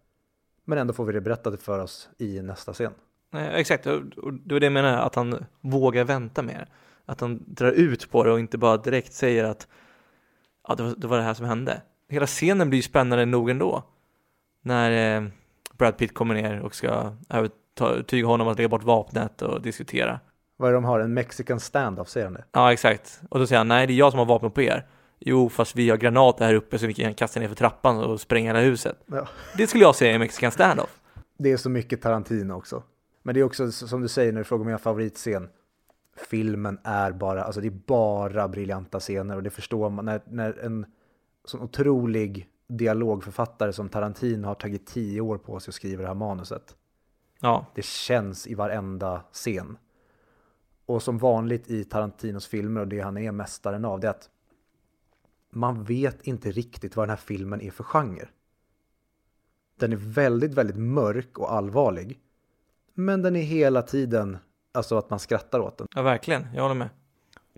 Men 0.64 0.78
ändå 0.78 0.92
får 0.92 1.04
vi 1.04 1.12
det 1.12 1.20
berättat 1.20 1.62
för 1.62 1.78
oss 1.78 2.08
i 2.18 2.42
nästa 2.42 2.72
scen. 2.72 2.92
Nej, 3.30 3.50
exakt, 3.60 3.86
och 3.86 4.32
det 4.32 4.54
var 4.54 4.60
det 4.60 4.66
jag 4.66 4.72
menar, 4.72 4.98
att 4.98 5.14
han 5.14 5.44
vågar 5.60 6.04
vänta 6.04 6.42
mer. 6.42 6.68
Att 7.06 7.20
han 7.20 7.44
drar 7.46 7.72
ut 7.72 8.10
på 8.10 8.24
det 8.24 8.32
och 8.32 8.40
inte 8.40 8.58
bara 8.58 8.76
direkt 8.76 9.12
säger 9.12 9.44
att 9.44 9.68
ja, 10.68 10.74
det 10.74 10.82
var 10.82 10.94
det, 10.96 11.06
var 11.06 11.16
det 11.16 11.22
här 11.22 11.34
som 11.34 11.46
hände. 11.46 11.82
Hela 12.08 12.26
scenen 12.26 12.68
blir 12.68 12.78
ju 12.78 12.82
spännande 12.82 13.24
nog 13.24 13.50
ändå. 13.50 13.82
När 14.62 15.16
eh, 15.16 15.28
Brad 15.78 15.96
Pitt 15.96 16.14
kommer 16.14 16.34
ner 16.34 16.60
och 16.60 16.74
ska 16.74 17.12
övertyga 17.28 18.26
honom 18.26 18.48
att 18.48 18.56
lägga 18.56 18.68
bort 18.68 18.84
vapnet 18.84 19.42
och 19.42 19.62
diskutera. 19.62 20.20
Vad 20.56 20.68
är 20.68 20.72
det 20.72 20.76
de 20.76 20.84
har? 20.84 21.00
En 21.00 21.14
mexican 21.14 21.60
stand-off, 21.60 22.08
säger 22.08 22.26
han 22.26 22.34
det? 22.34 22.44
Ja, 22.52 22.72
exakt. 22.72 23.20
Och 23.30 23.38
då 23.38 23.46
säger 23.46 23.58
han, 23.58 23.68
nej 23.68 23.86
det 23.86 23.92
är 23.92 23.96
jag 23.96 24.12
som 24.12 24.18
har 24.18 24.26
vapnet 24.26 24.54
på 24.54 24.62
er. 24.62 24.86
Jo, 25.18 25.48
fast 25.48 25.76
vi 25.76 25.90
har 25.90 25.96
granater 25.96 26.44
här 26.44 26.54
uppe 26.54 26.78
så 26.78 26.86
vi 26.86 26.94
kan 26.94 27.14
kasta 27.14 27.40
ner 27.40 27.48
för 27.48 27.54
trappan 27.54 27.98
och 27.98 28.20
spränga 28.20 28.48
hela 28.48 28.60
huset. 28.60 28.98
Ja. 29.06 29.28
Det 29.56 29.66
skulle 29.66 29.84
jag 29.84 29.94
säga 29.94 30.14
är 30.14 30.18
Mexican 30.18 30.52
standoff. 30.52 31.00
Det 31.38 31.52
är 31.52 31.56
så 31.56 31.70
mycket 31.70 32.02
Tarantino 32.02 32.52
också. 32.52 32.82
Men 33.28 33.34
det 33.34 33.40
är 33.40 33.44
också 33.44 33.72
som 33.72 34.00
du 34.00 34.08
säger 34.08 34.32
när 34.32 34.40
du 34.40 34.44
frågar 34.44 34.60
om 34.60 34.66
min 34.66 34.78
favoritscen. 34.78 35.48
Filmen 36.16 36.78
är 36.84 37.12
bara, 37.12 37.44
alltså 37.44 37.60
det 37.60 37.66
är 37.66 37.80
bara 37.86 38.48
briljanta 38.48 39.00
scener 39.00 39.36
och 39.36 39.42
det 39.42 39.50
förstår 39.50 39.90
man 39.90 40.04
när, 40.04 40.20
när 40.28 40.58
en 40.58 40.86
sån 41.44 41.60
otrolig 41.60 42.48
dialogförfattare 42.68 43.72
som 43.72 43.88
Tarantino 43.88 44.46
har 44.46 44.54
tagit 44.54 44.86
tio 44.86 45.20
år 45.20 45.38
på 45.38 45.60
sig 45.60 45.70
att 45.70 45.74
skriva 45.74 46.02
det 46.02 46.08
här 46.08 46.14
manuset. 46.14 46.76
Ja, 47.40 47.66
Det 47.74 47.84
känns 47.84 48.46
i 48.46 48.54
varenda 48.54 49.22
scen. 49.32 49.78
Och 50.86 51.02
som 51.02 51.18
vanligt 51.18 51.70
i 51.70 51.84
Tarantinos 51.84 52.46
filmer 52.46 52.80
och 52.80 52.88
det 52.88 53.00
han 53.00 53.18
är 53.18 53.32
mästaren 53.32 53.84
av, 53.84 54.00
det 54.00 54.06
är 54.06 54.10
att 54.10 54.30
man 55.50 55.84
vet 55.84 56.26
inte 56.26 56.50
riktigt 56.50 56.96
vad 56.96 57.02
den 57.02 57.10
här 57.10 57.16
filmen 57.16 57.60
är 57.60 57.70
för 57.70 57.84
genre. 57.84 58.28
Den 59.76 59.92
är 59.92 59.96
väldigt, 59.96 60.54
väldigt 60.54 60.78
mörk 60.78 61.38
och 61.38 61.52
allvarlig. 61.52 62.20
Men 63.00 63.22
den 63.22 63.36
är 63.36 63.42
hela 63.42 63.82
tiden, 63.82 64.38
alltså 64.74 64.98
att 64.98 65.10
man 65.10 65.18
skrattar 65.18 65.60
åt 65.60 65.78
den. 65.78 65.86
ja 65.94 66.02
verkligen. 66.02 66.46
Jag 66.54 66.62
håller 66.62 66.74
med. 66.74 66.88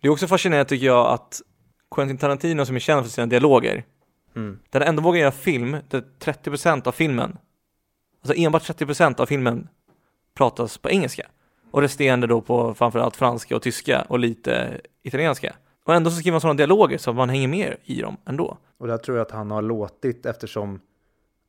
Det 0.02 0.08
är 0.08 0.12
också 0.12 0.26
fascinerande 0.26 0.68
tycker 0.68 0.86
jag 0.86 1.06
att 1.06 1.42
Quentin 1.90 2.18
Tarantino 2.18 2.66
som 2.66 2.76
är 2.76 2.80
känd 2.80 3.04
för 3.04 3.10
sina 3.10 3.26
dialoger, 3.26 3.84
Mm. 4.36 4.58
han 4.72 4.82
ändå 4.82 5.02
vågar 5.02 5.20
göra 5.20 5.30
film 5.32 5.76
där 5.88 6.04
30% 6.18 6.86
av 6.86 6.92
filmen, 6.92 7.38
alltså 8.22 8.42
enbart 8.42 8.62
30% 8.62 9.20
av 9.20 9.26
filmen 9.26 9.68
pratas 10.34 10.78
på 10.78 10.90
engelska. 10.90 11.26
Och 11.70 11.80
resterande 11.80 12.26
då 12.26 12.40
på 12.40 12.74
framförallt 12.74 13.16
franska 13.16 13.56
och 13.56 13.62
tyska 13.62 14.02
och 14.08 14.18
lite 14.18 14.80
italienska. 15.02 15.56
Och 15.84 15.94
ändå 15.94 16.10
så 16.10 16.16
skriver 16.16 16.32
man 16.32 16.40
sådana 16.40 16.56
dialoger 16.56 16.98
så 16.98 17.10
att 17.10 17.16
man 17.16 17.28
hänger 17.28 17.48
med 17.48 17.76
i 17.84 18.00
dem 18.00 18.16
ändå. 18.24 18.58
Och 18.78 18.86
där 18.86 18.98
tror 18.98 19.16
jag 19.16 19.24
att 19.26 19.30
han 19.30 19.50
har 19.50 19.62
låtit, 19.62 20.26
eftersom 20.26 20.80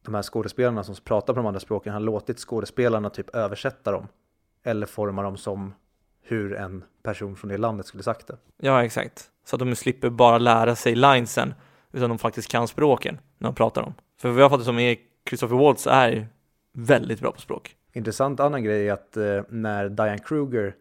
de 0.05 0.15
här 0.15 0.21
skådespelarna 0.21 0.83
som 0.83 0.95
pratar 1.03 1.33
på 1.33 1.39
de 1.39 1.45
andra 1.45 1.59
språken, 1.59 1.93
har 1.93 1.99
låtit 1.99 2.39
skådespelarna 2.39 3.09
typ 3.09 3.35
översätta 3.35 3.91
dem. 3.91 4.07
Eller 4.63 4.85
forma 4.85 5.23
dem 5.23 5.37
som 5.37 5.73
hur 6.21 6.53
en 6.53 6.83
person 7.03 7.35
från 7.35 7.49
det 7.49 7.57
landet 7.57 7.85
skulle 7.85 8.03
sagt 8.03 8.27
det. 8.27 8.37
Ja, 8.57 8.83
exakt. 8.83 9.29
Så 9.45 9.55
att 9.55 9.59
de 9.59 9.75
slipper 9.75 10.09
bara 10.09 10.37
lära 10.37 10.75
sig 10.75 10.95
linesen, 10.95 11.53
utan 11.91 12.09
de 12.09 12.19
faktiskt 12.19 12.51
kan 12.51 12.67
språken 12.67 13.19
när 13.37 13.47
de 13.49 13.55
pratar 13.55 13.81
om. 13.81 13.93
För 14.17 14.29
vad 14.29 14.43
jag 14.43 14.51
fattar 14.51 14.63
som 14.63 14.79
är 14.79 14.97
Christopher 15.29 15.55
Waltz 15.55 15.87
är 15.87 16.27
väldigt 16.73 17.19
bra 17.19 17.31
på 17.31 17.41
språk. 17.41 17.75
Intressant 17.93 18.39
annan 18.39 18.63
grej 18.63 18.87
är 18.87 18.93
att 18.93 19.17
eh, 19.17 19.41
när 19.49 19.89
Diane 19.89 20.19
Kruger 20.19 20.75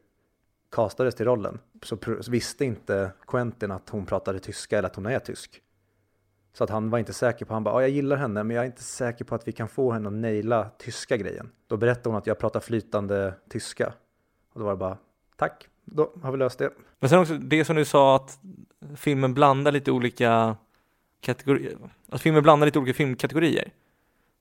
castades 0.71 1.15
till 1.15 1.27
rollen 1.27 1.59
så, 1.83 1.99
så 2.21 2.31
visste 2.31 2.65
inte 2.65 3.11
Quentin 3.27 3.71
att 3.71 3.89
hon 3.89 4.07
pratade 4.07 4.39
tyska 4.39 4.79
eller 4.79 4.89
att 4.89 4.97
hon 4.97 5.07
är 5.07 5.19
tysk. 5.19 5.63
Så 6.53 6.65
att 6.65 6.71
han 6.71 6.91
var 6.91 6.99
inte 6.99 7.13
säker 7.13 7.45
på, 7.45 7.55
han 7.55 7.65
bara, 7.65 7.75
ja 7.75 7.81
jag 7.81 7.91
gillar 7.91 8.17
henne 8.17 8.45
men 8.45 8.57
jag 8.57 8.63
är 8.63 8.67
inte 8.67 8.83
säker 8.83 9.25
på 9.25 9.35
att 9.35 9.49
vi 9.49 9.53
kan 9.53 9.69
få 9.69 9.93
henne 9.93 10.09
att 10.09 10.15
naila 10.15 10.71
tyska 10.79 11.17
grejen. 11.17 11.51
Då 11.67 11.77
berättade 11.77 12.09
hon 12.09 12.19
att 12.19 12.27
jag 12.27 12.39
pratar 12.39 12.61
flytande 12.61 13.35
tyska. 13.49 13.93
Och 14.53 14.61
då 14.61 14.65
var 14.65 14.73
det 14.73 14.79
bara, 14.79 14.99
tack, 15.37 15.69
då 15.85 16.13
har 16.23 16.33
vi 16.33 16.39
löst 16.39 16.59
det. 16.59 16.71
Men 17.01 17.11
sen 17.11 17.19
också 17.19 17.35
det 17.35 17.65
som 17.65 17.77
du 17.77 17.85
sa 17.85 18.17
att 18.17 18.39
filmen 18.97 19.35
blandar 19.35 19.73
lite 19.73 19.91
olika 19.91 20.57
kategorier, 21.21 21.79
att 22.09 22.21
filmen 22.21 22.43
blandar 22.43 22.67
lite 22.67 22.79
olika 22.79 22.95
filmkategorier. 22.95 23.73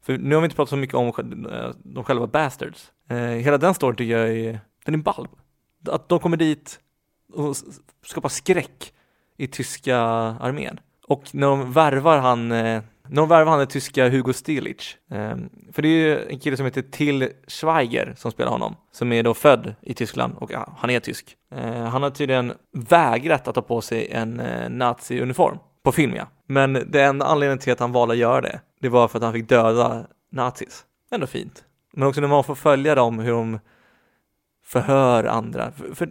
För 0.01 0.17
nu 0.17 0.35
har 0.35 0.41
vi 0.41 0.45
inte 0.45 0.55
pratat 0.55 0.69
så 0.69 0.77
mycket 0.77 0.95
om 0.95 1.13
de 1.83 2.03
själva 2.03 2.27
bastards. 2.27 2.91
Eh, 3.07 3.17
hela 3.17 3.57
den 3.57 3.73
storyn 3.73 3.95
tycker 3.95 4.17
jag 4.17 4.29
är, 4.29 4.59
den 4.85 4.93
är 4.93 4.97
ball. 4.97 5.27
Att 5.87 6.09
de 6.09 6.19
kommer 6.19 6.37
dit 6.37 6.79
och 7.33 7.55
skapar 8.05 8.29
skräck 8.29 8.93
i 9.37 9.47
tyska 9.47 9.97
armén. 10.39 10.79
Och 11.09 11.35
när 11.35 11.47
de 11.47 11.73
värvar 11.73 12.17
han, 12.17 12.51
eh, 12.51 12.81
när 13.07 13.15
de 13.15 13.29
värvar 13.29 13.51
han 13.51 13.59
den 13.59 13.67
tyska 13.67 14.09
Hugo 14.09 14.33
Stilic, 14.33 14.97
Eh, 15.11 15.35
för 15.71 15.81
det 15.81 15.87
är 15.87 15.91
ju 15.91 16.29
en 16.29 16.39
kille 16.39 16.57
som 16.57 16.65
heter 16.65 16.81
Till 16.81 17.29
Schweiger 17.47 18.13
som 18.17 18.31
spelar 18.31 18.51
honom. 18.51 18.75
Som 18.91 19.11
är 19.11 19.23
då 19.23 19.33
född 19.33 19.75
i 19.81 19.93
Tyskland 19.93 20.33
och 20.37 20.51
ja, 20.51 20.73
han 20.77 20.89
är 20.89 20.99
tysk. 20.99 21.37
Eh, 21.51 21.83
han 21.83 22.03
har 22.03 22.09
tydligen 22.09 22.53
vägrat 22.71 23.47
att 23.47 23.55
ta 23.55 23.61
på 23.61 23.81
sig 23.81 24.11
en 24.11 24.39
eh, 24.39 24.69
nazi-uniform. 24.69 25.57
På 25.83 25.91
film 25.91 26.15
ja. 26.15 26.27
Men 26.45 26.73
det 26.73 27.03
enda 27.03 27.25
anledningen 27.25 27.59
till 27.59 27.73
att 27.73 27.79
han 27.79 27.91
valde 27.91 28.11
att 28.11 28.17
göra 28.17 28.41
det, 28.41 28.61
det 28.81 28.89
var 28.89 29.07
för 29.07 29.17
att 29.17 29.23
han 29.23 29.33
fick 29.33 29.49
döda 29.49 30.05
nazis. 30.31 30.85
Ändå 31.11 31.27
fint. 31.27 31.63
Men 31.93 32.07
också 32.07 32.21
när 32.21 32.27
man 32.27 32.43
får 32.43 32.55
följa 32.55 32.95
dem, 32.95 33.19
hur 33.19 33.31
de 33.31 33.59
förhör 34.65 35.23
andra. 35.23 35.71
För, 35.71 35.95
för 35.95 36.09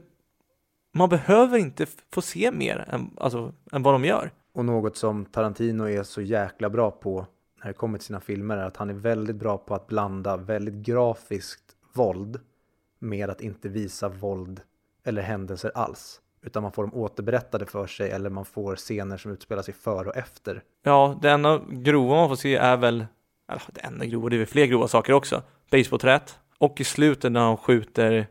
man 0.95 1.09
behöver 1.09 1.59
inte 1.59 1.87
få 2.13 2.23
se 2.23 2.53
mer 2.53 2.85
än, 2.89 3.11
alltså, 3.17 3.53
än 3.73 3.83
vad 3.83 3.95
de 3.95 4.05
gör. 4.05 4.31
Och 4.59 4.65
något 4.65 4.97
som 4.97 5.25
Tarantino 5.25 5.89
är 5.89 6.03
så 6.03 6.21
jäkla 6.21 6.71
bra 6.71 6.91
på 6.91 7.27
när 7.61 7.67
det 7.67 7.73
kommer 7.73 7.99
till 7.99 8.07
sina 8.07 8.21
filmer 8.21 8.57
är 8.57 8.65
att 8.65 8.77
han 8.77 8.91
är 8.91 8.95
väldigt 8.95 9.37
bra 9.37 9.59
på 9.59 9.75
att 9.75 9.87
blanda 9.87 10.37
väldigt 10.37 10.75
grafiskt 10.75 11.77
våld 11.95 12.41
med 12.99 13.31
att 13.31 13.41
inte 13.41 13.69
visa 13.69 14.09
våld 14.09 14.61
eller 15.05 15.23
händelser 15.23 15.73
alls. 15.75 16.21
Utan 16.43 16.63
man 16.63 16.73
får 16.73 16.83
dem 16.83 16.95
återberättade 16.95 17.67
för 17.67 17.87
sig 17.87 18.11
eller 18.11 18.31
man 18.31 18.45
får 18.45 18.77
scener 18.77 19.17
som 19.17 19.33
utspelar 19.33 19.63
sig 19.63 19.75
före 19.75 20.09
och 20.09 20.17
efter. 20.17 20.63
Ja, 20.83 21.19
det 21.23 21.31
enda 21.31 21.61
grova 21.69 22.15
man 22.15 22.29
får 22.29 22.37
se 22.37 22.57
är 22.57 22.77
väl, 22.77 23.07
eller 23.49 23.63
det 23.73 23.81
enda 23.81 24.05
grova, 24.07 24.29
det 24.29 24.37
är 24.37 24.39
väl 24.39 24.47
fler 24.47 24.67
grova 24.67 24.89
saker 24.89 25.13
också. 25.13 25.43
Basebollträt 25.71 26.39
och 26.59 26.81
i 26.81 26.85
slutet 26.85 27.33
när 27.33 27.41
han 27.41 27.57
skjuter 27.57 28.27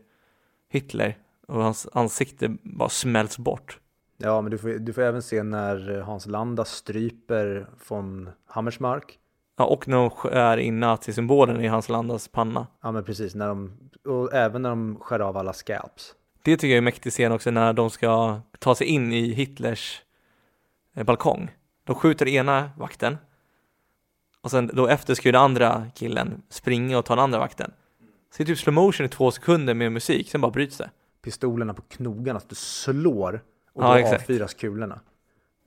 Hitler 0.70 1.18
och 1.46 1.62
hans 1.62 1.88
ansikte 1.92 2.56
bara 2.62 2.88
smälts 2.88 3.38
bort. 3.38 3.78
Ja, 4.20 4.40
men 4.40 4.50
du 4.50 4.58
får, 4.58 4.68
du 4.68 4.92
får 4.92 5.02
även 5.02 5.22
se 5.22 5.42
när 5.42 6.00
Hans 6.00 6.26
Landa 6.26 6.64
stryper 6.64 7.66
von 7.88 8.30
Hammersmark. 8.46 9.18
Ja, 9.58 9.64
och 9.64 9.88
när 9.88 9.96
de 9.96 10.10
skär 10.10 10.56
in 10.56 10.80
nazisymbolen 10.80 11.60
i 11.60 11.66
hans 11.66 11.88
landas 11.88 12.28
panna. 12.28 12.66
Ja, 12.82 12.92
men 12.92 13.04
precis. 13.04 13.34
När 13.34 13.48
de, 13.48 13.90
och 14.04 14.34
även 14.34 14.62
när 14.62 14.70
de 14.70 14.96
skär 15.00 15.20
av 15.20 15.36
alla 15.36 15.52
scalps. 15.52 16.14
Det 16.42 16.56
tycker 16.56 16.68
jag 16.68 16.76
är 16.76 16.82
mäktig 16.82 17.12
scen 17.12 17.32
också 17.32 17.50
när 17.50 17.72
de 17.72 17.90
ska 17.90 18.40
ta 18.58 18.74
sig 18.74 18.86
in 18.86 19.12
i 19.12 19.32
Hitlers 19.32 20.02
eh, 20.94 21.04
balkong. 21.04 21.50
De 21.84 21.96
skjuter 21.96 22.28
ena 22.28 22.70
vakten 22.76 23.16
och 24.40 24.50
sen 24.50 24.70
då 24.74 24.86
efter 24.86 25.14
ska 25.14 25.28
ju 25.28 25.32
den 25.32 25.40
andra 25.40 25.86
killen 25.94 26.42
springa 26.48 26.98
och 26.98 27.04
ta 27.04 27.14
den 27.14 27.24
andra 27.24 27.38
vakten. 27.38 27.72
Så 28.30 28.36
det 28.36 28.42
är 28.42 28.46
typ 28.46 28.58
slow 28.58 28.74
motion 28.74 29.06
i 29.06 29.08
två 29.08 29.30
sekunder 29.30 29.74
med 29.74 29.92
musik, 29.92 30.30
sen 30.30 30.40
bara 30.40 30.50
bryts 30.50 30.78
det. 30.78 30.90
Pistolerna 31.22 31.74
på 31.74 31.82
knogarna, 31.82 32.36
att 32.36 32.48
du 32.48 32.54
slår 32.54 33.40
och 33.78 33.84
Ja, 33.84 33.92
då 33.92 33.98
exakt. 33.98 34.22
avfyras 34.22 34.54
kulorna. 34.54 35.00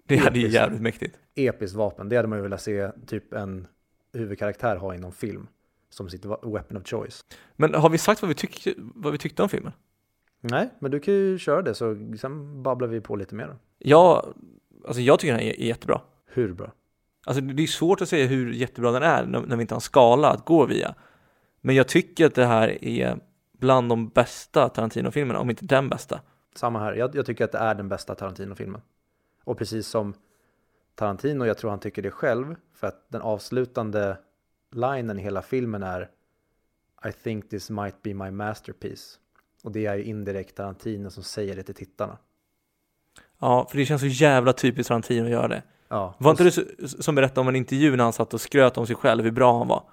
Det 0.06 0.17
hade 0.17 0.39
ju 0.39 0.47
jävligt 0.47 0.82
mäktigt. 0.82 1.17
Episkt 1.36 1.76
vapen, 1.76 2.10
det 2.10 2.15
hade 2.15 2.28
man 2.28 2.38
ju 2.38 2.43
velat 2.43 2.62
se 2.62 2.91
typ 3.08 3.34
en 3.34 3.67
huvudkaraktär 4.13 4.76
ha 4.76 4.95
i 4.95 4.97
någon 4.97 5.12
film. 5.12 5.47
Som 5.89 6.10
sitt 6.10 6.26
weapon 6.26 6.78
of 6.78 6.88
choice. 6.88 7.26
Men 7.56 7.74
har 7.74 7.89
vi 7.89 7.97
sagt 7.97 8.21
vad 8.21 8.30
vi, 8.30 8.36
tyck, 8.36 8.67
vad 8.78 9.12
vi 9.12 9.17
tyckte 9.17 9.43
om 9.43 9.50
filmen? 9.50 9.74
Nej, 10.41 10.69
men 10.80 10.91
du 10.91 11.00
kan 11.00 11.13
ju 11.13 11.38
köra 11.38 11.62
det 11.62 11.74
så 11.74 11.95
sen 12.19 12.63
babblar 12.63 12.88
vi 12.88 13.02
på 13.02 13.15
lite 13.15 13.36
mer. 13.36 13.56
Ja, 13.78 14.28
alltså 14.88 15.02
jag 15.02 15.19
tycker 15.19 15.34
den 15.34 15.41
är, 15.41 15.62
jättebra. 15.62 16.02
Hur 16.26 16.54
bra? 16.54 16.71
Alltså 17.26 17.41
det 17.41 17.63
är 17.63 17.67
svårt 17.67 18.02
att 18.02 18.10
säga 18.10 18.28
hur 18.28 18.52
jättebra 18.54 18.91
den 18.91 19.04
är 19.04 19.26
när, 19.26 19.41
när 19.41 19.56
vi 19.56 19.62
inte 19.62 19.74
har 19.74 19.78
en 19.78 19.82
skala 19.82 20.30
att 20.30 20.45
gå 20.45 20.65
via. 20.65 20.95
Men 21.62 21.76
jag 21.76 21.88
tycker 21.88 22.26
att 22.26 22.36
det 22.36 22.45
här 22.45 22.83
är 22.86 23.17
bland 23.60 23.90
de 23.90 24.10
bästa 24.10 24.69
Tarantino-filmerna, 24.69 25.40
om 25.40 25.50
inte 25.50 25.65
den 25.65 25.90
bästa. 25.90 26.21
Samma 26.56 26.79
här, 26.79 26.93
jag, 26.93 27.15
jag 27.15 27.25
tycker 27.25 27.45
att 27.45 27.52
det 27.52 27.58
är 27.58 27.75
den 27.75 27.89
bästa 27.89 28.15
Tarantino-filmen. 28.15 28.81
Och 29.43 29.58
precis 29.58 29.87
som 29.87 30.13
Tarantino, 30.95 31.45
jag 31.45 31.58
tror 31.58 31.69
han 31.69 31.79
tycker 31.79 32.02
det 32.02 32.12
själv, 32.12 32.56
för 32.73 32.87
att 32.87 33.06
den 33.10 33.21
avslutande 33.21 34.17
linen 34.71 35.19
i 35.19 35.21
hela 35.21 35.41
filmen 35.41 35.83
är 35.83 36.10
I 37.10 37.12
think 37.12 37.49
this 37.49 37.69
might 37.69 38.02
be 38.02 38.13
my 38.13 38.31
masterpiece. 38.31 39.19
Och 39.63 39.71
det 39.71 39.85
är 39.85 39.95
ju 39.95 40.04
indirekt 40.04 40.56
Tarantino 40.56 41.10
som 41.10 41.23
säger 41.23 41.56
det 41.56 41.63
till 41.63 41.75
tittarna. 41.75 42.17
Ja, 43.39 43.67
för 43.69 43.77
det 43.77 43.85
känns 43.85 44.02
så 44.02 44.08
jävla 44.08 44.54
typiskt 44.54 44.87
Tarantino 44.87 45.23
att 45.25 45.31
göra 45.31 45.47
det. 45.47 45.63
Ja, 45.87 46.15
Var 46.17 46.31
inte 46.31 46.52
så- 46.52 46.87
som 46.87 47.15
berättade 47.15 47.39
om 47.41 47.47
en 47.47 47.56
intervju 47.56 47.95
när 47.95 48.04
han 48.04 48.13
satt 48.13 48.33
och 48.33 48.41
skröt 48.41 48.77
om 48.77 48.87
sig 48.87 48.95
själv, 48.95 49.23
hur 49.23 49.31
bra 49.31 49.58
han 49.58 49.67
var? 49.67 49.83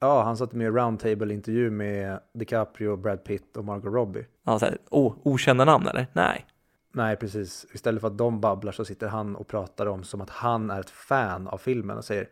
Ja, 0.00 0.22
han 0.22 0.36
satt 0.36 0.52
med 0.52 0.66
i 0.66 0.70
roundtable-intervju 0.70 1.70
med 1.70 2.20
DiCaprio, 2.34 2.96
Brad 2.96 3.24
Pitt 3.24 3.56
och 3.56 3.64
Margot 3.64 3.92
Robbie. 3.94 4.26
Han 4.44 4.60
säger, 4.60 4.78
åh, 4.90 5.14
okända 5.22 5.64
namn 5.64 5.86
eller? 5.86 6.06
Nej. 6.12 6.46
Nej, 6.94 7.16
precis. 7.16 7.66
Istället 7.72 8.00
för 8.00 8.08
att 8.08 8.18
de 8.18 8.40
babblar 8.40 8.72
så 8.72 8.84
sitter 8.84 9.08
han 9.08 9.36
och 9.36 9.48
pratar 9.48 9.86
om 9.86 10.04
som 10.04 10.20
att 10.20 10.30
han 10.30 10.70
är 10.70 10.80
ett 10.80 10.90
fan 10.90 11.48
av 11.48 11.58
filmen 11.58 11.96
och 11.96 12.04
säger 12.04 12.28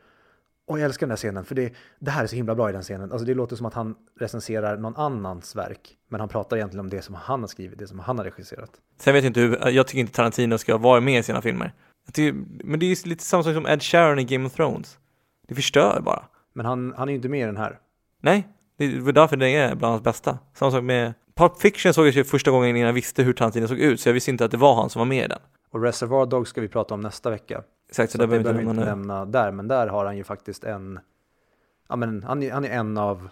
Och 0.67 0.79
jag 0.79 0.85
älskar 0.85 1.07
den 1.07 1.11
här 1.11 1.17
scenen, 1.17 1.45
för 1.45 1.55
det, 1.55 1.73
det 1.99 2.11
här 2.11 2.23
är 2.23 2.27
så 2.27 2.37
himla 2.37 2.55
bra 2.55 2.71
i 2.71 2.73
den 2.73 2.83
scenen. 2.83 3.13
Alltså 3.13 3.27
det 3.27 3.35
låter 3.35 3.57
som 3.57 3.67
att 3.67 3.75
han 3.75 3.95
recenserar 4.21 4.77
någon 4.77 4.97
annans 4.97 5.57
verk, 5.57 5.97
men 6.09 6.21
han 6.21 6.29
pratar 6.29 6.57
egentligen 6.57 6.81
om 6.81 6.91
det 6.91 7.03
som 7.03 7.15
han 7.15 7.41
har 7.41 7.49
skrivit, 7.49 7.79
det 7.79 7.87
som 7.87 7.99
han 7.99 8.19
har 8.19 8.25
regisserat. 8.25 8.71
Sen 8.99 9.15
vet 9.15 9.25
jag 9.25 9.31
inte 9.31 9.41
hur, 9.41 9.69
jag 9.69 9.87
tycker 9.87 10.01
inte 10.01 10.13
Tarantino 10.13 10.59
ska 10.59 10.79
vara 10.79 11.01
med 11.01 11.21
i 11.21 11.23
sina 11.23 11.43
filmer. 11.43 11.73
Tycker, 12.13 12.39
men 12.65 12.81
det 12.81 12.87
är 12.87 12.89
ju 12.89 13.11
lite 13.11 13.25
samma 13.25 13.43
sak 13.43 13.55
som 13.55 13.67
Ed 13.67 13.83
Sheeran 13.83 14.19
i 14.19 14.25
Game 14.25 14.47
of 14.47 14.53
Thrones. 14.53 14.99
Det 15.49 15.55
förstör 15.55 16.01
bara. 16.01 16.25
Men 16.55 16.67
han, 16.67 16.95
han 16.97 17.09
är 17.09 17.13
ju 17.13 17.17
inte 17.17 17.29
med 17.29 17.43
i 17.43 17.47
den 17.47 17.57
här. 17.57 17.79
Nej, 18.21 18.49
det 18.77 19.01
var 19.01 19.13
därför 19.13 19.37
det 19.37 19.49
är 19.49 19.75
bland 19.75 19.93
hans 19.93 20.03
bästa. 20.03 20.39
Samma 20.55 20.71
sak 20.71 20.83
med 20.83 21.15
Pulp 21.35 21.61
Fiction 21.61 21.95
såg 21.95 22.07
jag 22.07 22.15
ju 22.15 22.25
första 22.25 22.51
gången 22.51 22.77
innan 22.77 22.87
jag 22.87 22.93
visste 22.93 23.23
hur 23.23 23.33
Tarantino 23.33 23.69
såg 23.69 23.79
ut, 23.79 24.01
så 24.01 24.09
jag 24.09 24.15
visste 24.15 24.31
inte 24.31 24.45
att 24.45 24.51
det 24.51 24.57
var 24.57 24.75
han 24.75 24.91
som 24.91 24.99
var 24.99 25.07
med 25.07 25.25
i 25.25 25.29
den. 25.29 25.41
Och 25.71 25.83
Reservoir 25.83 26.27
Dogs 26.27 26.51
ska 26.51 26.61
vi 26.61 26.69
prata 26.69 26.95
om 26.95 27.01
nästa 27.01 27.31
vecka. 27.31 27.63
Exakt, 27.89 28.13
så, 28.13 28.19
Så 28.19 28.23
det 28.23 28.27
behöver 28.27 28.53
vi 28.53 28.71
inte 28.71 28.85
nämna 28.85 29.25
där, 29.25 29.51
men 29.51 29.69
där 29.69 29.87
har 29.87 30.05
han 30.05 30.17
ju 30.17 30.25
faktiskt 30.25 30.65
en, 30.65 30.99
ja 31.89 31.97
men 31.97 32.23
han 32.23 32.43
är, 32.43 32.53
han 32.53 32.65
är 32.65 32.71
en 32.71 32.99
av, 32.99 33.29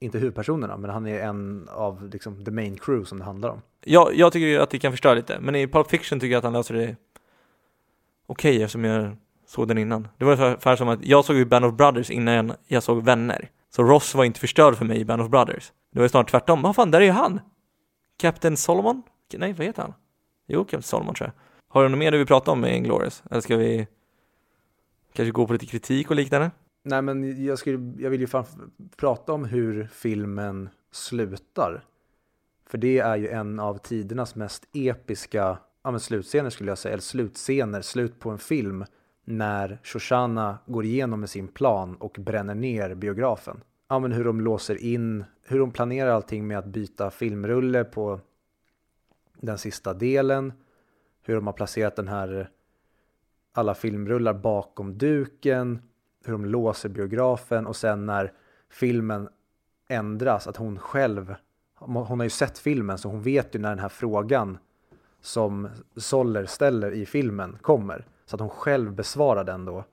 inte 0.00 0.18
huvudpersonerna, 0.18 0.76
men 0.76 0.90
han 0.90 1.06
är 1.06 1.20
en 1.20 1.68
av 1.72 2.08
liksom 2.08 2.44
the 2.44 2.50
main 2.50 2.76
crew 2.76 3.04
som 3.04 3.18
det 3.18 3.24
handlar 3.24 3.48
om. 3.48 3.62
Jag, 3.84 4.14
jag 4.14 4.32
tycker 4.32 4.60
att 4.60 4.70
det 4.70 4.78
kan 4.78 4.92
förstöra 4.92 5.14
lite, 5.14 5.40
men 5.40 5.54
i 5.54 5.66
Pulp 5.66 5.90
Fiction 5.90 6.20
tycker 6.20 6.32
jag 6.32 6.38
att 6.38 6.44
han 6.44 6.52
löser 6.52 6.74
det 6.74 6.96
okej 8.26 8.62
eftersom 8.62 8.84
jag 8.84 9.16
såg 9.52 9.68
den 9.68 9.78
innan. 9.78 10.08
Det 10.18 10.24
var 10.24 10.32
ungefär 10.32 10.76
som 10.76 10.88
att 10.88 11.04
jag 11.04 11.24
såg 11.24 11.36
ju 11.36 11.44
Band 11.44 11.64
of 11.64 11.74
Brothers 11.74 12.10
innan 12.10 12.52
jag 12.66 12.82
såg 12.82 13.04
Vänner. 13.04 13.50
Så 13.70 13.82
Ross 13.82 14.14
var 14.14 14.24
inte 14.24 14.40
förstörd 14.40 14.76
för 14.76 14.84
mig 14.84 15.00
i 15.00 15.04
Band 15.04 15.22
of 15.22 15.28
Brothers. 15.28 15.72
Det 15.92 15.98
var 15.98 16.04
ju 16.04 16.08
snarare 16.08 16.28
tvärtom. 16.28 16.62
Vad 16.62 16.76
fan, 16.76 16.90
där 16.90 17.00
är 17.00 17.04
ju 17.04 17.10
han! 17.10 17.40
Captain 18.16 18.56
Solomon? 18.56 19.02
Nej, 19.36 19.52
vad 19.52 19.66
heter 19.66 19.82
han? 19.82 19.94
Jo, 20.46 20.64
Captain 20.64 20.82
Solomon 20.82 21.14
tror 21.14 21.26
jag. 21.26 21.34
Har 21.74 21.82
du 21.82 21.88
något 21.88 21.98
mer 21.98 22.10
du 22.10 22.18
vill 22.18 22.26
prata 22.26 22.50
om 22.50 22.60
med 22.60 22.76
Inglourious? 22.76 23.22
Eller 23.30 23.40
ska 23.40 23.56
vi 23.56 23.86
kanske 25.12 25.30
gå 25.30 25.46
på 25.46 25.52
lite 25.52 25.66
kritik 25.66 26.10
och 26.10 26.16
liknande? 26.16 26.50
Nej 26.84 27.02
men 27.02 27.44
jag, 27.44 27.58
skulle, 27.58 27.92
jag 27.98 28.10
vill 28.10 28.20
ju 28.20 28.26
fan 28.26 28.44
prata 28.96 29.32
om 29.32 29.44
hur 29.44 29.88
filmen 29.92 30.68
slutar. 30.92 31.84
För 32.66 32.78
det 32.78 32.98
är 32.98 33.16
ju 33.16 33.28
en 33.28 33.60
av 33.60 33.78
tidernas 33.78 34.34
mest 34.34 34.68
episka 34.72 35.58
ja, 35.82 35.90
men 35.90 36.00
slutscener 36.00 36.50
skulle 36.50 36.70
jag 36.70 36.78
säga, 36.78 36.92
eller 36.92 37.02
slutscener, 37.02 37.82
slut 37.82 38.20
på 38.20 38.30
en 38.30 38.38
film 38.38 38.84
när 39.24 39.78
Shoshana 39.82 40.58
går 40.66 40.84
igenom 40.84 41.20
med 41.20 41.30
sin 41.30 41.48
plan 41.48 41.96
och 41.96 42.16
bränner 42.20 42.54
ner 42.54 42.94
biografen. 42.94 43.60
Ja 43.88 43.98
men 43.98 44.12
hur 44.12 44.24
de 44.24 44.40
låser 44.40 44.82
in, 44.82 45.24
hur 45.42 45.58
de 45.58 45.70
planerar 45.70 46.10
allting 46.10 46.46
med 46.46 46.58
att 46.58 46.66
byta 46.66 47.10
filmrulle 47.10 47.84
på 47.84 48.20
den 49.40 49.58
sista 49.58 49.94
delen, 49.94 50.52
hur 51.22 51.34
de 51.34 51.46
har 51.46 51.54
placerat 51.54 51.96
den 51.96 52.08
här 52.08 52.50
alla 53.52 53.74
filmrullar 53.74 54.34
bakom 54.34 54.98
duken, 54.98 55.82
hur 56.24 56.32
de 56.32 56.44
låser 56.44 56.88
biografen 56.88 57.66
och 57.66 57.76
sen 57.76 58.06
när 58.06 58.32
filmen 58.70 59.28
ändras, 59.88 60.46
att 60.46 60.56
hon 60.56 60.78
själv, 60.78 61.34
hon 61.74 62.18
har 62.20 62.24
ju 62.24 62.30
sett 62.30 62.58
filmen 62.58 62.98
så 62.98 63.08
hon 63.08 63.22
vet 63.22 63.54
ju 63.54 63.58
när 63.58 63.68
den 63.68 63.78
här 63.78 63.88
frågan 63.88 64.58
som 65.20 65.68
Soller 65.96 66.46
ställer 66.46 66.92
i 66.92 67.06
filmen 67.06 67.58
kommer. 67.60 68.06
Så 68.26 68.36
att 68.36 68.40
hon 68.40 68.50
själv 68.50 68.92
besvarar 68.92 69.44
den 69.44 69.64
då 69.64 69.84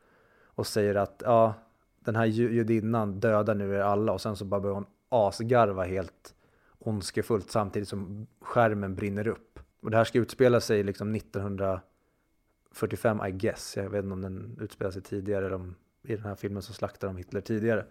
och 0.46 0.68
säger 0.68 0.96
att 0.96 1.22
ja, 1.26 1.54
den 2.00 2.16
här 2.16 2.26
judinnan 2.26 3.20
dödar 3.20 3.56
nu 3.56 3.76
er 3.76 3.80
alla 3.80 4.12
och 4.12 4.22
sen 4.22 4.36
så 4.36 4.46
bara 4.46 4.62
börjar 4.62 4.76
hon 4.76 4.86
asgarva 5.10 5.84
helt 5.84 6.36
ondskefullt 6.80 7.52
samtidigt 7.52 7.90
som 7.90 8.28
skärmen 8.42 8.96
brinner 8.96 9.28
upp. 9.28 9.60
Och 9.82 9.92
det 9.92 9.98
här 9.98 10.04
ska 10.04 10.20
utspela 10.20 10.62
sig 10.62 10.84
liksom 10.84 11.16
1945 11.16 13.22
I 13.28 13.32
guess. 13.32 13.78
Jag 13.78 13.90
vet 13.90 14.04
inte 14.04 14.14
om 14.14 14.22
den 14.22 14.58
utspelar 14.62 14.92
sig 14.92 15.02
tidigare 15.02 15.46
eller 15.46 15.56
om 15.56 15.76
i 16.04 16.16
den 16.16 16.26
här 16.26 16.36
filmen 16.36 16.62
så 16.62 16.74
slaktar 16.74 17.08
de 17.08 17.18
Hitler 17.18 17.42
tidigare. 17.42 17.86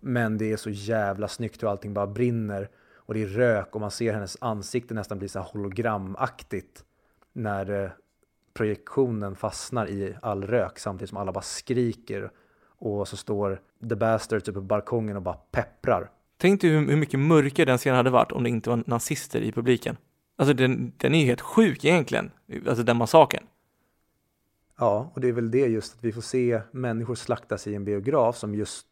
Men 0.00 0.38
det 0.38 0.52
är 0.52 0.56
så 0.56 0.70
jävla 0.70 1.28
snyggt 1.28 1.62
hur 1.62 1.70
allting 1.70 1.94
bara 1.94 2.06
brinner 2.06 2.68
och 2.94 3.14
det 3.14 3.22
är 3.22 3.26
rök 3.26 3.74
och 3.74 3.80
man 3.80 3.90
ser 3.90 4.12
hennes 4.12 4.36
ansikte 4.40 4.94
nästan 4.94 5.18
bli 5.18 5.28
så 5.28 5.38
här 5.38 5.46
hologramaktigt 5.46 6.84
när 7.32 7.70
eh, 7.70 7.90
projektionen 8.54 9.36
fastnar 9.36 9.88
i 9.88 10.14
all 10.22 10.44
rök 10.44 10.78
samtidigt 10.78 11.08
som 11.08 11.18
alla 11.18 11.32
bara 11.32 11.42
skriker 11.42 12.30
och 12.78 13.08
så 13.08 13.16
står 13.16 13.60
The 13.88 13.96
Bastard 13.96 14.44
typ 14.44 14.54
på 14.54 14.60
balkongen 14.60 15.16
och 15.16 15.22
bara 15.22 15.34
pepprar. 15.34 16.10
Tänk 16.36 16.60
dig 16.60 16.70
hur, 16.70 16.88
hur 16.88 16.96
mycket 16.96 17.20
mörkare 17.20 17.66
den 17.66 17.78
scenen 17.78 17.96
hade 17.96 18.10
varit 18.10 18.32
om 18.32 18.42
det 18.42 18.48
inte 18.48 18.70
var 18.70 18.82
nazister 18.86 19.40
i 19.40 19.52
publiken. 19.52 19.96
Alltså 20.36 20.54
den, 20.54 20.92
den 20.96 21.14
är 21.14 21.18
ju 21.18 21.26
helt 21.26 21.40
sjuk 21.40 21.84
egentligen, 21.84 22.30
alltså 22.68 22.82
den 22.82 22.96
massakern. 22.96 23.44
Ja, 24.78 25.10
och 25.14 25.20
det 25.20 25.28
är 25.28 25.32
väl 25.32 25.50
det 25.50 25.66
just 25.66 25.94
att 25.94 26.04
vi 26.04 26.12
får 26.12 26.20
se 26.20 26.60
människor 26.70 27.14
slaktas 27.14 27.66
i 27.66 27.74
en 27.74 27.84
biograf 27.84 28.36
som 28.36 28.54
just, 28.54 28.86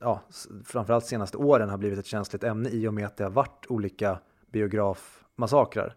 ja, 0.00 0.22
framförallt 0.64 1.06
senaste 1.06 1.36
åren 1.36 1.70
har 1.70 1.78
blivit 1.78 1.98
ett 1.98 2.06
känsligt 2.06 2.44
ämne 2.44 2.68
i 2.68 2.88
och 2.88 2.94
med 2.94 3.06
att 3.06 3.16
det 3.16 3.24
har 3.24 3.30
varit 3.30 3.66
olika 3.68 4.18
biografmassakrar. 4.52 5.94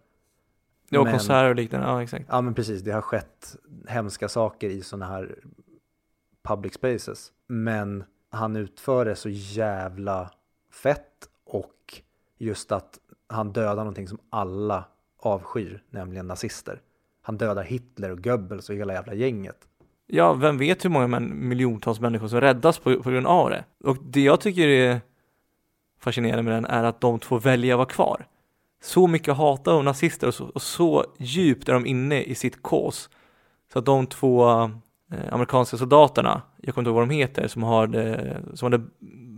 Ja, 0.89 1.03
Men- 1.03 1.13
konserter 1.13 1.49
och 1.49 1.55
liknande, 1.55 1.87
ja 1.87 2.03
exakt. 2.03 2.25
Ja 2.29 2.41
men 2.41 2.53
precis, 2.53 2.81
det 2.81 2.91
har 2.91 3.01
skett 3.01 3.55
hemska 3.87 4.29
saker 4.29 4.69
i 4.69 4.81
sådana 4.81 5.05
här 5.05 5.35
public 6.43 6.73
spaces. 6.73 7.31
Men 7.47 8.03
han 8.29 8.55
utför 8.55 9.05
det 9.05 9.15
så 9.15 9.29
jävla 9.29 10.31
fett 10.83 11.29
och 11.45 12.01
just 12.37 12.71
att 12.71 12.99
han 13.27 13.53
dödar 13.53 13.75
någonting 13.75 14.07
som 14.07 14.19
alla 14.29 14.83
avskyr, 15.19 15.83
nämligen 15.89 16.27
nazister. 16.27 16.81
Han 17.21 17.37
dödar 17.37 17.63
Hitler 17.63 18.11
och 18.11 18.23
Goebbels 18.23 18.69
och 18.69 18.75
hela 18.75 18.93
jävla 18.93 19.13
gänget. 19.13 19.57
Ja, 20.05 20.33
vem 20.33 20.57
vet 20.57 20.85
hur 20.85 20.89
många 20.89 21.07
män, 21.07 21.47
miljontals 21.49 21.99
människor 21.99 22.27
som 22.27 22.41
räddas 22.41 22.79
på, 22.79 23.03
på 23.03 23.09
grund 23.09 23.27
av 23.27 23.49
det. 23.49 23.63
Och 23.83 23.97
det 24.03 24.21
jag 24.21 24.41
tycker 24.41 24.67
är 24.67 25.01
fascinerande 25.99 26.43
med 26.43 26.53
den 26.53 26.65
är 26.65 26.83
att 26.83 27.01
de 27.01 27.19
två 27.19 27.37
väljer 27.37 27.73
att 27.73 27.77
vara 27.77 27.87
kvar. 27.87 28.27
Så 28.83 29.07
mycket 29.07 29.37
hatar 29.37 29.71
de 29.71 29.85
nazister 29.85 30.27
och 30.27 30.33
så, 30.33 30.45
och 30.45 30.61
så 30.61 31.05
djupt 31.19 31.69
är 31.69 31.73
de 31.73 31.85
inne 31.85 32.23
i 32.23 32.35
sitt 32.35 32.63
kås. 32.63 33.09
Så 33.73 33.79
att 33.79 33.85
de 33.85 34.07
två 34.07 34.49
eh, 34.49 34.69
amerikanska 35.31 35.77
soldaterna, 35.77 36.41
jag 36.57 36.75
kommer 36.75 36.81
inte 36.81 36.89
ihåg 36.89 36.99
vad 36.99 37.09
de 37.09 37.15
heter, 37.15 37.47
som 37.47 37.63
har 37.63 37.87
det, 37.87 38.41
som 38.53 38.71
hade 38.71 38.85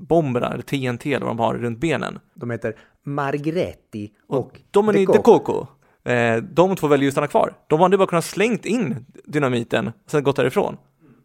bomberna, 0.08 0.54
eller 0.54 0.64
TNT 0.64 1.14
eller 1.14 1.26
vad 1.26 1.36
de 1.36 1.40
har 1.40 1.56
runt 1.56 1.80
benen. 1.80 2.20
De 2.34 2.50
heter 2.50 2.76
Margretti 3.04 4.12
och, 4.28 4.62
Dominic 4.72 5.08
De 5.08 5.14
de 5.14 5.24
Coco. 5.24 5.68
Eh, 6.04 6.38
de 6.38 6.76
två 6.76 6.88
väljer 6.88 7.04
ju 7.04 7.08
att 7.08 7.14
stanna 7.14 7.28
kvar. 7.28 7.54
De 7.68 7.80
hade 7.80 7.98
bara 7.98 8.08
kunnat 8.08 8.26
slängt 8.26 8.66
in 8.66 9.06
dynamiten 9.26 9.88
och 9.88 10.12
sen 10.12 10.24
gått 10.24 10.36
därifrån. 10.36 10.78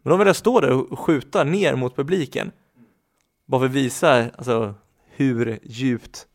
Men 0.03 0.09
de 0.09 0.19
väljer 0.19 0.31
att 0.31 0.37
stå 0.37 0.59
där 0.59 0.71
och 0.71 0.99
skjuta 0.99 1.43
ner 1.43 1.75
mot 1.75 1.95
publiken. 1.95 2.51
Bara 3.47 3.59
för 3.59 3.65
att 3.65 3.71
visa 3.71 4.29
alltså, 4.37 4.73
hur 5.15 5.59
djupt 5.63 6.27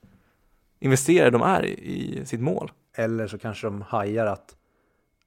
investerade 0.80 1.30
de 1.30 1.42
är 1.42 1.66
i, 1.66 2.20
i 2.20 2.26
sitt 2.26 2.40
mål. 2.40 2.72
Eller 2.94 3.26
så 3.26 3.38
kanske 3.38 3.66
de 3.66 3.82
hajar 3.82 4.26
att 4.26 4.56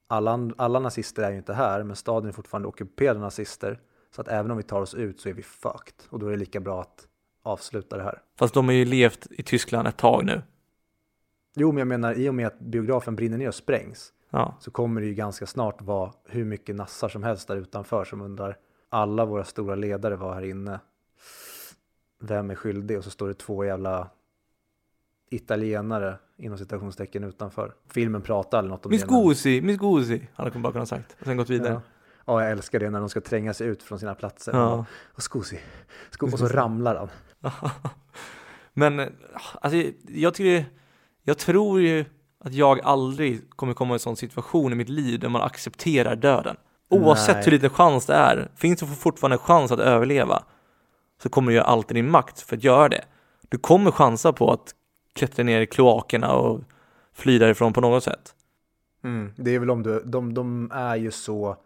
alla, 0.08 0.52
alla 0.58 0.80
nazister 0.80 1.24
är 1.24 1.32
ju 1.32 1.38
inte 1.38 1.54
här, 1.54 1.84
men 1.84 1.96
staden 1.96 2.30
är 2.30 2.34
fortfarande 2.34 2.68
ockuperad 2.68 3.16
av 3.16 3.22
nazister. 3.22 3.80
Så 4.16 4.22
att 4.22 4.28
även 4.28 4.52
om 4.52 4.58
vi 4.58 4.64
tar 4.64 4.82
oss 4.82 4.94
ut 4.94 5.20
så 5.20 5.30
är 5.30 5.34
vi 5.34 5.44
fucked. 5.44 5.96
Och 6.10 6.20
då 6.20 6.28
är 6.28 6.32
det 6.32 6.38
lika 6.38 6.60
bra 6.60 6.82
att 6.82 7.08
avsluta 7.44 7.98
det 7.98 8.04
här. 8.04 8.22
Fast 8.40 8.54
de 8.54 8.66
har 8.66 8.74
ju 8.74 8.86
levt 8.86 9.28
i 9.32 9.44
Tyskland 9.44 9.88
ett 9.88 9.98
tag 9.98 10.26
nu. 10.26 10.42
Jo, 11.56 11.72
men 11.72 11.78
jag 11.78 11.88
menar 11.88 12.14
i 12.14 12.30
och 12.30 12.36
med 12.36 12.48
att 12.48 12.60
biografen 12.60 13.16
brinner 13.16 13.38
ner 13.38 13.48
och 13.48 13.56
sprängs 13.56 14.14
Ja, 14.36 14.58
så 14.60 14.72
kommer 14.72 15.02
det 15.02 15.08
ju 15.08 15.14
ganska 15.14 15.46
snart 15.46 15.82
vara 15.82 16.12
hur 16.26 16.46
mycket 16.46 16.76
nassar 16.76 17.10
som 17.10 17.24
helst 17.24 17.48
där 17.48 17.56
utanför 17.56 18.06
som 18.06 18.22
undrar 18.22 18.58
alla 18.90 19.26
våra 19.26 19.44
stora 19.44 19.76
ledare 19.76 20.16
var 20.16 20.34
här 20.34 20.44
inne. 20.44 20.80
Vem 22.22 22.52
är 22.52 22.56
skyldig? 22.56 22.98
Och 22.98 23.04
så 23.04 23.10
står 23.10 23.28
det 23.28 23.34
två 23.34 23.66
jävla 23.66 24.10
italienare 25.36 26.18
inom 26.38 26.58
citationstecken 26.58 27.24
utanför. 27.24 27.74
Filmen 27.90 28.22
pratar 28.22 28.60
eller 28.60 28.70
något 28.70 28.86
om 28.86 28.90
Miss 28.90 29.04
Goosey, 29.04 29.62
Miss 29.62 29.78
Goosey, 29.78 30.22
hade 30.34 30.50
de 30.50 30.62
bara 30.62 30.74
kunnat 30.74 30.90
sagt. 30.90 31.16
Och 31.20 31.26
sen 31.26 31.38
gått 31.38 31.50
vidare. 31.50 31.74
Ja. 31.74 31.82
ja, 32.26 32.42
jag 32.42 32.52
älskar 32.52 32.80
det 32.80 32.90
när 32.90 33.00
de 33.00 33.10
ska 33.10 33.22
tränga 33.22 33.54
sig 33.54 33.68
ut 33.68 33.84
från 33.84 34.00
sina 34.00 34.16
platser. 34.16 34.52
Ja. 34.54 34.86
Och. 35.14 35.24
Sko 35.24 35.40
och 36.22 36.40
så 36.40 36.48
ramlar 36.48 36.96
han. 36.96 37.10
Men 38.74 39.00
alltså, 39.62 39.92
jag 40.08 40.34
tycker, 40.34 40.66
jag 41.24 41.38
tror 41.38 41.82
ju 41.82 42.06
att 42.40 42.54
jag 42.54 42.82
aldrig 42.82 43.50
kommer 43.50 43.74
komma 43.74 43.94
i 43.94 43.96
en 43.96 44.00
sån 44.00 44.16
situation 44.16 44.72
i 44.72 44.76
mitt 44.76 44.90
liv 44.90 45.20
där 45.20 45.30
man 45.30 45.42
accepterar 45.42 46.16
döden. 46.16 46.56
Oavsett 46.90 47.36
Nej. 47.36 47.46
hur 47.46 47.52
liten 47.52 47.70
chans 47.70 48.06
det 48.06 48.14
är, 48.14 48.52
finns 48.56 48.80
det 48.80 48.86
fortfarande 48.86 49.36
en 49.36 49.40
chans 49.40 49.72
att 49.72 49.80
överleva 49.80 50.44
så 51.24 51.30
kommer 51.30 51.52
du 51.52 51.56
göra 51.56 51.66
allt 51.66 51.92
i 51.92 51.94
din 51.94 52.12
makt 52.12 52.42
för 52.42 52.56
att 52.56 52.64
göra 52.64 52.90
det. 52.90 53.06
Du 53.50 53.58
kommer 53.58 53.92
chansa 53.92 54.34
på 54.34 54.52
att 54.52 54.76
klättra 55.14 55.44
ner 55.44 55.62
i 55.62 55.68
kloakerna 55.68 56.34
och 56.34 56.62
fly 57.14 57.40
därifrån 57.40 57.74
på 57.74 57.82
något 57.82 58.04
sätt. 58.04 58.36
Mm. 59.04 59.32
Det 59.36 59.52
är 59.52 59.60
väl 59.60 59.70
om 59.70 59.84
du, 59.84 60.04
de, 60.06 60.34
de 60.34 60.72
är 60.74 60.96
ju 60.96 61.12
så 61.12 61.58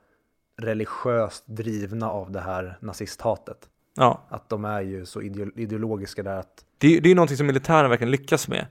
religiöst 0.58 1.44
drivna 1.48 2.10
av 2.12 2.32
det 2.32 2.40
här 2.40 2.78
nazisthatet. 2.82 3.70
Ja, 3.96 4.22
Att 4.30 4.50
de 4.50 4.66
är 4.66 4.82
ju 4.82 5.06
så 5.06 5.22
ideo 5.22 5.52
ideologiska 5.56 6.24
där 6.24 6.38
att 6.38 6.66
det, 6.78 7.00
det 7.00 7.12
är 7.12 7.16
någonting 7.16 7.38
som 7.38 7.48
militären 7.48 7.90
verkligen 7.90 8.12
lyckas 8.12 8.48
med. 8.48 8.66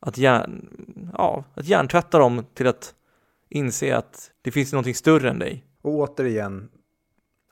Att, 0.00 0.18
hjärn, 0.18 0.68
ja, 1.18 1.44
att 1.54 1.66
hjärntvätta 1.66 2.18
dem 2.18 2.44
till 2.54 2.66
att 2.66 2.94
inse 3.48 3.96
att 3.96 4.30
det 4.42 4.50
finns 4.50 4.72
någonting 4.72 4.94
större 4.94 5.30
än 5.30 5.38
dig. 5.38 5.64
Och 5.82 5.92
återigen, 5.92 6.68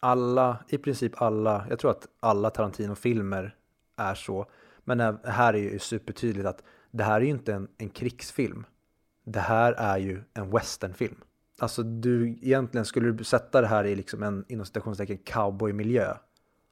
alla, 0.01 0.59
i 0.69 0.79
princip 0.79 1.23
alla, 1.23 1.67
jag 1.71 1.79
tror 1.79 1.91
att 1.91 2.07
alla 2.21 2.51
Tarantino-filmer 2.51 3.55
är 3.97 4.15
så. 4.15 4.47
Men 4.85 5.19
här 5.25 5.55
är 5.55 5.59
ju 5.59 5.79
supertydligt 5.79 6.47
att 6.47 6.63
det 6.91 7.05
här 7.05 7.17
är 7.17 7.25
ju 7.25 7.31
inte 7.31 7.55
en, 7.55 7.69
en 7.79 7.89
krigsfilm. 7.89 8.65
Det 9.25 9.41
här 9.41 9.73
är 9.73 9.99
ju 9.99 10.23
en 10.35 10.51
westernfilm. 10.51 11.17
Alltså 11.59 11.83
du, 11.83 12.29
egentligen 12.29 12.85
skulle 12.85 13.13
du 13.13 13.25
sätta 13.25 13.61
det 13.61 13.67
här 13.67 13.85
i 13.85 13.95
liksom 13.95 14.23
en 14.23 14.45
inom 14.49 14.67
citationstecken 14.67 15.19
cowboymiljö 15.19 16.15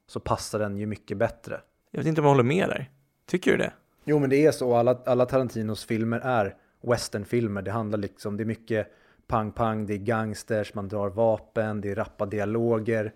så 0.07 0.19
passar 0.19 0.59
den 0.59 0.77
ju 0.77 0.85
mycket 0.85 1.17
bättre. 1.17 1.61
Jag 1.91 1.99
vet 1.99 2.07
inte 2.07 2.21
om 2.21 2.25
jag 2.25 2.31
håller 2.31 2.43
med 2.43 2.69
där. 2.69 2.91
Tycker 3.25 3.51
du 3.51 3.57
det? 3.57 3.73
Jo 4.03 4.19
men 4.19 4.29
det 4.29 4.45
är 4.45 4.51
så, 4.51 4.75
alla, 4.75 5.01
alla 5.05 5.25
Tarantinos 5.25 5.85
filmer 5.85 6.19
är 6.19 6.55
westernfilmer. 6.81 7.61
Det 7.61 7.71
handlar 7.71 7.97
liksom, 7.97 8.37
det 8.37 8.43
är 8.43 8.45
mycket 8.45 8.87
pang-pang, 9.27 9.85
det 9.85 9.93
är 9.93 9.97
gangsters, 9.97 10.73
man 10.73 10.87
drar 10.87 11.09
vapen, 11.09 11.81
det 11.81 11.91
är 11.91 11.95
rappa 11.95 12.25
dialoger. 12.25 13.13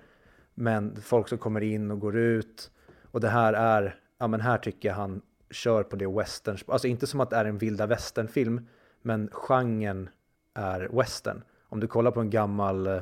Men 0.54 1.02
folk 1.02 1.28
som 1.28 1.38
kommer 1.38 1.62
in 1.62 1.92
och 1.92 2.00
går 2.00 2.18
ut. 2.18 2.72
Och 3.12 3.22
det 3.22 3.30
här 3.30 3.54
är, 3.54 3.96
ja 4.18 4.28
men 4.28 4.42
här 4.42 4.58
tycker 4.58 4.90
jag 4.90 4.96
han 4.96 5.22
kör 5.50 5.84
på 5.84 5.96
det 5.96 6.08
western. 6.08 6.58
Alltså 6.68 6.88
inte 6.88 7.08
som 7.08 7.20
att 7.20 7.30
det 7.30 7.36
är 7.36 7.46
en 7.46 7.58
vilda 7.58 7.86
västernfilm, 7.86 8.68
men 9.02 9.30
genren 9.32 10.10
är 10.54 10.90
western. 10.98 11.44
Om 11.64 11.80
du 11.80 11.88
kollar 11.88 12.12
på 12.12 12.22
en 12.22 12.30
gammal 12.30 12.88
eh, 12.88 13.02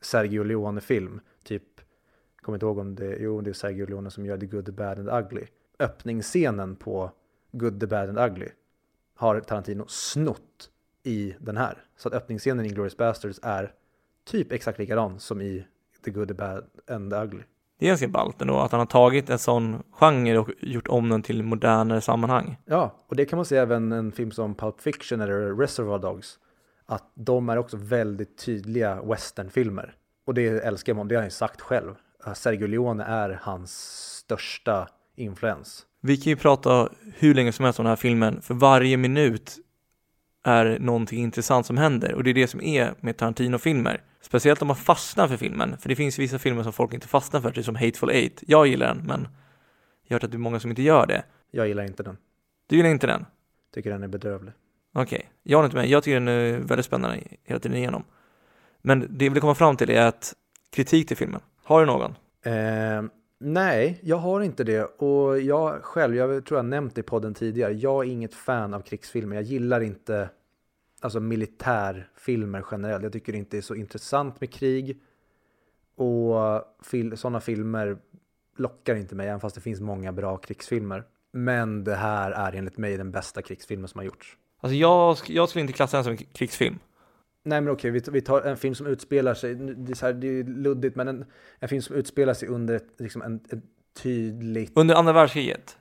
Sergio 0.00 0.42
Leone-film, 0.42 1.20
typ, 1.44 1.80
kommer 2.40 2.56
inte 2.56 2.66
ihåg 2.66 2.78
om 2.78 2.94
det, 2.94 3.16
jo 3.16 3.40
det 3.40 3.50
är 3.50 3.54
Sergio 3.54 3.86
Leone 3.86 4.10
som 4.10 4.26
gör 4.26 4.38
The 4.38 4.46
Good, 4.46 4.66
The 4.66 4.72
Bad 4.72 4.98
and 4.98 5.24
Ugly. 5.24 5.46
Öppningsscenen 5.78 6.76
på 6.76 7.10
Good, 7.52 7.80
The 7.80 7.86
Bad 7.86 8.08
and 8.08 8.18
Ugly 8.18 8.48
har 9.14 9.40
Tarantino 9.40 9.84
snott 9.88 10.70
i 11.02 11.36
den 11.40 11.56
här. 11.56 11.84
Så 11.96 12.08
att 12.08 12.14
öppningsscenen 12.14 12.66
i 12.66 12.68
Glorious 12.68 12.96
Bastards 12.96 13.40
är 13.42 13.74
typ 14.24 14.52
exakt 14.52 14.78
likadan 14.78 15.20
som 15.20 15.40
i 15.40 15.66
The 16.04 16.10
Good, 16.10 16.28
The 16.28 16.34
Bad 16.34 16.64
and 16.86 17.10
The 17.10 17.16
Ugly. 17.16 17.42
Det 17.80 17.86
är 17.86 17.88
ganska 17.88 18.08
ballt 18.08 18.42
ändå 18.42 18.58
att 18.58 18.72
han 18.72 18.78
har 18.78 18.86
tagit 18.86 19.30
en 19.30 19.38
sån 19.38 19.82
genre 19.90 20.38
och 20.38 20.50
gjort 20.60 20.88
om 20.88 21.08
den 21.08 21.22
till 21.22 21.42
modernare 21.42 22.00
sammanhang. 22.00 22.56
Ja, 22.64 22.94
och 23.08 23.16
det 23.16 23.24
kan 23.24 23.36
man 23.36 23.46
säga 23.46 23.62
även 23.62 23.92
en 23.92 24.12
film 24.12 24.30
som 24.30 24.54
Pulp 24.54 24.80
Fiction 24.80 25.20
eller 25.20 25.56
Reservoir 25.56 25.98
Dogs. 25.98 26.38
Att 26.86 27.12
de 27.14 27.48
är 27.48 27.56
också 27.56 27.76
väldigt 27.76 28.38
tydliga 28.38 29.02
westernfilmer. 29.02 29.94
Och 30.26 30.34
det 30.34 30.46
älskar 30.48 30.94
man, 30.94 31.08
det 31.08 31.14
har 31.14 31.20
han 31.20 31.26
ju 31.26 31.30
sagt 31.30 31.60
själv. 31.60 31.94
Sergio 32.34 32.66
Leone 32.66 33.04
är 33.04 33.38
hans 33.42 33.72
största 34.18 34.88
influens. 35.16 35.86
Vi 36.02 36.16
kan 36.16 36.30
ju 36.30 36.36
prata 36.36 36.88
hur 37.14 37.34
länge 37.34 37.52
som 37.52 37.64
helst 37.64 37.80
om 37.80 37.84
den 37.84 37.90
här 37.90 37.96
filmen, 37.96 38.42
för 38.42 38.54
varje 38.54 38.96
minut 38.96 39.58
är 40.44 40.78
någonting 40.78 41.22
intressant 41.22 41.66
som 41.66 41.76
händer 41.76 42.14
och 42.14 42.24
det 42.24 42.30
är 42.30 42.34
det 42.34 42.46
som 42.46 42.62
är 42.62 42.94
med 43.00 43.16
Tarantino-filmer. 43.16 44.02
Speciellt 44.20 44.62
om 44.62 44.68
man 44.68 44.76
fastnar 44.76 45.28
för 45.28 45.36
filmen, 45.36 45.78
för 45.78 45.88
det 45.88 45.96
finns 45.96 46.18
vissa 46.18 46.38
filmer 46.38 46.62
som 46.62 46.72
folk 46.72 46.94
inte 46.94 47.08
fastnar 47.08 47.40
för, 47.40 47.50
typ 47.50 47.64
som 47.64 47.76
Hateful 47.76 48.10
Eight. 48.10 48.42
Jag 48.46 48.66
gillar 48.66 48.94
den, 48.94 49.06
men 49.06 49.28
jag 50.06 50.14
har 50.14 50.14
hört 50.14 50.24
att 50.24 50.30
det 50.30 50.36
är 50.36 50.38
många 50.38 50.60
som 50.60 50.70
inte 50.70 50.82
gör 50.82 51.06
det. 51.06 51.22
Jag 51.50 51.68
gillar 51.68 51.84
inte 51.84 52.02
den. 52.02 52.16
Du 52.66 52.76
gillar 52.76 52.90
inte 52.90 53.06
den? 53.06 53.26
Tycker 53.74 53.90
den 53.90 54.02
är 54.02 54.08
bedrövlig. 54.08 54.52
Okej, 54.94 55.16
okay. 55.16 55.28
jag 55.42 55.58
har 55.58 55.64
inte 55.64 55.76
med. 55.76 55.86
Jag 55.86 56.02
tycker 56.02 56.14
den 56.14 56.28
är 56.28 56.58
väldigt 56.58 56.86
spännande 56.86 57.20
hela 57.44 57.60
tiden 57.60 57.76
igenom. 57.76 58.04
Men 58.82 59.06
det 59.10 59.24
jag 59.24 59.32
vill 59.32 59.40
komma 59.40 59.54
fram 59.54 59.76
till 59.76 59.90
är 59.90 60.06
att 60.06 60.34
kritik 60.72 61.08
till 61.08 61.16
filmen. 61.16 61.40
Har 61.64 61.80
du 61.80 61.86
någon? 61.86 62.14
Eh, 62.44 63.02
nej, 63.40 64.00
jag 64.02 64.16
har 64.16 64.40
inte 64.40 64.64
det. 64.64 64.84
Och 64.84 65.40
jag 65.40 65.82
själv, 65.82 66.16
jag 66.16 66.44
tror 66.46 66.58
jag 66.58 66.64
nämnt 66.64 66.94
det 66.94 67.00
i 67.00 67.02
podden 67.02 67.34
tidigare, 67.34 67.72
jag 67.72 68.06
är 68.06 68.10
inget 68.10 68.34
fan 68.34 68.74
av 68.74 68.80
krigsfilmer. 68.80 69.36
Jag 69.36 69.44
gillar 69.44 69.80
inte 69.80 70.30
alltså 71.00 71.20
militärfilmer 71.20 72.64
generellt. 72.70 73.02
Jag 73.02 73.12
tycker 73.12 73.32
det 73.32 73.38
inte 73.38 73.58
är 73.58 73.62
så 73.62 73.74
intressant 73.74 74.40
med 74.40 74.52
krig. 74.52 75.00
Och 75.96 76.36
fil 76.82 77.16
sådana 77.16 77.40
filmer 77.40 77.98
lockar 78.56 78.94
inte 78.94 79.14
mig, 79.14 79.28
även 79.28 79.40
fast 79.40 79.54
det 79.54 79.60
finns 79.60 79.80
många 79.80 80.12
bra 80.12 80.36
krigsfilmer. 80.36 81.04
Men 81.32 81.84
det 81.84 81.94
här 81.94 82.30
är 82.30 82.52
enligt 82.52 82.78
mig 82.78 82.96
den 82.96 83.10
bästa 83.10 83.42
krigsfilmen 83.42 83.88
som 83.88 83.98
har 83.98 84.04
gjorts. 84.04 84.36
Alltså 84.60 84.74
jag, 84.74 85.16
jag 85.26 85.48
skulle 85.48 85.60
inte 85.60 85.72
klassa 85.72 85.96
den 85.96 86.04
som 86.04 86.12
en 86.12 86.18
krigsfilm. 86.18 86.78
Nej 87.42 87.60
men 87.60 87.72
okej, 87.72 87.90
vi, 87.90 88.20
tar 88.20 88.42
en 88.42 88.56
film 88.56 88.74
som 88.74 88.86
utspelar 88.86 89.34
sig, 89.34 89.54
det 89.54 89.92
är, 89.92 89.94
så 89.94 90.06
här, 90.06 90.12
det 90.12 90.26
är 90.26 90.44
luddigt, 90.44 90.96
men 90.96 91.08
en, 91.08 91.24
en 91.58 91.68
film 91.68 91.82
som 91.82 91.96
utspelar 91.96 92.34
sig 92.34 92.48
under 92.48 92.74
ett, 92.74 92.88
liksom 92.98 93.22
en, 93.22 93.40
ett 93.50 93.64
tydligt... 94.02 94.72
Under 94.74 94.94
andra 94.94 95.12
världskriget? 95.12 95.78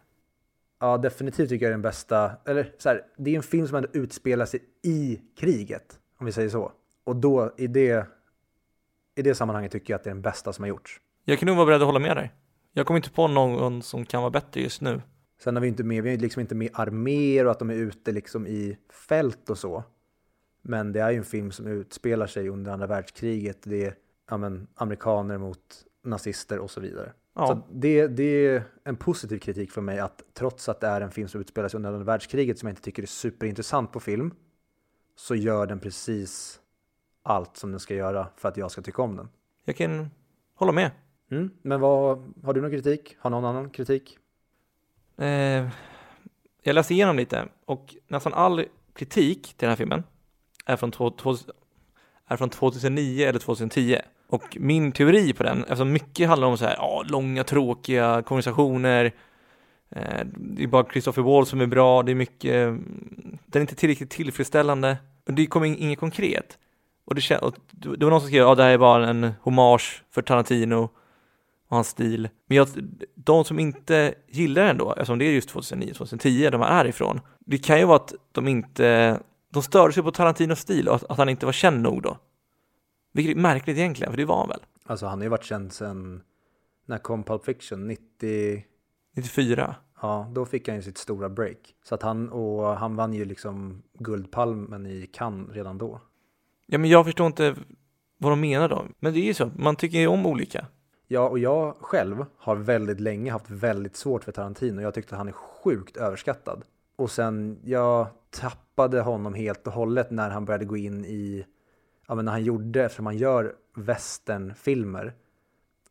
Ja, 0.80 0.98
definitivt 0.98 1.50
tycker 1.50 1.66
jag 1.66 1.70
är 1.70 1.74
den 1.74 1.82
bästa, 1.82 2.32
eller 2.46 2.74
så 2.78 2.90
här, 2.90 3.02
det 3.18 3.32
är 3.32 3.36
en 3.36 3.44
film 3.44 3.68
som 3.68 3.76
ändå 3.76 3.90
utspelar 3.94 4.46
sig 4.46 4.60
i 4.84 5.20
kriget, 5.40 6.00
om 6.18 6.26
vi 6.26 6.32
säger 6.32 6.50
så. 6.50 6.72
Och 7.04 7.16
då, 7.16 7.54
i 7.58 7.68
det, 7.68 8.08
i 9.16 9.22
det 9.22 9.36
sammanhanget 9.36 9.72
tycker 9.72 9.94
jag 9.94 9.98
att 9.98 10.04
det 10.04 10.10
är 10.10 10.14
den 10.14 10.22
bästa 10.22 10.54
som 10.54 10.64
har 10.64 10.70
gjorts. 10.70 11.00
Jag 11.26 11.40
kan 11.40 11.48
nog 11.48 11.56
vara 11.56 11.66
beredd 11.66 11.82
att 11.82 11.88
hålla 11.88 12.00
med 12.00 12.18
dig. 12.18 12.34
Jag 12.74 12.86
kommer 12.86 12.98
inte 12.98 13.12
på 13.12 13.28
någon 13.28 13.82
som 13.82 14.06
kan 14.06 14.22
vara 14.22 14.32
bättre 14.32 14.62
just 14.62 14.82
nu. 14.82 15.02
Sen 15.44 15.56
har 15.56 15.62
vi 15.62 15.68
inte 15.68 15.84
med, 15.84 16.04
vi 16.04 16.14
är 16.14 16.18
liksom 16.18 16.40
inte 16.40 16.56
med 16.56 16.70
arméer 16.74 17.46
och 17.46 17.52
att 17.52 17.60
de 17.60 17.70
är 17.70 17.76
ute 17.76 18.12
liksom 18.12 18.48
i 18.48 18.78
fält 19.08 19.50
och 19.50 19.58
så. 19.58 19.84
Men 20.62 20.92
det 20.92 21.00
är 21.00 21.12
ju 21.12 21.18
en 21.18 21.24
film 21.24 21.52
som 21.52 21.68
utspelar 21.68 22.28
sig 22.28 22.50
under 22.50 22.72
andra 22.72 22.88
världskriget. 22.88 23.58
Det 23.64 23.86
är 23.86 23.96
ja, 24.30 24.38
men, 24.38 24.68
amerikaner 24.76 25.38
mot 25.38 25.86
nazister 26.04 26.60
och 26.60 26.72
så 26.72 26.82
vidare. 26.82 27.14
Ja. 27.34 27.48
Så 27.48 27.62
det, 27.72 28.08
det 28.08 28.24
är 28.24 28.64
en 28.84 28.96
positiv 28.96 29.40
kritik 29.40 29.72
för 29.72 29.82
mig 29.82 30.00
att 30.00 30.24
trots 30.34 30.70
att 30.70 30.80
det 30.80 30.88
är 30.88 31.02
en 31.02 31.12
film 31.12 31.28
som 31.28 31.42
utspelar 31.42 31.70
sig 31.70 31.78
under 31.78 31.90
andra 31.90 32.04
världskriget 32.04 32.60
som 32.60 32.68
jag 32.68 32.72
inte 32.72 32.82
tycker 32.82 33.04
är 33.04 33.08
superintressant 33.08 33.92
på 33.92 34.00
film 34.00 34.34
så 35.16 35.36
gör 35.36 35.68
den 35.68 35.80
precis 35.80 36.60
allt 37.24 37.58
som 37.58 37.72
den 37.72 37.80
ska 37.80 37.96
göra 37.96 38.28
för 38.36 38.50
att 38.50 38.58
jag 38.58 38.72
ska 38.72 38.82
tycka 38.82 39.02
om 39.02 39.16
den. 39.16 39.30
Jag 39.66 39.76
kan 39.76 40.10
hålla 40.56 40.72
med. 40.72 40.92
Mm, 41.32 41.52
men 41.62 41.82
vad, 41.82 42.34
har 42.44 42.54
du 42.54 42.62
någon 42.62 42.72
kritik? 42.72 43.18
Har 43.20 43.30
någon 43.30 43.46
annan 43.46 43.70
kritik? 43.70 44.18
Eh, 45.18 45.70
jag 46.62 46.74
läste 46.74 46.94
igenom 46.94 47.18
lite 47.18 47.48
och 47.66 47.96
nästan 48.08 48.34
all 48.34 48.66
kritik 48.94 49.44
till 49.44 49.66
den 49.66 49.70
här 49.70 49.76
filmen 49.76 50.04
är 50.66 50.76
från, 50.76 50.92
två, 50.92 51.10
två, 51.10 51.36
är 52.28 52.38
från 52.38 52.50
2009 52.50 53.28
eller 53.28 53.40
2010. 53.40 53.98
Och 54.28 54.58
min 54.60 54.92
teori 54.92 55.34
på 55.34 55.44
den, 55.44 55.62
eftersom 55.64 55.92
mycket 55.92 56.28
handlar 56.28 56.48
om 56.48 56.58
så 56.58 56.66
här, 56.66 56.76
ja, 56.78 57.04
långa 57.08 57.44
tråkiga 57.44 58.22
konversationer, 58.22 59.06
eh, 59.90 60.26
det 60.36 60.64
är 60.64 60.68
bara 60.68 60.86
Christopher 60.92 61.22
Wall 61.22 61.46
som 61.46 61.62
är 61.62 61.66
bra, 61.66 62.04
det 62.04 62.12
är 62.12 62.16
mycket, 62.16 62.54
mm, 62.54 63.38
den 63.46 63.60
är 63.60 63.62
inte 63.62 63.76
tillräckligt 63.76 64.10
tillfredsställande, 64.10 64.98
och 65.28 65.34
det 65.34 65.46
kommer 65.46 65.68
inget 65.68 66.00
konkret. 66.00 66.58
Och 67.06 67.16
det, 67.16 67.38
och 67.38 67.56
det 67.72 68.06
var 68.06 68.10
någon 68.10 68.22
som 68.22 68.30
skrev, 68.30 68.42
ja 68.42 68.56
det 68.56 68.64
här 68.64 68.70
är 68.70 68.78
bara 68.78 69.10
en 69.10 69.34
hommage 69.42 70.04
för 70.12 70.22
Tarantino 70.22 70.90
och 71.68 71.76
hans 71.76 71.88
stil. 71.88 72.30
Men 72.48 72.58
jag, 72.58 72.68
de 73.16 73.46
som 73.46 73.60
inte 73.60 74.14
gillar 74.28 74.66
den 74.66 74.78
då, 74.78 74.92
eftersom 74.92 75.20
det 75.20 75.26
är 75.26 75.32
just 75.32 75.54
2009-2010 75.54 76.52
de 76.52 76.62
är 76.62 76.88
ifrån, 76.88 77.22
det 77.40 77.58
kan 77.58 77.80
ju 77.80 77.86
vara 77.86 77.96
att 77.96 78.14
de 78.32 78.48
inte 78.48 79.20
de 79.50 79.64
störde 79.64 79.94
sig 79.94 80.04
på 80.04 80.12
Tarantinos 80.12 80.60
stil 80.60 80.88
och 80.88 80.96
att, 80.96 81.04
att, 81.04 81.18
han 81.18 81.30
inte 81.30 81.46
var 81.46 81.54
känd 81.54 81.82
nog 81.82 82.02
då. 82.02 82.18
Vilket 83.12 83.38
är 83.38 83.42
märkligt 83.42 83.78
egentligen, 83.78 84.12
för 84.12 84.18
det 84.18 84.26
var 84.26 84.38
han 84.38 84.48
väl? 84.48 84.62
Alltså 84.86 85.06
han 85.06 85.20
har 85.20 85.24
ju 85.24 85.30
varit 85.30 85.44
känd 85.44 85.74
sedan, 85.74 86.22
när 86.86 86.98
kom 86.98 87.24
Pulp 87.24 87.46
Fiction? 87.46 87.88
90... 87.88 88.64
94? 89.16 89.76
Ja, 90.02 90.32
då 90.32 90.46
fick 90.46 90.68
han 90.68 90.78
ju 90.78 90.84
sitt 90.84 90.98
stora 90.98 91.30
break. 91.30 91.76
Så 91.84 91.96
att 91.96 92.02
han, 92.02 92.30
och 92.30 92.64
han 92.64 92.96
vann 92.96 93.14
ju 93.14 93.26
liksom 93.26 93.84
Guldpalmen 93.94 94.86
i 94.86 95.10
Cannes 95.14 95.56
redan 95.56 95.78
då. 95.78 96.02
Ja, 96.66 96.78
men 96.78 96.90
jag 96.90 97.06
förstår 97.06 97.28
inte 97.28 97.56
vad 98.18 98.32
de 98.32 98.40
menar 98.40 98.70
då. 98.70 98.86
Men 99.00 99.14
det 99.14 99.20
är 99.20 99.26
ju 99.26 99.34
så, 99.34 99.52
man 99.56 99.76
tycker 99.76 100.00
ju 100.00 100.08
om 100.08 100.26
olika. 100.26 100.66
Ja, 101.08 101.30
och 101.30 101.40
jag 101.40 101.76
själv 101.82 102.26
har 102.38 102.56
väldigt 102.56 103.00
länge 103.00 103.32
haft 103.32 103.50
väldigt 103.50 103.96
svårt 103.96 104.24
för 104.24 104.32
Tarantino. 104.32 104.82
Jag 104.82 104.94
tyckte 104.94 105.16
att 105.16 105.18
han 105.18 105.28
är 105.28 105.32
sjukt 105.32 105.98
överskattad. 105.98 106.64
Och 107.00 107.12
sen, 107.12 107.60
jag 107.64 108.08
tappade 108.30 109.02
honom 109.02 109.34
helt 109.34 109.68
och 109.68 109.74
hållet 109.74 110.12
när 110.12 110.30
han 110.30 110.46
började 110.46 110.66
gå 110.66 110.78
in 110.78 111.06
i, 111.06 111.46
ja 112.08 112.16
men 112.16 112.26
när 112.26 112.32
han 112.32 112.44
gjorde, 112.44 112.84
eftersom 112.84 113.06
han 113.06 113.18
gör 113.18 113.56
westernfilmer, 113.76 115.14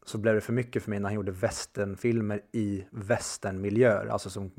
så 0.06 0.18
blev 0.18 0.34
det 0.34 0.40
för 0.40 0.52
mycket 0.52 0.82
för 0.82 0.90
mig 0.90 1.00
när 1.00 1.09
han 1.09 1.14
gjorde 1.14 1.32
westernfilmer 1.32 2.42
i 2.52 2.84
westernmiljöer, 2.90 4.06
alltså 4.06 4.30
som 4.30 4.50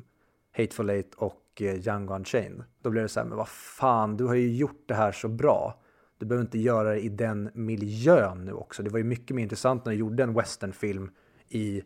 Hateful 0.57 0.89
Eight 0.89 1.15
och 1.15 1.43
Young 1.59 1.79
Django 1.81 2.15
Unchained. 2.15 2.63
Då 2.81 2.89
blev 2.89 3.03
det 3.03 3.09
så 3.09 3.19
här, 3.19 3.27
men 3.27 3.37
vad 3.37 3.49
fan, 3.49 4.17
du 4.17 4.25
har 4.25 4.35
ju 4.35 4.55
gjort 4.55 4.83
det 4.85 4.95
här 4.95 5.11
så 5.11 5.27
bra. 5.27 5.81
Du 6.17 6.25
behöver 6.25 6.45
inte 6.45 6.59
göra 6.59 6.89
det 6.89 6.99
i 6.99 7.09
den 7.09 7.49
miljön 7.53 8.45
nu 8.45 8.53
också. 8.53 8.83
Det 8.83 8.89
var 8.89 8.97
ju 8.97 9.03
mycket 9.03 9.35
mer 9.35 9.43
intressant 9.43 9.85
när 9.85 9.91
du 9.91 9.97
gjorde 9.97 10.23
en 10.23 10.33
westernfilm 10.33 11.11
i 11.49 11.83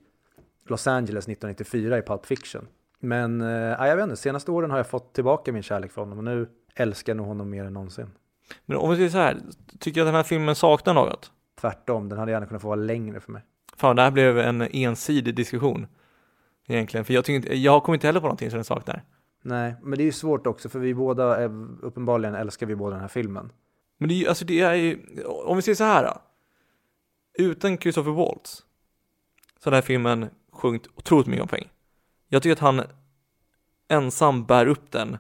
Los 0.67 0.87
Angeles 0.87 1.27
1994 1.27 1.97
i 1.97 2.01
Pulp 2.01 2.25
Fiction. 2.25 2.67
Men 3.03 3.41
äh, 3.41 3.87
jag 3.87 3.95
vet 3.95 4.03
inte, 4.03 4.15
senaste 4.15 4.51
åren 4.51 4.71
har 4.71 4.77
jag 4.77 4.87
fått 4.87 5.13
tillbaka 5.13 5.51
min 5.51 5.63
kärlek 5.63 5.91
för 5.91 6.01
honom 6.01 6.17
och 6.17 6.23
nu 6.23 6.49
älskar 6.75 7.11
jag 7.11 7.17
nog 7.17 7.25
honom 7.25 7.49
mer 7.49 7.65
än 7.65 7.73
någonsin. 7.73 8.11
Men 8.65 8.77
om 8.77 8.89
vi 8.89 8.95
säger 8.95 9.09
så 9.09 9.17
här, 9.17 9.37
tycker 9.79 10.01
du 10.01 10.01
att 10.01 10.07
den 10.07 10.15
här 10.15 10.23
filmen 10.23 10.55
saknar 10.55 10.93
något? 10.93 11.31
Tvärtom, 11.61 12.09
den 12.09 12.19
hade 12.19 12.31
gärna 12.31 12.45
kunnat 12.45 12.61
få 12.61 12.67
vara 12.67 12.75
längre 12.75 13.19
för 13.19 13.31
mig. 13.31 13.41
Fan, 13.77 13.95
det 13.95 14.01
här 14.01 14.11
blev 14.11 14.39
en 14.39 14.61
ensidig 14.61 15.35
diskussion. 15.35 15.87
Egentligen, 16.67 17.05
för 17.05 17.13
jag, 17.13 17.25
tycker 17.25 17.35
inte, 17.35 17.57
jag 17.57 17.83
kommer 17.83 17.95
inte 17.95 18.07
heller 18.07 18.19
på 18.19 18.25
någonting 18.25 18.49
som 18.49 18.57
den 18.57 18.65
saknar. 18.65 19.03
Nej, 19.41 19.75
men 19.81 19.97
det 19.97 20.03
är 20.03 20.05
ju 20.05 20.11
svårt 20.11 20.47
också 20.47 20.69
för 20.69 20.79
vi 20.79 20.93
båda, 20.93 21.37
är, 21.37 21.45
uppenbarligen 21.81 22.35
älskar 22.35 22.65
vi 22.65 22.75
båda 22.75 22.91
den 22.91 23.01
här 23.01 23.07
filmen. 23.07 23.51
Men 23.97 24.09
det 24.09 24.15
är 24.15 24.17
ju, 24.17 24.27
alltså 24.27 24.45
det 24.45 24.61
är 24.61 24.73
ju, 24.73 24.99
om 25.25 25.55
vi 25.55 25.61
säger 25.61 25.75
så 25.75 25.83
här 25.83 26.03
då. 26.03 26.21
Utan 27.43 27.77
Christopher 27.77 28.11
Waltz 28.11 28.63
så 29.59 29.67
har 29.67 29.71
den 29.71 29.77
här 29.77 29.81
filmen 29.81 30.29
sjunkit 30.51 30.91
otroligt 30.95 31.27
mycket 31.27 31.41
om 31.41 31.47
poäng. 31.47 31.69
Jag 32.33 32.41
tycker 32.41 32.53
att 32.53 32.59
han 32.59 32.81
ensam 33.87 34.45
bär 34.45 34.67
upp 34.67 34.91
den 34.91 35.17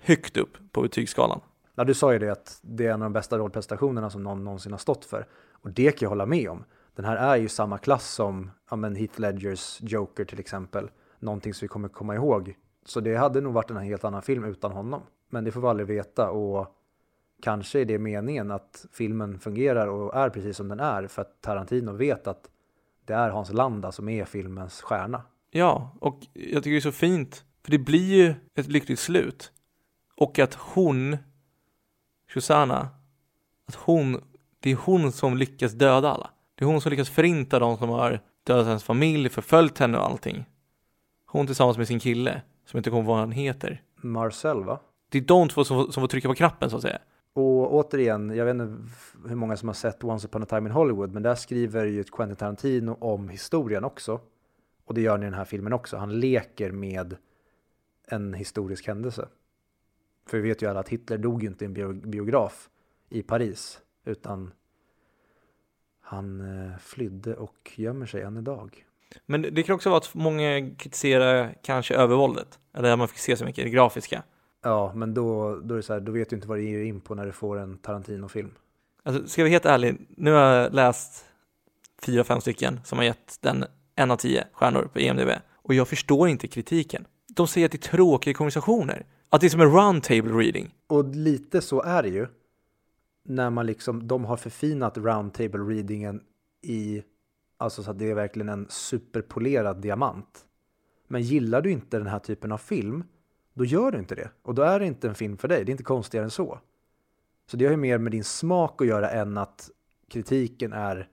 högt 0.00 0.36
upp 0.36 0.72
på 0.72 0.82
betygsskalan. 0.82 1.40
Ja, 1.74 1.84
du 1.84 1.94
sa 1.94 2.12
ju 2.12 2.18
det 2.18 2.32
att 2.32 2.58
det 2.62 2.86
är 2.86 2.92
en 2.92 3.02
av 3.02 3.06
de 3.06 3.12
bästa 3.12 3.38
rollprestationerna 3.38 4.10
som 4.10 4.22
någon 4.22 4.44
någonsin 4.44 4.72
har 4.72 4.78
stått 4.78 5.04
för. 5.04 5.26
Och 5.52 5.70
det 5.70 5.90
kan 5.90 6.06
jag 6.06 6.08
hålla 6.08 6.26
med 6.26 6.50
om. 6.50 6.64
Den 6.94 7.04
här 7.04 7.16
är 7.16 7.36
ju 7.36 7.48
samma 7.48 7.78
klass 7.78 8.10
som 8.10 8.50
ja, 8.70 8.76
men 8.76 8.96
Heath 8.96 9.20
Ledgers 9.20 9.78
Joker 9.80 10.24
till 10.24 10.40
exempel. 10.40 10.90
Någonting 11.18 11.54
som 11.54 11.64
vi 11.64 11.68
kommer 11.68 11.88
komma 11.88 12.14
ihåg. 12.14 12.56
Så 12.84 13.00
det 13.00 13.16
hade 13.16 13.40
nog 13.40 13.52
varit 13.52 13.70
en 13.70 13.76
helt 13.76 14.04
annan 14.04 14.22
film 14.22 14.44
utan 14.44 14.72
honom. 14.72 15.02
Men 15.30 15.44
det 15.44 15.52
får 15.52 15.60
vi 15.60 15.66
aldrig 15.66 15.86
veta 15.86 16.30
och 16.30 16.76
kanske 17.42 17.80
är 17.80 17.84
det 17.84 17.98
meningen 17.98 18.50
att 18.50 18.86
filmen 18.92 19.38
fungerar 19.38 19.86
och 19.86 20.14
är 20.14 20.30
precis 20.30 20.56
som 20.56 20.68
den 20.68 20.80
är 20.80 21.06
för 21.06 21.22
att 21.22 21.40
Tarantino 21.40 21.92
vet 21.92 22.26
att 22.26 22.50
det 23.04 23.14
är 23.14 23.30
Hans 23.30 23.52
Landa 23.52 23.92
som 23.92 24.08
är 24.08 24.24
filmens 24.24 24.82
stjärna. 24.82 25.22
Ja, 25.56 25.96
och 26.00 26.26
jag 26.32 26.62
tycker 26.62 26.70
det 26.70 26.76
är 26.76 26.80
så 26.80 26.92
fint, 26.92 27.44
för 27.64 27.70
det 27.70 27.78
blir 27.78 28.14
ju 28.14 28.34
ett 28.54 28.68
lyckligt 28.68 28.98
slut. 28.98 29.52
Och 30.16 30.38
att 30.38 30.54
hon, 30.54 31.16
Susanna, 32.32 32.88
att 33.68 33.74
hon, 33.74 34.20
det 34.60 34.70
är 34.70 34.76
hon 34.76 35.12
som 35.12 35.36
lyckas 35.36 35.72
döda 35.72 36.10
alla. 36.10 36.30
Det 36.54 36.64
är 36.64 36.66
hon 36.66 36.80
som 36.80 36.90
lyckas 36.90 37.08
förinta 37.08 37.58
de 37.58 37.76
som 37.76 37.88
har 37.88 38.20
dödat 38.46 38.66
hennes 38.66 38.84
familj, 38.84 39.28
förföljt 39.28 39.78
henne 39.78 39.98
och 39.98 40.04
allting. 40.04 40.44
Hon 41.26 41.46
tillsammans 41.46 41.78
med 41.78 41.88
sin 41.88 42.00
kille, 42.00 42.42
som 42.64 42.78
inte 42.78 42.90
kommer 42.90 43.02
ihåg 43.02 43.08
vad 43.08 43.18
han 43.18 43.32
heter. 43.32 43.82
Marcel 43.96 44.64
va? 44.64 44.80
Det 45.10 45.18
är 45.18 45.22
de 45.22 45.48
två 45.48 45.64
som, 45.64 45.92
som 45.92 46.00
får 46.00 46.08
trycka 46.08 46.28
på 46.28 46.34
knappen 46.34 46.70
så 46.70 46.76
att 46.76 46.82
säga. 46.82 46.98
Och 47.32 47.74
återigen, 47.74 48.36
jag 48.36 48.44
vet 48.44 48.52
inte 48.52 48.76
hur 49.28 49.36
många 49.36 49.56
som 49.56 49.68
har 49.68 49.74
sett 49.74 50.04
Once 50.04 50.26
upon 50.26 50.42
a 50.42 50.46
time 50.46 50.68
in 50.68 50.74
Hollywood, 50.74 51.12
men 51.12 51.22
där 51.22 51.34
skriver 51.34 51.84
ju 51.84 52.04
Quentin 52.04 52.36
Tarantino 52.36 52.96
om 53.00 53.28
historien 53.28 53.84
också. 53.84 54.20
Och 54.86 54.94
det 54.94 55.00
gör 55.00 55.10
han 55.10 55.22
i 55.22 55.26
den 55.26 55.34
här 55.34 55.44
filmen 55.44 55.72
också. 55.72 55.96
Han 55.96 56.20
leker 56.20 56.70
med 56.70 57.16
en 58.08 58.34
historisk 58.34 58.86
händelse. 58.86 59.28
För 60.26 60.38
vi 60.38 60.48
vet 60.48 60.62
ju 60.62 60.66
alla 60.66 60.80
att 60.80 60.88
Hitler 60.88 61.18
dog 61.18 61.42
ju 61.42 61.48
inte 61.48 61.64
i 61.64 61.66
en 61.66 62.10
biograf 62.10 62.68
i 63.08 63.22
Paris, 63.22 63.80
utan 64.04 64.52
han 66.00 66.40
eh, 66.40 66.78
flydde 66.78 67.36
och 67.36 67.72
gömmer 67.76 68.06
sig 68.06 68.22
än 68.22 68.36
idag. 68.36 68.86
Men 69.26 69.42
det 69.42 69.62
kan 69.62 69.74
också 69.74 69.88
vara 69.88 69.98
att 69.98 70.14
många 70.14 70.70
kritiserar 70.76 71.54
kanske 71.62 71.94
övervåldet, 71.94 72.58
eller 72.74 72.92
att 72.92 72.98
man 72.98 73.08
fick 73.08 73.18
se 73.18 73.36
så 73.36 73.44
mycket, 73.44 73.64
det 73.64 73.70
grafiska. 73.70 74.22
Ja, 74.62 74.92
men 74.94 75.14
då, 75.14 75.56
då 75.60 75.74
är 75.74 75.76
det 75.76 75.82
så 75.82 75.92
här, 75.92 76.00
då 76.00 76.12
vet 76.12 76.30
du 76.30 76.36
inte 76.36 76.48
vad 76.48 76.58
du 76.58 76.64
ger 76.64 76.82
in 76.82 77.00
på 77.00 77.14
när 77.14 77.26
du 77.26 77.32
får 77.32 77.58
en 77.58 77.78
Tarantino-film. 77.78 78.54
Alltså, 79.02 79.28
ska 79.28 79.40
jag 79.40 79.44
vara 79.44 79.52
helt 79.52 79.66
ärlig, 79.66 80.06
nu 80.08 80.32
har 80.32 80.40
jag 80.40 80.74
läst 80.74 81.24
fyra, 82.02 82.24
fem 82.24 82.40
stycken 82.40 82.80
som 82.84 82.98
har 82.98 83.04
gett 83.04 83.38
den 83.40 83.64
en 83.96 84.10
av 84.10 84.16
tio 84.16 84.46
stjärnor 84.52 84.88
på 84.92 84.98
EMDB 84.98 85.30
och 85.52 85.74
jag 85.74 85.88
förstår 85.88 86.28
inte 86.28 86.48
kritiken. 86.48 87.06
De 87.34 87.48
säger 87.48 87.64
att 87.64 87.72
det 87.72 87.86
är 87.86 87.90
tråkiga 87.90 88.34
konversationer, 88.34 89.06
att 89.28 89.40
det 89.40 89.46
är 89.46 89.48
som 89.48 89.60
en 89.60 89.72
roundtable 89.72 90.32
reading. 90.32 90.74
Och 90.86 91.04
lite 91.14 91.60
så 91.60 91.82
är 91.82 92.02
det 92.02 92.08
ju. 92.08 92.26
När 93.24 93.50
man 93.50 93.66
liksom, 93.66 94.08
de 94.08 94.24
har 94.24 94.36
förfinat 94.36 94.98
roundtable 94.98 95.58
readingen 95.58 96.20
i, 96.62 97.02
alltså 97.56 97.82
så 97.82 97.90
att 97.90 97.98
det 97.98 98.10
är 98.10 98.14
verkligen 98.14 98.48
en 98.48 98.66
superpolerad 98.70 99.80
diamant. 99.80 100.46
Men 101.08 101.22
gillar 101.22 101.62
du 101.62 101.70
inte 101.70 101.98
den 101.98 102.06
här 102.06 102.18
typen 102.18 102.52
av 102.52 102.58
film, 102.58 103.04
då 103.54 103.64
gör 103.64 103.92
du 103.92 103.98
inte 103.98 104.14
det. 104.14 104.30
Och 104.42 104.54
då 104.54 104.62
är 104.62 104.80
det 104.80 104.86
inte 104.86 105.08
en 105.08 105.14
film 105.14 105.36
för 105.36 105.48
dig. 105.48 105.64
Det 105.64 105.70
är 105.70 105.72
inte 105.72 105.84
konstigare 105.84 106.24
än 106.24 106.30
så. 106.30 106.60
Så 107.50 107.56
det 107.56 107.64
har 107.64 107.70
ju 107.70 107.76
mer 107.76 107.98
med 107.98 108.12
din 108.12 108.24
smak 108.24 108.80
att 108.80 108.86
göra 108.88 109.10
än 109.10 109.38
att 109.38 109.70
kritiken 110.08 110.72
är 110.72 111.08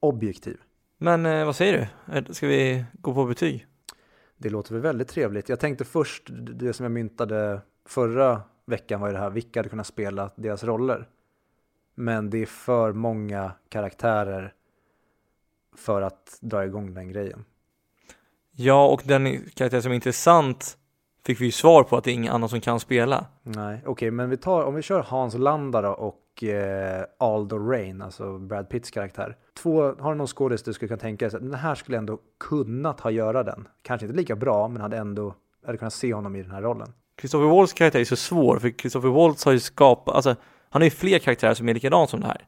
objektiv. 0.00 0.60
Men 0.98 1.26
eh, 1.26 1.44
vad 1.44 1.56
säger 1.56 1.90
du? 2.06 2.34
Ska 2.34 2.46
vi 2.46 2.84
gå 2.92 3.14
på 3.14 3.24
betyg? 3.24 3.66
Det 4.36 4.50
låter 4.50 4.72
väl 4.72 4.82
väldigt 4.82 5.08
trevligt. 5.08 5.48
Jag 5.48 5.60
tänkte 5.60 5.84
först, 5.84 6.22
det 6.30 6.72
som 6.72 6.84
jag 6.84 6.92
myntade 6.92 7.60
förra 7.86 8.42
veckan 8.66 9.00
var 9.00 9.08
ju 9.08 9.14
det 9.14 9.20
här, 9.20 9.30
vilka 9.30 9.58
hade 9.58 9.68
kunnat 9.68 9.86
spela 9.86 10.30
deras 10.36 10.64
roller? 10.64 11.08
Men 11.94 12.30
det 12.30 12.38
är 12.42 12.46
för 12.46 12.92
många 12.92 13.52
karaktärer 13.68 14.54
för 15.76 16.02
att 16.02 16.38
dra 16.40 16.64
igång 16.64 16.94
den 16.94 17.08
grejen. 17.08 17.44
Ja, 18.50 18.88
och 18.88 19.02
den 19.04 19.50
karaktär 19.54 19.80
som 19.80 19.90
är 19.90 19.94
intressant 19.94 20.78
fick 21.26 21.40
vi 21.40 21.44
ju 21.44 21.52
svar 21.52 21.82
på 21.82 21.96
att 21.96 22.04
det 22.04 22.10
är 22.10 22.14
ingen 22.14 22.32
annan 22.32 22.48
som 22.48 22.60
kan 22.60 22.80
spela. 22.80 23.26
Nej, 23.42 23.78
okej, 23.78 23.90
okay, 23.90 24.10
men 24.10 24.30
vi 24.30 24.36
tar, 24.36 24.62
om 24.62 24.74
vi 24.74 24.82
kör 24.82 25.02
Hans 25.02 25.34
Landa 25.34 25.82
då 25.82 25.90
och 25.90 26.20
eh, 26.42 27.04
Aldo 27.18 27.58
Rain, 27.70 28.02
alltså 28.02 28.38
Brad 28.38 28.68
Pitts 28.68 28.90
karaktär. 28.90 29.36
Två, 29.62 29.82
har 29.82 30.12
du 30.12 30.18
någon 30.18 30.26
skådis 30.26 30.62
du 30.62 30.72
skulle 30.72 30.88
kunna 30.88 31.00
tänka 31.00 31.28
dig, 31.28 31.40
den 31.40 31.54
här 31.54 31.74
skulle 31.74 31.98
ändå 31.98 32.18
kunnat 32.38 33.00
ha 33.00 33.10
göra 33.10 33.42
den. 33.42 33.68
Kanske 33.82 34.06
inte 34.06 34.16
lika 34.16 34.36
bra, 34.36 34.68
men 34.68 34.82
hade 34.82 34.96
ändå, 34.96 35.34
hade 35.66 35.78
kunnat 35.78 35.94
se 35.94 36.14
honom 36.14 36.36
i 36.36 36.42
den 36.42 36.50
här 36.50 36.62
rollen. 36.62 36.92
Christopher 37.20 37.46
Waltz 37.46 37.72
karaktär 37.72 38.00
är 38.00 38.04
så 38.04 38.16
svår, 38.16 38.58
för 38.58 38.70
Christopher 38.70 39.08
Waltz 39.08 39.44
har 39.44 39.52
ju 39.52 39.60
skapat, 39.60 40.14
alltså 40.14 40.36
han 40.70 40.82
har 40.82 40.86
ju 40.86 40.90
fler 40.90 41.18
karaktärer 41.18 41.54
som 41.54 41.68
är 41.68 41.74
likadana 41.74 42.06
som 42.06 42.20
det 42.20 42.26
här. 42.26 42.46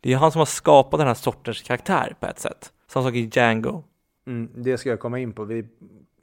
Det 0.00 0.12
är 0.12 0.16
han 0.16 0.32
som 0.32 0.38
har 0.38 0.46
skapat 0.46 1.00
den 1.00 1.06
här 1.06 1.14
sortens 1.14 1.62
karaktär 1.62 2.16
på 2.20 2.26
ett 2.26 2.38
sätt. 2.38 2.72
Samma 2.86 3.04
sak 3.06 3.14
i 3.14 3.30
Django. 3.32 3.82
Mm, 4.26 4.50
det 4.54 4.78
ska 4.78 4.88
jag 4.88 5.00
komma 5.00 5.18
in 5.18 5.32
på. 5.32 5.44
Vi 5.44 5.64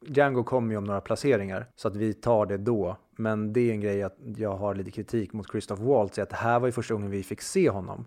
Django 0.07 0.43
kommer 0.43 0.71
ju 0.71 0.77
om 0.77 0.83
några 0.83 1.01
placeringar 1.01 1.65
så 1.75 1.87
att 1.87 1.95
vi 1.95 2.13
tar 2.13 2.45
det 2.45 2.57
då. 2.57 2.97
Men 3.15 3.53
det 3.53 3.61
är 3.61 3.71
en 3.71 3.81
grej 3.81 4.03
att 4.03 4.17
jag 4.37 4.55
har 4.55 4.75
lite 4.75 4.91
kritik 4.91 5.33
mot 5.33 5.51
Christoph 5.51 5.83
Waltz. 5.83 6.19
Att 6.19 6.29
det 6.29 6.35
här 6.35 6.59
var 6.59 6.67
ju 6.67 6.71
första 6.71 6.93
gången 6.93 7.11
vi 7.11 7.23
fick 7.23 7.41
se 7.41 7.69
honom. 7.69 8.05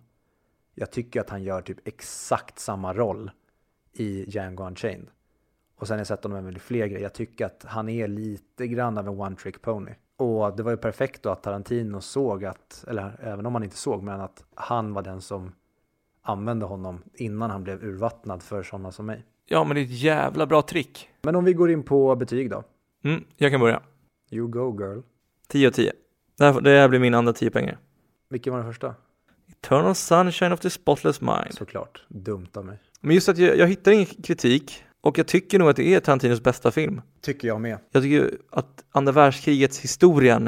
Jag 0.74 0.90
tycker 0.90 1.20
att 1.20 1.30
han 1.30 1.42
gör 1.42 1.62
typ 1.62 1.88
exakt 1.88 2.58
samma 2.58 2.94
roll 2.94 3.30
i 3.92 4.30
Django 4.30 4.66
Unchained. 4.66 5.06
Och 5.76 5.86
sen 5.86 5.94
har 5.94 6.00
jag 6.00 6.06
sett 6.06 6.24
honom 6.24 6.38
även 6.38 6.56
i 6.56 6.58
fler 6.58 6.86
grejer. 6.86 7.02
Jag 7.02 7.14
tycker 7.14 7.46
att 7.46 7.64
han 7.68 7.88
är 7.88 8.08
lite 8.08 8.66
grann 8.66 8.98
av 8.98 9.08
en 9.08 9.20
one 9.20 9.36
trick 9.36 9.62
pony. 9.62 9.90
Och 10.16 10.56
det 10.56 10.62
var 10.62 10.70
ju 10.70 10.76
perfekt 10.76 11.22
då 11.22 11.30
att 11.30 11.42
Tarantino 11.42 12.00
såg 12.00 12.44
att, 12.44 12.84
eller 12.88 13.20
även 13.22 13.46
om 13.46 13.54
han 13.54 13.64
inte 13.64 13.76
såg, 13.76 14.02
men 14.02 14.20
att 14.20 14.44
han 14.54 14.92
var 14.92 15.02
den 15.02 15.20
som 15.20 15.52
använde 16.22 16.66
honom 16.66 17.02
innan 17.14 17.50
han 17.50 17.64
blev 17.64 17.84
urvattnad 17.84 18.42
för 18.42 18.62
sådana 18.62 18.92
som 18.92 19.06
mig. 19.06 19.24
Ja, 19.46 19.64
men 19.64 19.74
det 19.74 19.80
är 19.80 19.84
ett 19.84 20.02
jävla 20.02 20.46
bra 20.46 20.62
trick. 20.62 21.08
Men 21.22 21.36
om 21.36 21.44
vi 21.44 21.52
går 21.52 21.70
in 21.70 21.82
på 21.82 22.16
betyg 22.16 22.50
då? 22.50 22.64
Mm, 23.04 23.24
jag 23.36 23.50
kan 23.50 23.60
börja. 23.60 23.82
You 24.30 24.48
go 24.48 24.78
girl. 24.80 25.00
10 25.48 25.66
av 25.68 25.70
10. 25.70 25.92
Det 26.38 26.44
här, 26.44 26.60
det 26.60 26.70
här 26.70 26.88
blir 26.88 27.00
min 27.00 27.14
andra 27.14 27.32
10 27.32 27.50
pengar. 27.50 27.78
Vilken 28.28 28.52
var 28.52 28.60
den 28.60 28.72
första? 28.72 28.94
Eternal 29.50 29.94
Sunshine 29.94 30.52
of 30.52 30.60
the 30.60 30.70
Spotless 30.70 31.20
Mind. 31.20 31.50
Såklart. 31.50 32.04
Dumt 32.08 32.48
av 32.54 32.64
mig. 32.64 32.78
Men 33.00 33.14
just 33.14 33.28
att 33.28 33.38
jag, 33.38 33.58
jag 33.58 33.66
hittar 33.66 33.92
ingen 33.92 34.06
kritik 34.06 34.84
och 35.00 35.18
jag 35.18 35.26
tycker 35.26 35.58
nog 35.58 35.68
att 35.68 35.76
det 35.76 35.94
är 35.94 36.00
Tarantinos 36.00 36.42
bästa 36.42 36.70
film. 36.70 37.00
Tycker 37.20 37.48
jag 37.48 37.60
med. 37.60 37.78
Jag 37.92 38.02
tycker 38.02 38.38
att 38.50 38.84
andra 38.90 39.12
världskrigets 39.12 39.80
historien 39.80 40.46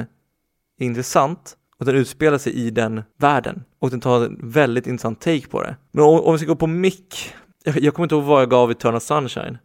är 0.78 0.86
intressant 0.86 1.56
och 1.78 1.84
den 1.84 1.94
utspelar 1.94 2.38
sig 2.38 2.52
i 2.52 2.70
den 2.70 3.02
världen 3.16 3.64
och 3.78 3.90
den 3.90 4.00
tar 4.00 4.24
en 4.24 4.50
väldigt 4.50 4.86
intressant 4.86 5.20
take 5.20 5.48
på 5.48 5.62
det. 5.62 5.76
Men 5.90 6.04
om, 6.04 6.20
om 6.20 6.32
vi 6.32 6.38
ska 6.38 6.46
gå 6.46 6.56
på 6.56 6.66
mick 6.66 7.34
jag, 7.64 7.78
jag 7.78 7.94
kommer 7.94 8.04
inte 8.04 8.14
ihåg 8.14 8.24
vad 8.24 8.42
jag 8.42 8.50
gav 8.50 8.70
Eternal 8.70 9.00
Sunshine. 9.00 9.58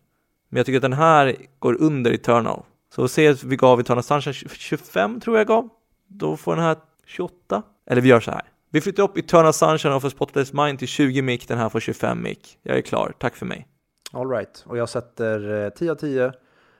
Men 0.49 0.57
jag 0.57 0.65
tycker 0.65 0.77
att 0.77 0.81
den 0.81 0.93
här 0.93 1.35
går 1.59 1.81
under 1.81 2.11
Eternal. 2.11 2.63
Så 2.95 3.03
att 3.03 3.43
vi 3.43 3.55
gav 3.55 3.79
Eternal 3.79 4.03
Sunshine 4.03 4.33
25 4.33 5.19
tror 5.19 5.37
jag 5.37 5.47
gav. 5.47 5.69
Då 6.07 6.37
får 6.37 6.55
den 6.55 6.65
här 6.65 6.77
28. 7.05 7.63
Eller 7.85 8.01
vi 8.01 8.09
gör 8.09 8.19
så 8.19 8.31
här. 8.31 8.41
Vi 8.69 8.81
flyttar 8.81 9.03
upp 9.03 9.17
Eternal 9.17 9.53
Sunshine 9.53 9.93
of 9.93 10.05
a 10.05 10.09
Spotless 10.09 10.53
Mind 10.53 10.79
till 10.79 10.87
20 10.87 11.21
mick, 11.21 11.47
den 11.47 11.57
här 11.57 11.69
får 11.69 11.79
25 11.79 12.23
mick. 12.23 12.59
Jag 12.63 12.77
är 12.77 12.81
klar, 12.81 13.13
tack 13.19 13.35
för 13.35 13.45
mig. 13.45 13.67
Alright, 14.11 14.63
och 14.67 14.77
jag 14.77 14.89
sätter 14.89 15.69
10 15.69 15.91
av 15.91 15.95
10 15.95 16.33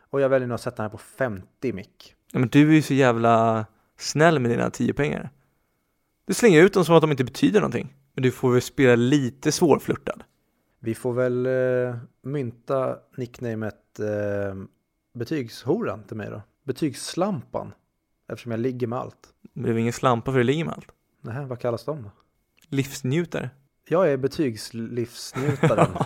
och 0.10 0.22
jag 0.22 0.30
väljer 0.30 0.48
nog 0.48 0.56
att 0.56 0.62
sätta 0.62 0.76
den 0.76 0.84
här 0.84 0.90
på 0.90 0.98
50 0.98 1.74
mick. 1.74 2.16
Ja, 2.32 2.40
men 2.40 2.50
du 2.50 2.70
är 2.70 2.74
ju 2.74 2.82
så 2.82 2.94
jävla 2.94 3.66
snäll 3.98 4.40
med 4.40 4.52
dina 4.52 4.70
10 4.70 4.94
pengar. 4.94 5.30
Du 6.26 6.34
slänger 6.34 6.64
ut 6.64 6.74
dem 6.74 6.86
som 6.86 6.96
att 6.96 7.02
de 7.02 7.12
inte 7.12 7.24
betyder 7.24 7.60
någonting. 7.60 7.94
Men 8.14 8.24
du 8.24 8.32
får 8.32 8.52
väl 8.52 8.62
spela 8.62 8.96
lite 8.96 9.52
svårflörtad. 9.52 10.24
Vi 10.80 10.96
får 10.96 11.14
väl 11.14 11.46
eh, 11.46 11.96
mynta 12.24 12.98
nicknamet 13.18 14.00
eh, 14.00 14.56
betygshoran 15.14 16.04
till 16.04 16.18
mig 16.18 16.30
då. 16.30 16.42
Betygsslampan. 16.64 17.74
Eftersom 18.28 18.52
jag 18.52 18.60
ligger 18.60 18.88
med 18.88 19.00
allt. 19.00 19.34
Det 19.54 19.62
blev 19.62 19.80
ingen 19.80 19.94
slampa 19.94 20.32
för 20.32 20.38
det 20.38 20.44
ligger 20.44 20.66
med 20.66 20.74
allt. 20.74 20.92
Nej, 21.22 21.46
vad 21.46 21.60
kallas 21.60 21.86
de 21.86 22.04
då? 22.04 22.12
Livsnjutare. 22.70 23.50
Jag 23.88 24.12
är 24.12 24.18
betygslivsnjutaren. 24.18 25.88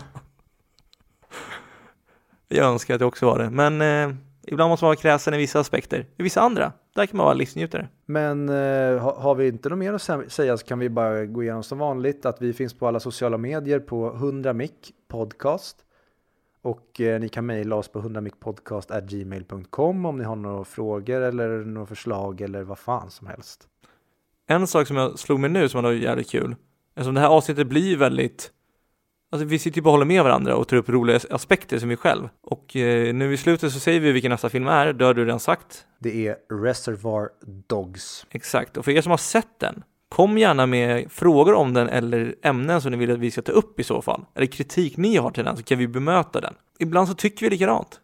jag 2.48 2.66
önskar 2.66 2.96
att 2.96 3.02
jag 3.02 3.08
också 3.08 3.26
var 3.26 3.40
det, 3.40 3.50
men 3.50 3.82
eh, 3.82 4.16
ibland 4.48 4.70
måste 4.70 4.84
man 4.84 4.88
vara 4.88 4.96
kräsen 4.96 5.34
i 5.34 5.38
vissa 5.38 5.60
aspekter. 5.60 6.06
I 6.18 6.24
vissa 6.24 6.42
andra, 6.42 6.72
där 6.96 7.06
kan 7.06 7.18
man 7.18 7.26
vara 7.26 7.34
livsnjutare. 7.34 7.88
Men 8.06 8.50
eh, 8.50 9.16
har 9.20 9.36
vi 9.36 9.48
inte 9.48 9.70
något 9.70 9.80
mer 9.80 9.94
att 9.94 10.32
säga 10.32 10.58
så 10.58 10.66
kan 10.66 10.80
vi 10.80 10.90
bara 10.90 11.26
gå 11.26 11.44
igenom 11.44 11.64
som 11.64 11.78
vanligt 11.78 12.26
att 12.26 12.42
vi 12.42 12.54
finns 12.54 12.74
på 12.74 12.88
alla 12.88 13.00
sociala 13.00 13.38
medier 13.38 13.80
på 13.80 14.16
100 14.16 14.54
mic 14.54 14.72
podcast. 15.08 15.78
Och 16.68 17.02
eh, 17.02 17.20
ni 17.20 17.30
kan 17.30 17.46
mejla 17.46 17.76
oss 17.76 17.88
på 17.88 18.02
100micpodcast.gmail.com 18.02 20.06
om 20.06 20.18
ni 20.18 20.24
har 20.24 20.36
några 20.36 20.64
frågor 20.64 21.22
eller 21.22 21.66
några 21.66 21.88
förslag 21.88 22.42
eller 22.42 22.64
vad 22.64 22.80
fan 22.80 23.12
som 23.12 23.28
helst. 23.28 23.68
En 24.48 24.68
sak 24.68 24.88
som 24.88 24.98
jag 24.98 25.20
slog 25.20 25.40
mig 25.40 25.50
nu 25.50 25.70
som 25.70 25.84
var 25.84 25.92
jävligt 25.92 26.30
kul 26.30 26.56
Eftersom 26.96 27.14
det 27.14 27.20
här 27.20 27.28
avsnittet 27.28 27.68
blir 27.68 27.98
väldigt 27.98 28.52
Alltså 29.32 29.46
vi 29.46 29.60
sitter 29.60 29.78
ju 29.78 29.82
bara 29.82 29.90
och 29.90 29.94
håller 29.94 30.06
med 30.06 30.24
varandra 30.24 30.56
och 30.56 30.68
tar 30.68 30.78
upp 30.78 30.90
roliga 30.90 31.20
aspekter 31.30 31.80
som 31.80 31.90
vi 31.90 31.96
själv. 31.96 32.30
Och 32.42 32.76
eh, 32.76 33.14
nu 33.14 33.34
i 33.34 33.38
slutet 33.38 33.74
så 33.74 33.80
säger 33.80 34.00
vi 34.00 34.12
vilken 34.12 34.32
nästa 34.32 34.50
film 34.50 34.68
är, 34.68 34.94
det 34.94 35.06
har 35.06 35.14
du 35.14 35.26
redan 35.26 35.40
sagt. 35.40 35.86
Det 36.00 36.28
är 36.28 36.38
Reservoir 36.64 37.30
Dogs. 37.68 38.26
Exakt, 38.30 38.78
och 38.78 38.86
för 38.86 38.92
er 38.92 39.02
som 39.02 39.10
har 39.10 39.18
sett 39.18 39.60
den, 39.60 39.84
kom 40.10 40.38
gärna 40.38 40.66
med 40.66 41.12
frågor 41.12 41.54
om 41.54 41.74
den 41.74 41.90
eller 41.90 42.36
ämnen 42.42 42.82
som 42.82 42.92
ni 42.92 42.98
vill 42.98 43.12
att 43.12 43.20
vi 43.20 43.32
ska 43.32 43.42
ta 43.42 43.52
upp 43.52 43.80
i 43.80 43.84
så 43.84 44.02
fall. 44.02 44.26
Eller 44.36 44.48
kritik 44.48 44.98
ni 44.98 45.18
har 45.18 45.32
till 45.32 45.46
den 45.46 45.58
så 45.58 45.64
kan 45.64 45.78
vi 45.78 45.88
bemöta 45.88 46.42
den. 46.42 46.54
Ibland 46.80 47.08
så 47.08 47.14
tycker 47.14 47.46
vi 47.46 47.50
likadant. 47.50 48.02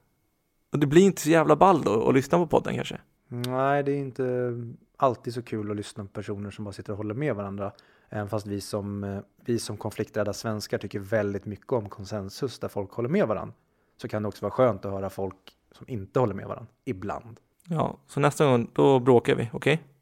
Och 0.72 0.80
det 0.80 0.88
blir 0.88 1.02
inte 1.02 1.22
så 1.22 1.30
jävla 1.30 1.56
ball 1.56 1.82
då 1.82 2.08
att 2.08 2.14
lyssna 2.14 2.38
på 2.38 2.48
podden 2.48 2.76
kanske. 2.76 3.00
Nej, 3.28 3.84
det 3.84 3.92
är 3.92 3.98
inte 3.98 4.54
alltid 4.98 5.34
så 5.34 5.42
kul 5.42 5.72
att 5.72 5.78
lyssna 5.78 6.04
på 6.04 6.10
personer 6.10 6.52
som 6.52 6.66
bara 6.66 6.72
sitter 6.72 6.92
och 6.92 6.98
håller 6.98 7.14
med 7.14 7.36
varandra. 7.36 7.72
Även 8.10 8.30
fast 8.30 8.48
vi 8.48 8.62
som, 8.62 9.04
eh, 9.04 9.20
vi 9.46 9.60
som 9.60 9.78
konflikträdda 9.78 10.34
svenskar 10.34 10.78
tycker 10.78 11.00
väldigt 11.00 11.46
mycket 11.46 11.72
om 11.72 11.90
konsensus 11.90 12.60
där 12.60 12.68
folk 12.68 12.92
håller 12.92 13.10
med 13.10 13.28
varandra. 13.28 13.54
Så 13.98 14.08
kan 14.08 14.22
det 14.22 14.28
också 14.28 14.46
vara 14.46 14.52
skönt 14.52 14.86
att 14.86 14.92
höra 14.92 15.10
folk 15.10 15.36
som 15.72 15.90
inte 15.90 16.20
håller 16.20 16.34
med 16.34 16.48
varandra, 16.48 16.72
ibland. 16.86 17.40
Ja, 17.70 17.98
så 18.08 18.20
nästa 18.20 18.46
gång 18.46 18.70
då 18.74 19.00
bråkar 19.00 19.36
vi, 19.36 19.50
okej? 19.54 19.74
Okay? 19.74 19.93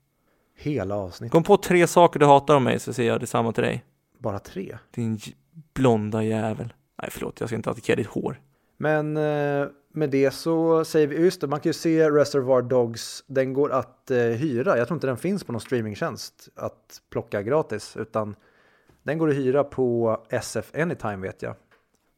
Hela 0.62 0.96
avsnittet. 0.96 1.32
Kom 1.32 1.44
på 1.44 1.58
tre 1.58 1.88
saker 1.88 2.20
du 2.20 2.26
hatar 2.26 2.56
om 2.56 2.64
mig 2.64 2.80
så 2.80 2.94
säger 2.94 3.12
jag 3.12 3.20
detsamma 3.20 3.52
till 3.52 3.64
dig. 3.64 3.84
Bara 4.18 4.40
tre? 4.40 4.78
Din 4.92 5.20
blonda 5.74 6.24
jävel. 6.24 6.74
Nej, 7.02 7.10
förlåt, 7.12 7.40
jag 7.40 7.50
ska 7.50 7.56
inte 7.56 7.70
attackera 7.70 7.96
ditt 7.96 8.08
hår. 8.08 8.40
Men 8.78 9.18
eh, 9.18 9.68
med 9.94 10.10
det 10.10 10.32
så 10.32 10.86
säger 10.86 11.08
vi, 11.08 11.16
just 11.16 11.42
det, 11.42 11.48
man 11.48 11.60
kan 11.60 11.70
ju 11.70 11.74
se 11.74 12.10
Reservoir 12.10 12.62
Dogs, 12.62 13.24
den 13.28 13.54
går 13.54 13.72
att 13.72 14.12
eh, 14.12 14.18
hyra. 14.18 14.78
Jag 14.78 14.88
tror 14.88 14.96
inte 14.96 15.08
den 15.08 15.18
finns 15.18 15.44
på 15.44 15.52
någon 15.52 15.62
streamingtjänst 15.62 16.50
att 16.56 17.02
plocka 17.10 17.42
gratis, 17.42 17.98
utan 17.98 18.36
den 19.04 19.18
går 19.18 19.30
att 19.30 19.36
hyra 19.36 19.64
på 19.64 20.18
SF 20.30 20.76
Anytime 20.76 21.18
vet 21.18 21.42
jag. 21.42 21.56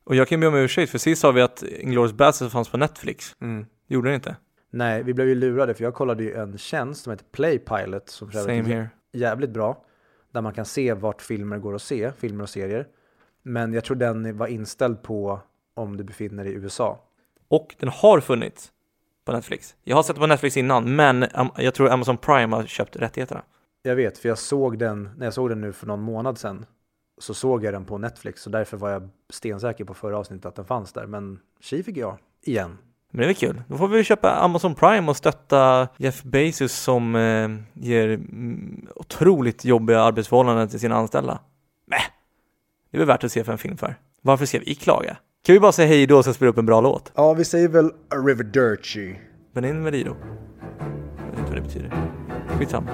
Och 0.04 0.16
jag 0.16 0.28
kan 0.28 0.39
be 0.39 0.48
om 0.48 0.56
ursäkt, 0.56 0.91
för 0.91 0.98
sist 0.98 1.22
sa 1.22 1.32
vi 1.32 1.41
att 1.41 1.64
Inglourious 1.64 2.14
Basterds 2.14 2.54
fanns 2.54 2.70
på 2.70 2.78
Netflix. 2.78 3.36
Mm. 3.41 3.66
Gjorde 3.88 4.10
den 4.10 4.16
inte? 4.16 4.36
Nej, 4.76 5.04
vi 5.04 5.14
blev 5.14 5.28
ju 5.28 5.36
lurade, 5.36 5.74
för 5.74 5.84
jag 5.84 5.94
kollade 5.94 6.24
ju 6.24 6.34
en 6.34 6.58
tjänst 6.58 7.04
som 7.04 7.12
heter 7.12 7.26
Playpilot, 7.32 8.10
som 8.10 8.32
Same 8.32 8.62
here. 8.62 8.90
jävligt 9.12 9.50
bra, 9.50 9.86
där 10.32 10.42
man 10.42 10.54
kan 10.54 10.66
se 10.66 10.94
vart 10.94 11.22
filmer 11.22 11.58
går 11.58 11.76
att 11.76 11.82
se, 11.82 12.12
filmer 12.12 12.44
och 12.44 12.50
serier. 12.50 12.88
Men 13.44 13.74
jag 13.74 13.84
tror 13.84 13.98
den 13.98 14.38
var 14.38 14.48
inställd 14.48 15.04
på 15.04 15.40
om 15.74 15.98
du 15.98 16.04
befinner 16.04 16.44
dig 16.44 16.54
i 16.54 16.56
USA. 16.56 17.00
Och 17.48 17.76
den 17.80 17.90
har 17.90 18.20
funnits 18.20 18.72
på 19.26 19.32
Netflix. 19.32 19.76
Jag 19.84 19.96
har 19.96 20.04
sett 20.04 20.18
på 20.18 20.28
Netflix 20.28 20.58
innan, 20.58 20.96
men 20.96 21.26
jag 21.58 21.74
tror 21.74 21.90
Amazon 21.90 22.18
Prime 22.18 22.56
har 22.56 22.66
köpt 22.66 22.96
rättigheterna. 22.96 23.44
Jag 23.82 23.96
vet, 23.96 24.18
för 24.18 24.30
jag 24.30 24.38
såg 24.38 24.80
den, 24.80 25.10
när 25.18 25.26
jag 25.26 25.34
såg 25.34 25.50
den 25.50 25.62
nu 25.62 25.74
för 25.74 25.88
någon 25.88 26.02
månad 26.02 26.38
sedan, 26.38 26.66
så 27.18 27.34
såg 27.34 27.64
jag 27.64 27.74
den 27.74 27.86
på 27.86 27.98
Netflix, 27.98 28.42
så 28.42 28.50
därför 28.50 28.78
var 28.78 28.90
jag 28.90 29.10
stensäker 29.30 29.86
på 29.86 29.94
förra 29.94 30.18
avsnittet 30.18 30.46
att 30.46 30.56
den 30.56 30.66
fanns 30.66 30.94
där. 30.94 31.06
Men 31.06 31.40
tji 31.60 31.84
fick 31.84 31.98
jag, 31.98 32.18
igen. 32.42 32.78
Men 33.14 33.20
det 33.20 33.26
är 33.26 33.28
väl 33.28 33.36
kul. 33.36 33.64
Då 33.68 33.78
får 33.78 33.88
vi 33.88 34.03
köpa 34.03 34.32
Amazon 34.32 34.76
Prime 34.76 35.09
och 35.09 35.18
stötta 35.18 35.88
Jeff 35.97 36.24
Bezos 36.24 36.74
som 36.74 37.16
eh, 37.16 37.49
ger 37.74 38.20
otroligt 38.95 39.66
jobbiga 39.66 40.01
arbetsförhållanden 40.01 40.68
till 40.68 40.80
sina 40.80 40.95
anställda. 40.95 41.39
Mäh, 41.88 42.01
det 42.91 42.97
är 42.97 42.99
väl 42.99 43.07
värt 43.07 43.24
att 43.24 43.32
se 43.32 43.43
för 43.43 43.51
en 43.51 43.57
film 43.57 43.78
för. 43.78 43.95
Varför 44.22 44.45
ska 44.45 44.59
vi 44.59 44.76
klaga? 44.76 45.18
Kan 45.45 45.53
vi 45.53 45.59
bara 45.59 45.72
säga 45.72 45.88
hej 45.88 46.07
då 46.07 46.18
och 46.18 46.26
sen 46.26 46.34
spela 46.34 46.51
upp 46.51 46.57
en 46.57 46.66
bra 46.66 46.82
låt? 46.82 47.11
Ja, 47.16 47.34
vi 47.34 47.45
säger 47.45 47.68
väl 47.68 47.91
Arrivederci. 48.16 49.20
Men 49.51 49.66
in 49.66 49.84
med 49.84 49.93
det 49.93 50.03
då. 50.03 50.16
Jag 51.18 51.30
vet 51.30 51.39
inte 51.39 51.51
vad 51.51 51.55
det 51.55 51.61
betyder. 51.61 51.91
Skitsamma. 52.47 52.89